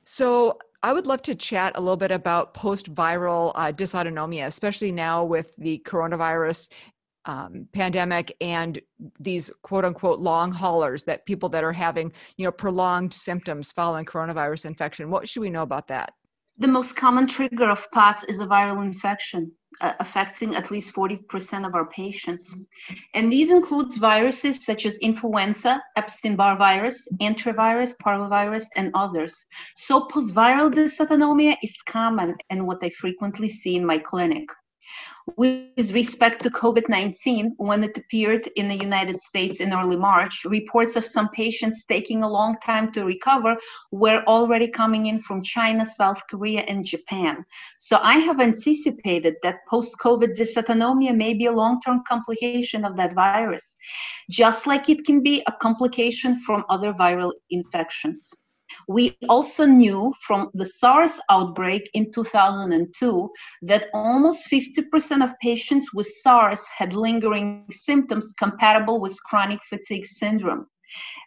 So, 0.05 0.57
I 0.81 0.91
would 0.91 1.07
love 1.07 1.21
to 1.23 1.35
chat 1.35 1.73
a 1.75 1.79
little 1.79 1.95
bit 1.95 2.11
about 2.11 2.53
post 2.53 2.93
viral 2.93 3.53
uh, 3.55 3.71
dysautonomia, 3.71 4.47
especially 4.47 4.91
now 4.91 5.23
with 5.23 5.53
the 5.57 5.81
coronavirus 5.85 6.69
um, 7.25 7.69
pandemic 7.71 8.35
and 8.41 8.81
these 9.19 9.49
quote 9.61 9.85
unquote 9.85 10.19
long 10.19 10.51
haulers 10.51 11.03
that 11.03 11.25
people 11.25 11.47
that 11.49 11.63
are 11.63 11.71
having 11.71 12.11
you 12.35 12.45
know 12.45 12.51
prolonged 12.51 13.13
symptoms 13.13 13.71
following 13.71 14.05
coronavirus 14.05 14.65
infection. 14.65 15.09
What 15.09 15.27
should 15.27 15.39
we 15.41 15.49
know 15.49 15.61
about 15.61 15.87
that? 15.87 16.13
The 16.57 16.67
most 16.67 16.95
common 16.95 17.27
trigger 17.27 17.69
of 17.69 17.89
POTS 17.91 18.25
is 18.25 18.39
a 18.39 18.45
viral 18.45 18.83
infection 18.83 19.51
uh, 19.81 19.93
affecting 19.99 20.55
at 20.55 20.71
least 20.71 20.93
40% 20.93 21.65
of 21.65 21.75
our 21.75 21.85
patients. 21.85 22.55
And 23.13 23.31
these 23.31 23.51
includes 23.51 23.97
viruses 23.97 24.65
such 24.65 24.85
as 24.85 24.97
influenza, 24.99 25.81
Epstein-Barr 25.95 26.57
virus, 26.57 27.07
enterovirus, 27.21 27.93
parvovirus, 28.03 28.65
and 28.75 28.91
others. 28.93 29.45
So 29.75 30.05
post-viral 30.05 30.73
dysautonomia 30.73 31.55
is 31.63 31.75
common 31.87 32.35
and 32.49 32.67
what 32.67 32.83
I 32.83 32.89
frequently 32.89 33.49
see 33.49 33.75
in 33.75 33.85
my 33.85 33.97
clinic 33.97 34.47
with 35.37 35.91
respect 35.93 36.43
to 36.43 36.49
COVID 36.49 36.89
19, 36.89 37.53
when 37.57 37.83
it 37.83 37.97
appeared 37.97 38.47
in 38.55 38.67
the 38.67 38.75
United 38.75 39.21
States 39.21 39.61
in 39.61 39.73
early 39.73 39.95
March, 39.95 40.43
reports 40.45 40.95
of 40.95 41.05
some 41.05 41.29
patients 41.29 41.85
taking 41.85 42.23
a 42.23 42.29
long 42.29 42.57
time 42.65 42.91
to 42.91 43.05
recover 43.05 43.55
were 43.91 44.23
already 44.27 44.67
coming 44.67 45.05
in 45.05 45.21
from 45.21 45.41
China, 45.41 45.85
South 45.85 46.21
Korea, 46.29 46.61
and 46.61 46.85
Japan. 46.85 47.45
So 47.79 47.99
I 48.01 48.17
have 48.17 48.41
anticipated 48.41 49.35
that 49.43 49.65
post 49.69 49.97
COVID 49.99 50.37
dysautonomia 50.37 51.15
may 51.15 51.33
be 51.33 51.45
a 51.45 51.51
long 51.51 51.79
term 51.81 52.03
complication 52.07 52.83
of 52.83 52.97
that 52.97 53.13
virus, 53.13 53.77
just 54.29 54.67
like 54.67 54.89
it 54.89 55.05
can 55.05 55.23
be 55.23 55.41
a 55.47 55.51
complication 55.51 56.39
from 56.41 56.65
other 56.69 56.93
viral 56.93 57.31
infections. 57.49 58.33
We 58.87 59.17
also 59.29 59.65
knew 59.65 60.13
from 60.21 60.49
the 60.53 60.65
SARS 60.65 61.19
outbreak 61.29 61.89
in 61.93 62.11
2002 62.11 63.29
that 63.63 63.87
almost 63.93 64.49
50% 64.51 65.23
of 65.23 65.39
patients 65.41 65.93
with 65.93 66.07
SARS 66.21 66.67
had 66.77 66.93
lingering 66.93 67.65
symptoms 67.71 68.33
compatible 68.37 68.99
with 68.99 69.21
chronic 69.23 69.59
fatigue 69.63 70.05
syndrome. 70.05 70.67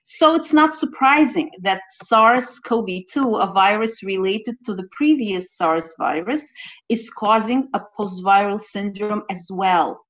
So 0.05 0.37
it's 0.37 0.53
not 0.53 0.75
surprising 0.75 1.51
that 1.63 1.83
SARS 2.05 2.61
CoV 2.61 2.87
2, 3.11 3.37
a 3.37 3.53
virus 3.53 4.05
related 4.05 4.57
to 4.65 4.75
the 4.75 4.87
previous 4.93 5.57
SARS 5.57 5.93
virus, 5.99 6.53
is 6.89 7.11
causing 7.11 7.69
a 7.75 7.81
post 7.97 8.25
viral 8.25 8.61
syndrome 8.61 9.25
as 9.31 9.49
well. 9.51 10.07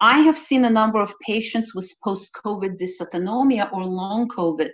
I 0.00 0.18
have 0.20 0.38
seen 0.38 0.64
a 0.64 0.70
number 0.70 1.00
of 1.00 1.14
patients 1.20 1.74
with 1.74 1.94
post 2.02 2.32
COVID 2.44 2.78
dysautonomia 2.78 3.72
or 3.72 3.84
long 3.84 4.28
COVID. 4.28 4.70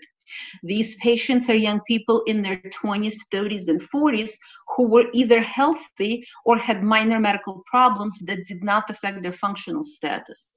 These 0.62 0.96
patients 0.96 1.48
are 1.48 1.56
young 1.56 1.80
people 1.86 2.22
in 2.26 2.42
their 2.42 2.58
20s, 2.58 3.16
30s, 3.32 3.68
and 3.68 3.80
40s 3.80 4.32
who 4.76 4.88
were 4.88 5.06
either 5.12 5.40
healthy 5.40 6.26
or 6.44 6.58
had 6.58 6.82
minor 6.82 7.20
medical 7.20 7.62
problems 7.66 8.18
that 8.26 8.46
did 8.46 8.62
not 8.62 8.90
affect 8.90 9.22
their 9.22 9.32
functional 9.32 9.84
status. 9.84 10.52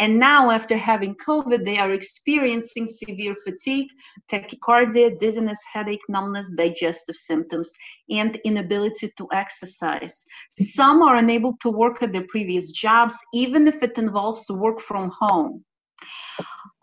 And 0.00 0.18
now, 0.18 0.50
after 0.50 0.76
having 0.76 1.14
COVID, 1.14 1.64
they 1.64 1.78
are 1.78 1.92
experiencing 1.92 2.88
severe 2.88 3.36
fatigue, 3.44 3.88
tachycardia, 4.30 5.16
dizziness, 5.18 5.60
headache, 5.72 6.02
numbness, 6.08 6.50
digestive 6.56 7.14
symptoms, 7.14 7.70
and 8.10 8.36
inability 8.44 9.12
to 9.16 9.28
exercise. 9.32 10.24
Some 10.50 11.00
are 11.02 11.16
unable 11.16 11.56
to 11.60 11.70
work 11.70 12.02
at 12.02 12.12
their 12.12 12.26
previous 12.28 12.72
jobs, 12.72 13.14
even 13.32 13.68
if 13.68 13.84
it 13.84 13.96
involves 13.96 14.50
work 14.50 14.80
from 14.80 15.12
home. 15.16 15.64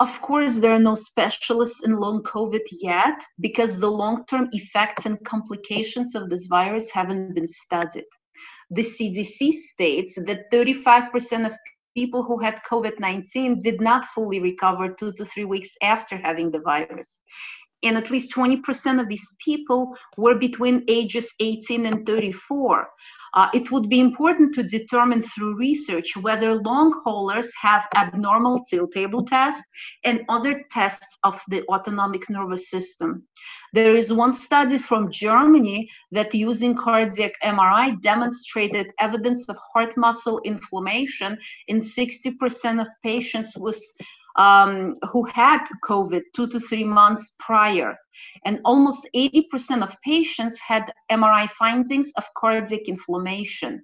Of 0.02 0.20
course, 0.20 0.58
there 0.58 0.72
are 0.72 0.80
no 0.80 0.96
specialists 0.96 1.84
in 1.84 1.96
long 1.96 2.24
COVID 2.24 2.66
yet 2.72 3.22
because 3.40 3.78
the 3.78 3.92
long 3.92 4.26
term 4.26 4.50
effects 4.52 5.06
and 5.06 5.24
complications 5.24 6.16
of 6.16 6.28
this 6.28 6.48
virus 6.48 6.90
haven't 6.90 7.36
been 7.36 7.48
studied. 7.48 8.10
The 8.72 8.82
CDC 8.82 9.54
states 9.54 10.16
that 10.26 10.50
35% 10.52 11.46
of 11.46 11.52
people 11.96 12.24
who 12.24 12.40
had 12.40 12.64
COVID 12.68 13.00
19 13.00 13.60
did 13.60 13.80
not 13.80 14.06
fully 14.06 14.40
recover 14.40 14.90
two 14.90 15.14
to 15.14 15.24
three 15.24 15.46
weeks 15.46 15.70
after 15.84 16.18
having 16.18 16.50
the 16.50 16.62
virus. 16.62 17.22
And 17.84 17.96
at 17.96 18.10
least 18.10 18.34
20% 18.34 19.00
of 19.00 19.08
these 19.08 19.28
people 19.46 19.96
were 20.18 20.34
between 20.34 20.84
ages 20.88 21.32
18 21.40 21.86
and 21.86 22.08
34. 22.08 22.88
Uh, 23.34 23.48
it 23.54 23.72
would 23.72 23.90
be 23.90 24.00
important 24.00 24.54
to 24.54 24.64
determine 24.64 25.22
through 25.22 25.56
research 25.56 26.18
whether 26.18 26.56
long 26.56 26.94
haulers 27.04 27.52
have 27.62 27.88
abnormal 27.96 28.62
tilt 28.70 28.92
table 28.92 29.24
tests 29.24 29.64
and 30.04 30.22
other 30.28 30.64
tests 30.70 31.18
of 31.24 31.42
the 31.50 31.64
autonomic 31.70 32.30
nervous 32.30 32.70
system. 32.70 33.24
There 33.74 33.96
is 33.96 34.12
one 34.12 34.34
study 34.34 34.78
from 34.78 35.12
Germany 35.12 35.90
that 36.12 36.34
using 36.34 36.76
cardiac 36.76 37.34
MRI 37.42 38.02
demonstrated 38.02 38.92
evidence 39.00 39.48
of 39.48 39.58
heart 39.74 39.96
muscle 39.96 40.42
inflammation 40.44 41.38
in 41.68 41.80
60% 41.80 42.82
of 42.82 42.88
patients 43.02 43.56
with 43.56 43.82
um, 44.36 44.98
who 45.12 45.24
had 45.24 45.64
COVID 45.84 46.22
two 46.36 46.48
to 46.48 46.60
three 46.60 46.84
months 46.84 47.36
prior. 47.40 47.98
And 48.46 48.60
almost 48.66 49.08
80% 49.16 49.82
of 49.82 49.96
patients 50.04 50.60
had 50.60 50.92
MRI 51.12 51.50
findings 51.50 52.12
of 52.18 52.26
cardiac 52.38 52.88
inflammation. 52.88 53.84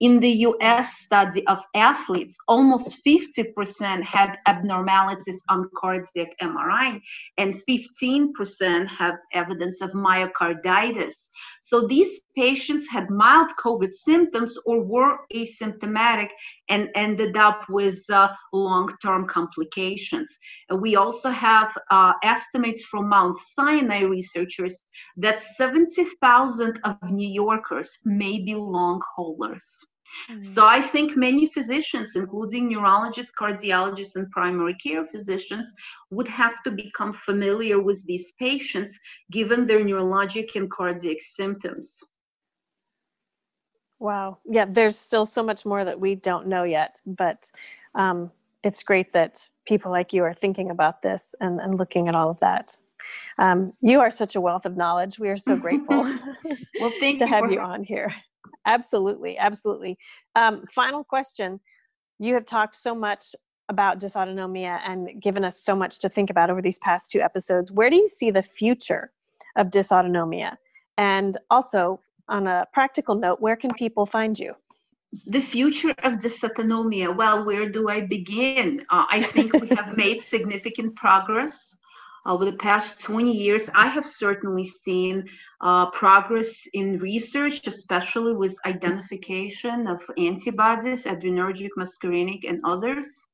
In 0.00 0.18
the 0.18 0.30
US 0.48 0.98
study 0.98 1.46
of 1.46 1.64
athletes, 1.76 2.36
almost 2.48 3.00
50% 3.06 4.02
had 4.02 4.38
abnormalities 4.46 5.40
on 5.48 5.70
cardiac 5.78 6.36
MRI, 6.42 7.00
and 7.38 7.62
15% 7.68 8.88
have 8.88 9.14
evidence 9.32 9.80
of 9.80 9.90
myocarditis. 9.92 11.14
So 11.62 11.86
these 11.86 12.22
patients 12.36 12.88
had 12.90 13.08
mild 13.08 13.52
COVID 13.64 13.92
symptoms 13.92 14.58
or 14.66 14.82
were 14.82 15.18
asymptomatic 15.32 16.28
and 16.68 16.90
ended 16.96 17.36
up 17.36 17.60
with 17.68 18.04
uh, 18.10 18.28
long 18.52 18.90
term 19.00 19.28
complications. 19.28 20.28
We 20.74 20.96
also 20.96 21.30
have 21.30 21.72
uh, 21.92 22.14
estimates 22.24 22.82
from 22.82 23.08
Mount 23.08 23.38
Sinai 23.54 24.00
researchers 24.02 24.82
that 25.18 25.40
70,000 25.40 26.80
of 26.82 26.96
New 27.10 27.30
Yorkers 27.30 27.96
may 28.04 28.40
be 28.40 28.56
long 28.56 29.00
haulers. 29.14 29.84
Mm-hmm. 30.30 30.42
So 30.42 30.66
I 30.66 30.80
think 30.80 31.16
many 31.16 31.48
physicians, 31.48 32.16
including 32.16 32.68
neurologists, 32.68 33.32
cardiologists, 33.38 34.16
and 34.16 34.30
primary 34.30 34.74
care 34.74 35.06
physicians, 35.06 35.72
would 36.10 36.28
have 36.28 36.62
to 36.64 36.70
become 36.70 37.12
familiar 37.12 37.80
with 37.80 38.04
these 38.06 38.32
patients 38.38 38.98
given 39.30 39.66
their 39.66 39.80
neurologic 39.80 40.54
and 40.54 40.70
cardiac 40.70 41.20
symptoms. 41.20 41.98
Wow. 43.98 44.38
Yeah, 44.44 44.66
there's 44.68 44.98
still 44.98 45.24
so 45.24 45.42
much 45.42 45.64
more 45.64 45.84
that 45.84 45.98
we 45.98 46.14
don't 46.14 46.46
know 46.46 46.64
yet, 46.64 47.00
but 47.06 47.50
um, 47.94 48.30
it's 48.62 48.82
great 48.82 49.12
that 49.12 49.48
people 49.66 49.90
like 49.90 50.12
you 50.12 50.24
are 50.24 50.34
thinking 50.34 50.70
about 50.70 51.02
this 51.02 51.34
and, 51.40 51.60
and 51.60 51.78
looking 51.78 52.08
at 52.08 52.14
all 52.14 52.30
of 52.30 52.40
that. 52.40 52.76
Um, 53.38 53.72
you 53.80 54.00
are 54.00 54.10
such 54.10 54.36
a 54.36 54.40
wealth 54.40 54.66
of 54.66 54.76
knowledge. 54.76 55.18
We 55.18 55.28
are 55.28 55.36
so 55.36 55.56
grateful 55.56 56.02
well, 56.80 56.92
thank 57.00 57.18
to 57.18 57.24
you 57.24 57.30
have 57.30 57.50
you 57.50 57.60
on 57.60 57.84
here. 57.84 58.14
Absolutely, 58.66 59.36
absolutely. 59.38 59.98
Um, 60.34 60.64
final 60.70 61.04
question. 61.04 61.60
You 62.18 62.34
have 62.34 62.46
talked 62.46 62.76
so 62.76 62.94
much 62.94 63.34
about 63.68 63.98
dysautonomia 63.98 64.80
and 64.84 65.22
given 65.22 65.44
us 65.44 65.62
so 65.62 65.74
much 65.74 65.98
to 66.00 66.08
think 66.08 66.30
about 66.30 66.50
over 66.50 66.62
these 66.62 66.78
past 66.78 67.10
two 67.10 67.20
episodes. 67.20 67.72
Where 67.72 67.90
do 67.90 67.96
you 67.96 68.08
see 68.08 68.30
the 68.30 68.42
future 68.42 69.12
of 69.56 69.68
dysautonomia? 69.68 70.56
And 70.96 71.36
also, 71.50 72.00
on 72.28 72.46
a 72.46 72.66
practical 72.72 73.14
note, 73.14 73.40
where 73.40 73.56
can 73.56 73.70
people 73.74 74.06
find 74.06 74.38
you? 74.38 74.54
The 75.26 75.40
future 75.40 75.94
of 76.02 76.14
dysautonomia. 76.14 77.14
Well, 77.14 77.44
where 77.44 77.68
do 77.68 77.88
I 77.88 78.00
begin? 78.00 78.84
Uh, 78.90 79.04
I 79.10 79.22
think 79.22 79.52
we 79.52 79.68
have 79.76 79.96
made 79.96 80.20
significant 80.34 80.96
progress 80.96 81.76
over 82.26 82.44
the 82.44 82.54
past 82.54 83.00
20 83.02 83.30
years, 83.30 83.68
I 83.74 83.88
have 83.88 84.06
certainly 84.06 84.64
seen 84.64 85.24
uh, 85.60 85.90
progress 85.90 86.66
in 86.72 86.98
research, 86.98 87.66
especially 87.66 88.34
with 88.34 88.56
identification 88.66 89.86
of 89.86 90.02
antibodies, 90.16 91.04
adrenergic, 91.04 91.70
muscarinic, 91.78 92.48
and 92.48 92.60
others. 92.64 93.26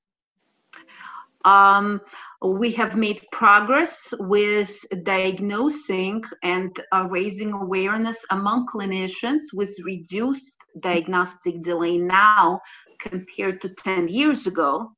Um, 1.45 2.01
we 2.43 2.73
have 2.73 2.97
made 2.97 3.23
progress 3.33 4.13
with 4.19 4.85
diagnosing 5.05 6.23
and 6.43 6.79
uh, 6.93 7.07
raising 7.11 7.53
awareness 7.53 8.25
among 8.31 8.67
clinicians 8.67 9.41
with 9.53 9.75
reduced 9.85 10.59
diagnostic 10.81 11.63
delay 11.63 11.99
now 11.99 12.61
compared 12.99 13.61
to 13.61 13.69
10 13.69 14.09
years 14.09 14.47
ago. 14.47 14.91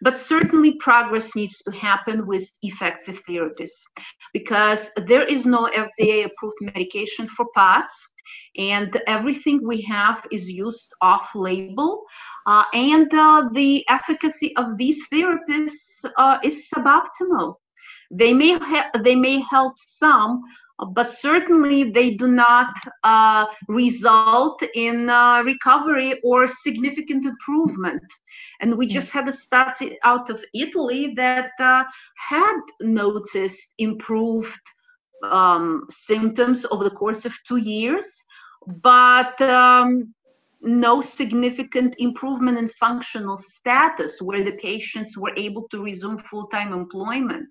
But 0.00 0.18
certainly 0.18 0.74
progress 0.74 1.34
needs 1.34 1.58
to 1.62 1.72
happen 1.72 2.26
with 2.26 2.50
effective 2.62 3.20
therapies 3.28 3.70
because 4.32 4.90
there 4.96 5.24
is 5.24 5.46
no 5.46 5.68
FDA 5.74 6.24
approved 6.24 6.58
medication 6.60 7.28
for 7.28 7.46
POTS 7.54 8.08
and 8.56 9.00
everything 9.06 9.60
we 9.66 9.80
have 9.82 10.24
is 10.30 10.50
used 10.50 10.92
off 11.00 11.30
label 11.34 12.02
uh, 12.46 12.64
and 12.74 13.12
uh, 13.14 13.48
the 13.52 13.84
efficacy 13.88 14.54
of 14.56 14.76
these 14.76 15.00
therapies 15.12 15.72
uh, 16.16 16.38
is 16.42 16.68
suboptimal. 16.74 17.54
They 18.10 18.32
may 18.32 18.58
ha- 18.58 18.90
they 19.02 19.14
may 19.14 19.40
help 19.40 19.74
some 19.76 20.42
but 20.86 21.10
certainly 21.10 21.90
they 21.90 22.14
do 22.14 22.28
not 22.28 22.74
uh, 23.02 23.46
result 23.68 24.62
in 24.74 25.10
uh, 25.10 25.42
recovery 25.44 26.20
or 26.22 26.46
significant 26.46 27.24
improvement. 27.26 28.02
And 28.60 28.76
we 28.76 28.86
just 28.86 29.10
had 29.10 29.28
a 29.28 29.32
study 29.32 29.98
out 30.04 30.30
of 30.30 30.44
Italy 30.54 31.14
that 31.16 31.50
uh, 31.58 31.84
had 32.16 32.60
noticed 32.80 33.74
improved 33.78 34.60
um, 35.24 35.84
symptoms 35.90 36.64
over 36.70 36.84
the 36.84 36.90
course 36.90 37.24
of 37.24 37.36
two 37.46 37.56
years, 37.56 38.24
but 38.66 39.40
um, 39.40 40.14
no 40.60 41.00
significant 41.00 41.94
improvement 41.98 42.58
in 42.58 42.68
functional 42.68 43.38
status 43.38 44.20
where 44.22 44.44
the 44.44 44.52
patients 44.52 45.16
were 45.16 45.32
able 45.36 45.68
to 45.68 45.82
resume 45.82 46.18
full-time 46.18 46.72
employment 46.72 47.48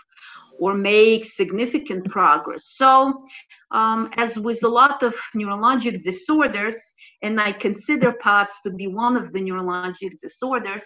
or 0.60 0.74
make 0.74 1.26
significant 1.26 2.06
progress. 2.10 2.66
So, 2.66 3.26
um, 3.72 4.10
as 4.16 4.38
with 4.38 4.64
a 4.64 4.68
lot 4.68 5.04
of 5.04 5.14
neurologic 5.36 6.02
disorders, 6.02 6.80
and 7.22 7.40
I 7.42 7.52
consider 7.52 8.14
POTS 8.14 8.62
to 8.64 8.72
be 8.72 8.88
one 8.88 9.18
of 9.18 9.34
the 9.34 9.40
neurologic 9.40 10.20
disorders, 10.20 10.86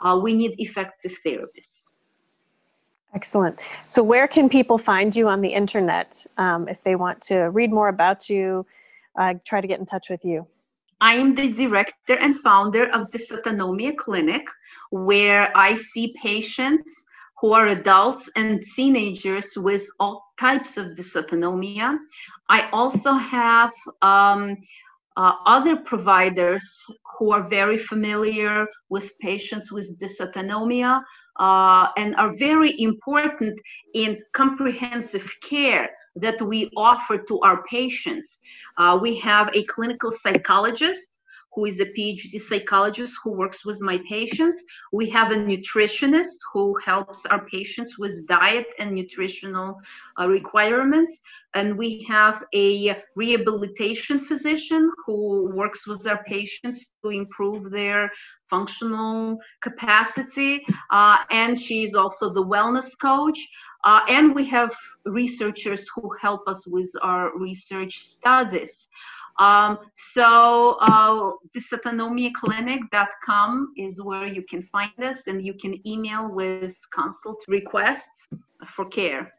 uh, 0.00 0.18
we 0.20 0.34
need 0.34 0.54
effective 0.58 1.16
therapies. 1.24 1.84
Excellent. 3.14 3.62
So, 3.86 4.02
where 4.02 4.28
can 4.28 4.48
people 4.48 4.76
find 4.76 5.14
you 5.14 5.28
on 5.28 5.40
the 5.40 5.48
internet 5.48 6.26
um, 6.36 6.68
if 6.68 6.82
they 6.82 6.96
want 6.96 7.20
to 7.22 7.44
read 7.50 7.72
more 7.72 7.88
about 7.88 8.28
you, 8.28 8.66
uh, 9.18 9.34
try 9.44 9.60
to 9.60 9.66
get 9.66 9.78
in 9.78 9.86
touch 9.86 10.10
with 10.10 10.24
you? 10.24 10.46
I 11.00 11.14
am 11.14 11.34
the 11.34 11.52
director 11.52 12.14
and 12.14 12.38
founder 12.40 12.90
of 12.90 13.10
the 13.10 13.18
Dysautonomia 13.18 13.96
Clinic, 13.96 14.46
where 14.90 15.56
I 15.56 15.76
see 15.76 16.14
patients 16.22 17.05
who 17.40 17.52
are 17.52 17.68
adults 17.68 18.30
and 18.36 18.64
teenagers 18.74 19.52
with 19.56 19.86
all 20.00 20.24
types 20.40 20.76
of 20.76 20.86
dysautonomia. 20.98 21.96
I 22.48 22.68
also 22.72 23.12
have 23.12 23.72
um, 24.02 24.56
uh, 25.16 25.32
other 25.46 25.76
providers 25.76 26.64
who 27.18 27.32
are 27.32 27.48
very 27.48 27.78
familiar 27.78 28.66
with 28.90 29.18
patients 29.20 29.72
with 29.72 29.98
dysautonomia 29.98 31.02
uh, 31.38 31.88
and 31.96 32.14
are 32.16 32.36
very 32.36 32.74
important 32.80 33.58
in 33.94 34.18
comprehensive 34.32 35.30
care 35.42 35.90
that 36.16 36.40
we 36.40 36.70
offer 36.76 37.18
to 37.18 37.38
our 37.40 37.62
patients. 37.64 38.38
Uh, 38.78 38.98
we 39.00 39.18
have 39.18 39.50
a 39.54 39.64
clinical 39.64 40.12
psychologist 40.12 41.15
who 41.56 41.64
is 41.64 41.80
a 41.80 41.86
PhD 41.86 42.38
psychologist 42.38 43.14
who 43.24 43.30
works 43.32 43.64
with 43.64 43.80
my 43.80 43.98
patients. 44.06 44.62
We 44.92 45.08
have 45.08 45.32
a 45.32 45.36
nutritionist 45.36 46.36
who 46.52 46.76
helps 46.84 47.24
our 47.24 47.46
patients 47.46 47.98
with 47.98 48.26
diet 48.26 48.66
and 48.78 48.92
nutritional 48.92 49.80
uh, 50.20 50.28
requirements. 50.28 51.22
And 51.54 51.78
we 51.78 52.04
have 52.08 52.44
a 52.54 53.02
rehabilitation 53.14 54.18
physician 54.18 54.92
who 55.06 55.50
works 55.54 55.86
with 55.86 56.06
our 56.06 56.22
patients 56.24 56.92
to 57.02 57.08
improve 57.10 57.70
their 57.70 58.12
functional 58.50 59.38
capacity. 59.62 60.62
Uh, 60.90 61.18
and 61.30 61.56
is 61.70 61.94
also 61.94 62.28
the 62.28 62.44
wellness 62.44 62.90
coach. 63.00 63.38
Uh, 63.84 64.00
and 64.10 64.34
we 64.34 64.44
have 64.44 64.74
researchers 65.06 65.86
who 65.94 66.10
help 66.20 66.46
us 66.48 66.66
with 66.66 66.90
our 67.02 67.38
research 67.38 67.98
studies. 68.00 68.88
Um, 69.38 69.78
so 69.94 70.78
uh, 70.80 71.32
dysautonomiaclinic.com 71.54 73.74
is 73.76 74.02
where 74.02 74.26
you 74.26 74.42
can 74.42 74.62
find 74.62 74.92
us 75.02 75.26
and 75.26 75.44
you 75.44 75.52
can 75.54 75.86
email 75.86 76.30
with 76.30 76.80
consult 76.92 77.44
requests 77.46 78.28
for 78.66 78.86
care. 78.86 79.34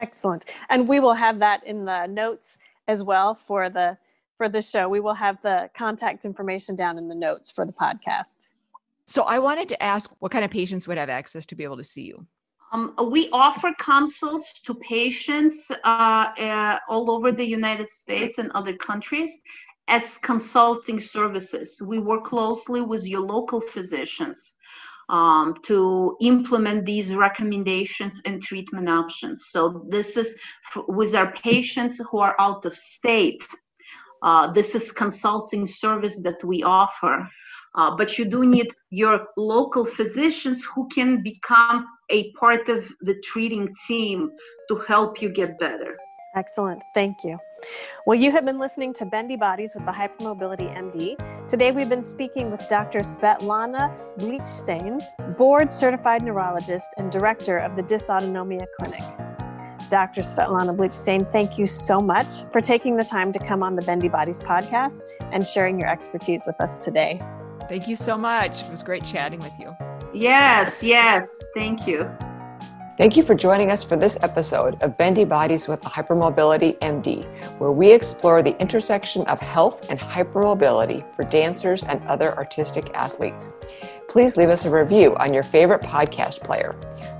Excellent. 0.00 0.44
And 0.68 0.86
we 0.86 1.00
will 1.00 1.14
have 1.14 1.38
that 1.38 1.66
in 1.66 1.86
the 1.86 2.06
notes 2.06 2.58
as 2.88 3.02
well 3.02 3.34
for 3.34 3.70
the 3.70 3.96
for 4.36 4.48
the 4.48 4.60
show. 4.60 4.88
We 4.88 5.00
will 5.00 5.14
have 5.14 5.40
the 5.42 5.70
contact 5.74 6.24
information 6.24 6.74
down 6.74 6.98
in 6.98 7.08
the 7.08 7.14
notes 7.14 7.50
for 7.50 7.64
the 7.64 7.72
podcast. 7.72 8.50
So 9.06 9.22
I 9.22 9.38
wanted 9.38 9.68
to 9.68 9.82
ask 9.82 10.10
what 10.18 10.32
kind 10.32 10.44
of 10.44 10.50
patients 10.50 10.88
would 10.88 10.98
have 10.98 11.08
access 11.08 11.46
to 11.46 11.54
be 11.54 11.64
able 11.64 11.76
to 11.76 11.84
see 11.84 12.02
you? 12.02 12.26
Um, 12.74 12.92
we 13.08 13.28
offer 13.30 13.72
consults 13.78 14.60
to 14.62 14.74
patients 14.74 15.70
uh, 15.84 16.26
uh, 16.36 16.78
all 16.88 17.08
over 17.08 17.30
the 17.30 17.44
United 17.44 17.88
States 17.88 18.38
and 18.38 18.50
other 18.52 18.76
countries 18.76 19.30
as 19.86 20.18
consulting 20.18 21.00
services. 21.00 21.80
We 21.80 22.00
work 22.00 22.24
closely 22.24 22.80
with 22.80 23.06
your 23.06 23.20
local 23.20 23.60
physicians 23.60 24.54
um, 25.08 25.54
to 25.62 26.16
implement 26.20 26.84
these 26.84 27.14
recommendations 27.14 28.20
and 28.24 28.42
treatment 28.42 28.88
options. 28.88 29.46
So, 29.50 29.86
this 29.88 30.16
is 30.16 30.36
f- 30.74 30.82
with 30.88 31.14
our 31.14 31.30
patients 31.32 32.00
who 32.10 32.18
are 32.18 32.34
out 32.40 32.64
of 32.64 32.74
state. 32.74 33.46
Uh, 34.22 34.50
this 34.52 34.74
is 34.74 34.90
consulting 34.90 35.64
service 35.64 36.18
that 36.22 36.42
we 36.42 36.64
offer. 36.64 37.28
Uh, 37.76 37.94
but 37.96 38.18
you 38.18 38.24
do 38.24 38.44
need 38.46 38.72
your 38.90 39.26
local 39.36 39.84
physicians 39.84 40.64
who 40.64 40.88
can 40.88 41.22
become 41.22 41.86
a 42.10 42.32
part 42.32 42.68
of 42.68 42.90
the 43.00 43.14
treating 43.22 43.74
team 43.86 44.30
to 44.68 44.76
help 44.76 45.20
you 45.20 45.28
get 45.28 45.58
better. 45.58 45.96
Excellent. 46.34 46.82
Thank 46.94 47.22
you. 47.22 47.38
Well, 48.06 48.18
you 48.18 48.32
have 48.32 48.44
been 48.44 48.58
listening 48.58 48.92
to 48.94 49.06
Bendy 49.06 49.36
Bodies 49.36 49.72
with 49.74 49.86
the 49.86 49.92
Hypermobility 49.92 50.74
MD. 50.76 51.48
Today 51.48 51.70
we've 51.70 51.88
been 51.88 52.02
speaking 52.02 52.50
with 52.50 52.66
Dr. 52.68 53.00
Svetlana 53.00 53.96
Blitshteyn, 54.18 55.36
board 55.36 55.70
certified 55.70 56.22
neurologist 56.22 56.92
and 56.98 57.10
director 57.10 57.58
of 57.58 57.76
the 57.76 57.82
Dysautonomia 57.82 58.66
Clinic. 58.78 59.02
Dr. 59.90 60.22
Svetlana 60.22 60.76
Blitshteyn, 60.76 61.30
thank 61.30 61.56
you 61.56 61.66
so 61.66 62.00
much 62.00 62.42
for 62.52 62.60
taking 62.60 62.96
the 62.96 63.04
time 63.04 63.30
to 63.32 63.38
come 63.38 63.62
on 63.62 63.76
the 63.76 63.82
Bendy 63.82 64.08
Bodies 64.08 64.40
podcast 64.40 65.02
and 65.32 65.46
sharing 65.46 65.78
your 65.78 65.88
expertise 65.88 66.42
with 66.46 66.60
us 66.60 66.78
today. 66.78 67.22
Thank 67.68 67.86
you 67.86 67.96
so 67.96 68.18
much. 68.18 68.62
It 68.62 68.70
was 68.70 68.82
great 68.82 69.04
chatting 69.04 69.40
with 69.40 69.56
you. 69.58 69.76
Yes, 70.14 70.82
yes. 70.82 71.44
Thank 71.54 71.88
you. 71.88 72.08
Thank 72.96 73.16
you 73.16 73.24
for 73.24 73.34
joining 73.34 73.72
us 73.72 73.82
for 73.82 73.96
this 73.96 74.16
episode 74.22 74.80
of 74.80 74.96
Bendy 74.96 75.24
Bodies 75.24 75.66
with 75.66 75.82
the 75.82 75.88
Hypermobility 75.88 76.78
MD, 76.78 77.24
where 77.58 77.72
we 77.72 77.90
explore 77.90 78.40
the 78.40 78.56
intersection 78.60 79.22
of 79.26 79.40
health 79.40 79.90
and 79.90 79.98
hypermobility 79.98 81.04
for 81.16 81.24
dancers 81.24 81.82
and 81.82 82.00
other 82.04 82.36
artistic 82.36 82.94
athletes. 82.94 83.50
Please 84.08 84.36
leave 84.36 84.50
us 84.50 84.64
a 84.64 84.70
review 84.70 85.16
on 85.16 85.34
your 85.34 85.42
favorite 85.42 85.82
podcast 85.82 86.44
player. 86.44 86.76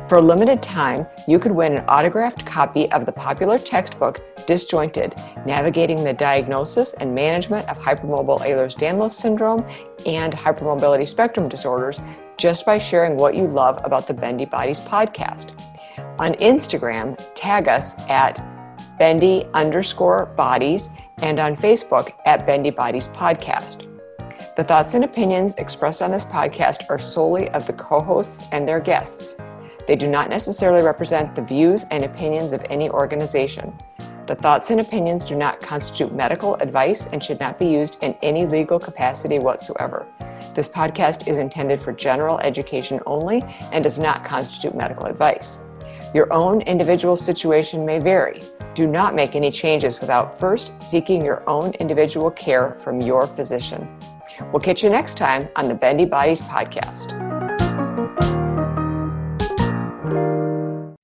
For 0.09 0.17
a 0.17 0.21
limited 0.21 0.61
time, 0.61 1.07
you 1.27 1.39
could 1.39 1.51
win 1.51 1.77
an 1.77 1.85
autographed 1.87 2.45
copy 2.45 2.91
of 2.91 3.05
the 3.05 3.11
popular 3.11 3.57
textbook 3.57 4.21
Disjointed 4.47 5.15
Navigating 5.45 6.03
the 6.03 6.13
Diagnosis 6.13 6.93
and 6.95 7.13
Management 7.13 7.67
of 7.69 7.77
Hypermobile 7.77 8.41
Ehlers 8.41 8.75
Danlos 8.75 9.11
Syndrome 9.11 9.65
and 10.05 10.33
Hypermobility 10.33 11.07
Spectrum 11.07 11.47
Disorders 11.47 11.99
just 12.37 12.65
by 12.65 12.77
sharing 12.77 13.15
what 13.15 13.35
you 13.35 13.47
love 13.47 13.79
about 13.83 14.07
the 14.07 14.13
Bendy 14.13 14.45
Bodies 14.45 14.79
podcast. 14.79 15.51
On 16.19 16.33
Instagram, 16.35 17.19
tag 17.35 17.67
us 17.67 17.95
at 18.09 18.43
bendy 18.97 19.45
underscore 19.53 20.27
bodies 20.37 20.89
and 21.21 21.39
on 21.39 21.55
Facebook 21.55 22.13
at 22.25 22.45
Bendy 22.45 22.69
Bodies 22.69 23.07
Podcast. 23.07 23.92
The 24.55 24.63
thoughts 24.63 24.93
and 24.93 25.03
opinions 25.03 25.55
expressed 25.55 26.03
on 26.03 26.11
this 26.11 26.25
podcast 26.25 26.87
are 26.87 26.99
solely 26.99 27.49
of 27.49 27.65
the 27.65 27.73
co 27.73 27.99
hosts 27.99 28.45
and 28.51 28.67
their 28.67 28.79
guests. 28.79 29.35
They 29.87 29.95
do 29.95 30.07
not 30.07 30.29
necessarily 30.29 30.85
represent 30.85 31.33
the 31.33 31.41
views 31.41 31.87
and 31.89 32.05
opinions 32.05 32.53
of 32.53 32.63
any 32.69 32.87
organization. 32.87 33.75
The 34.27 34.35
thoughts 34.35 34.69
and 34.69 34.79
opinions 34.79 35.25
do 35.25 35.35
not 35.35 35.59
constitute 35.59 36.13
medical 36.13 36.53
advice 36.57 37.07
and 37.07 37.23
should 37.23 37.39
not 37.39 37.57
be 37.57 37.65
used 37.65 37.97
in 38.03 38.15
any 38.21 38.45
legal 38.45 38.77
capacity 38.77 39.39
whatsoever. 39.39 40.05
This 40.53 40.69
podcast 40.69 41.27
is 41.27 41.39
intended 41.39 41.81
for 41.81 41.91
general 41.91 42.37
education 42.37 42.99
only 43.07 43.41
and 43.71 43.83
does 43.83 43.97
not 43.97 44.23
constitute 44.23 44.75
medical 44.75 45.07
advice. 45.07 45.57
Your 46.13 46.31
own 46.31 46.61
individual 46.61 47.15
situation 47.15 47.87
may 47.87 47.97
vary. 47.97 48.43
Do 48.75 48.85
not 48.85 49.15
make 49.15 49.35
any 49.35 49.49
changes 49.49 49.99
without 49.99 50.39
first 50.39 50.73
seeking 50.79 51.25
your 51.25 51.43
own 51.49 51.71
individual 51.79 52.29
care 52.29 52.77
from 52.79 53.01
your 53.01 53.25
physician. 53.25 53.89
We'll 54.51 54.59
catch 54.61 54.83
you 54.83 54.89
next 54.89 55.17
time 55.17 55.49
on 55.55 55.67
the 55.67 55.75
Bendy 55.75 56.05
Bodies 56.05 56.41
podcast. 56.41 57.11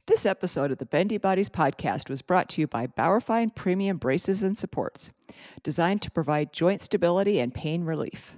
This 0.05 0.25
episode 0.25 0.71
of 0.71 0.79
the 0.79 0.85
Bendy 0.85 1.17
Bodies 1.17 1.47
podcast 1.47 2.09
was 2.09 2.21
brought 2.21 2.49
to 2.49 2.61
you 2.61 2.67
by 2.67 2.87
Bauerfeind 2.87 3.55
Premium 3.55 3.97
Braces 3.97 4.43
and 4.43 4.57
Supports, 4.57 5.11
designed 5.63 6.01
to 6.01 6.11
provide 6.11 6.51
joint 6.51 6.81
stability 6.81 7.39
and 7.39 7.53
pain 7.53 7.85
relief. 7.85 8.35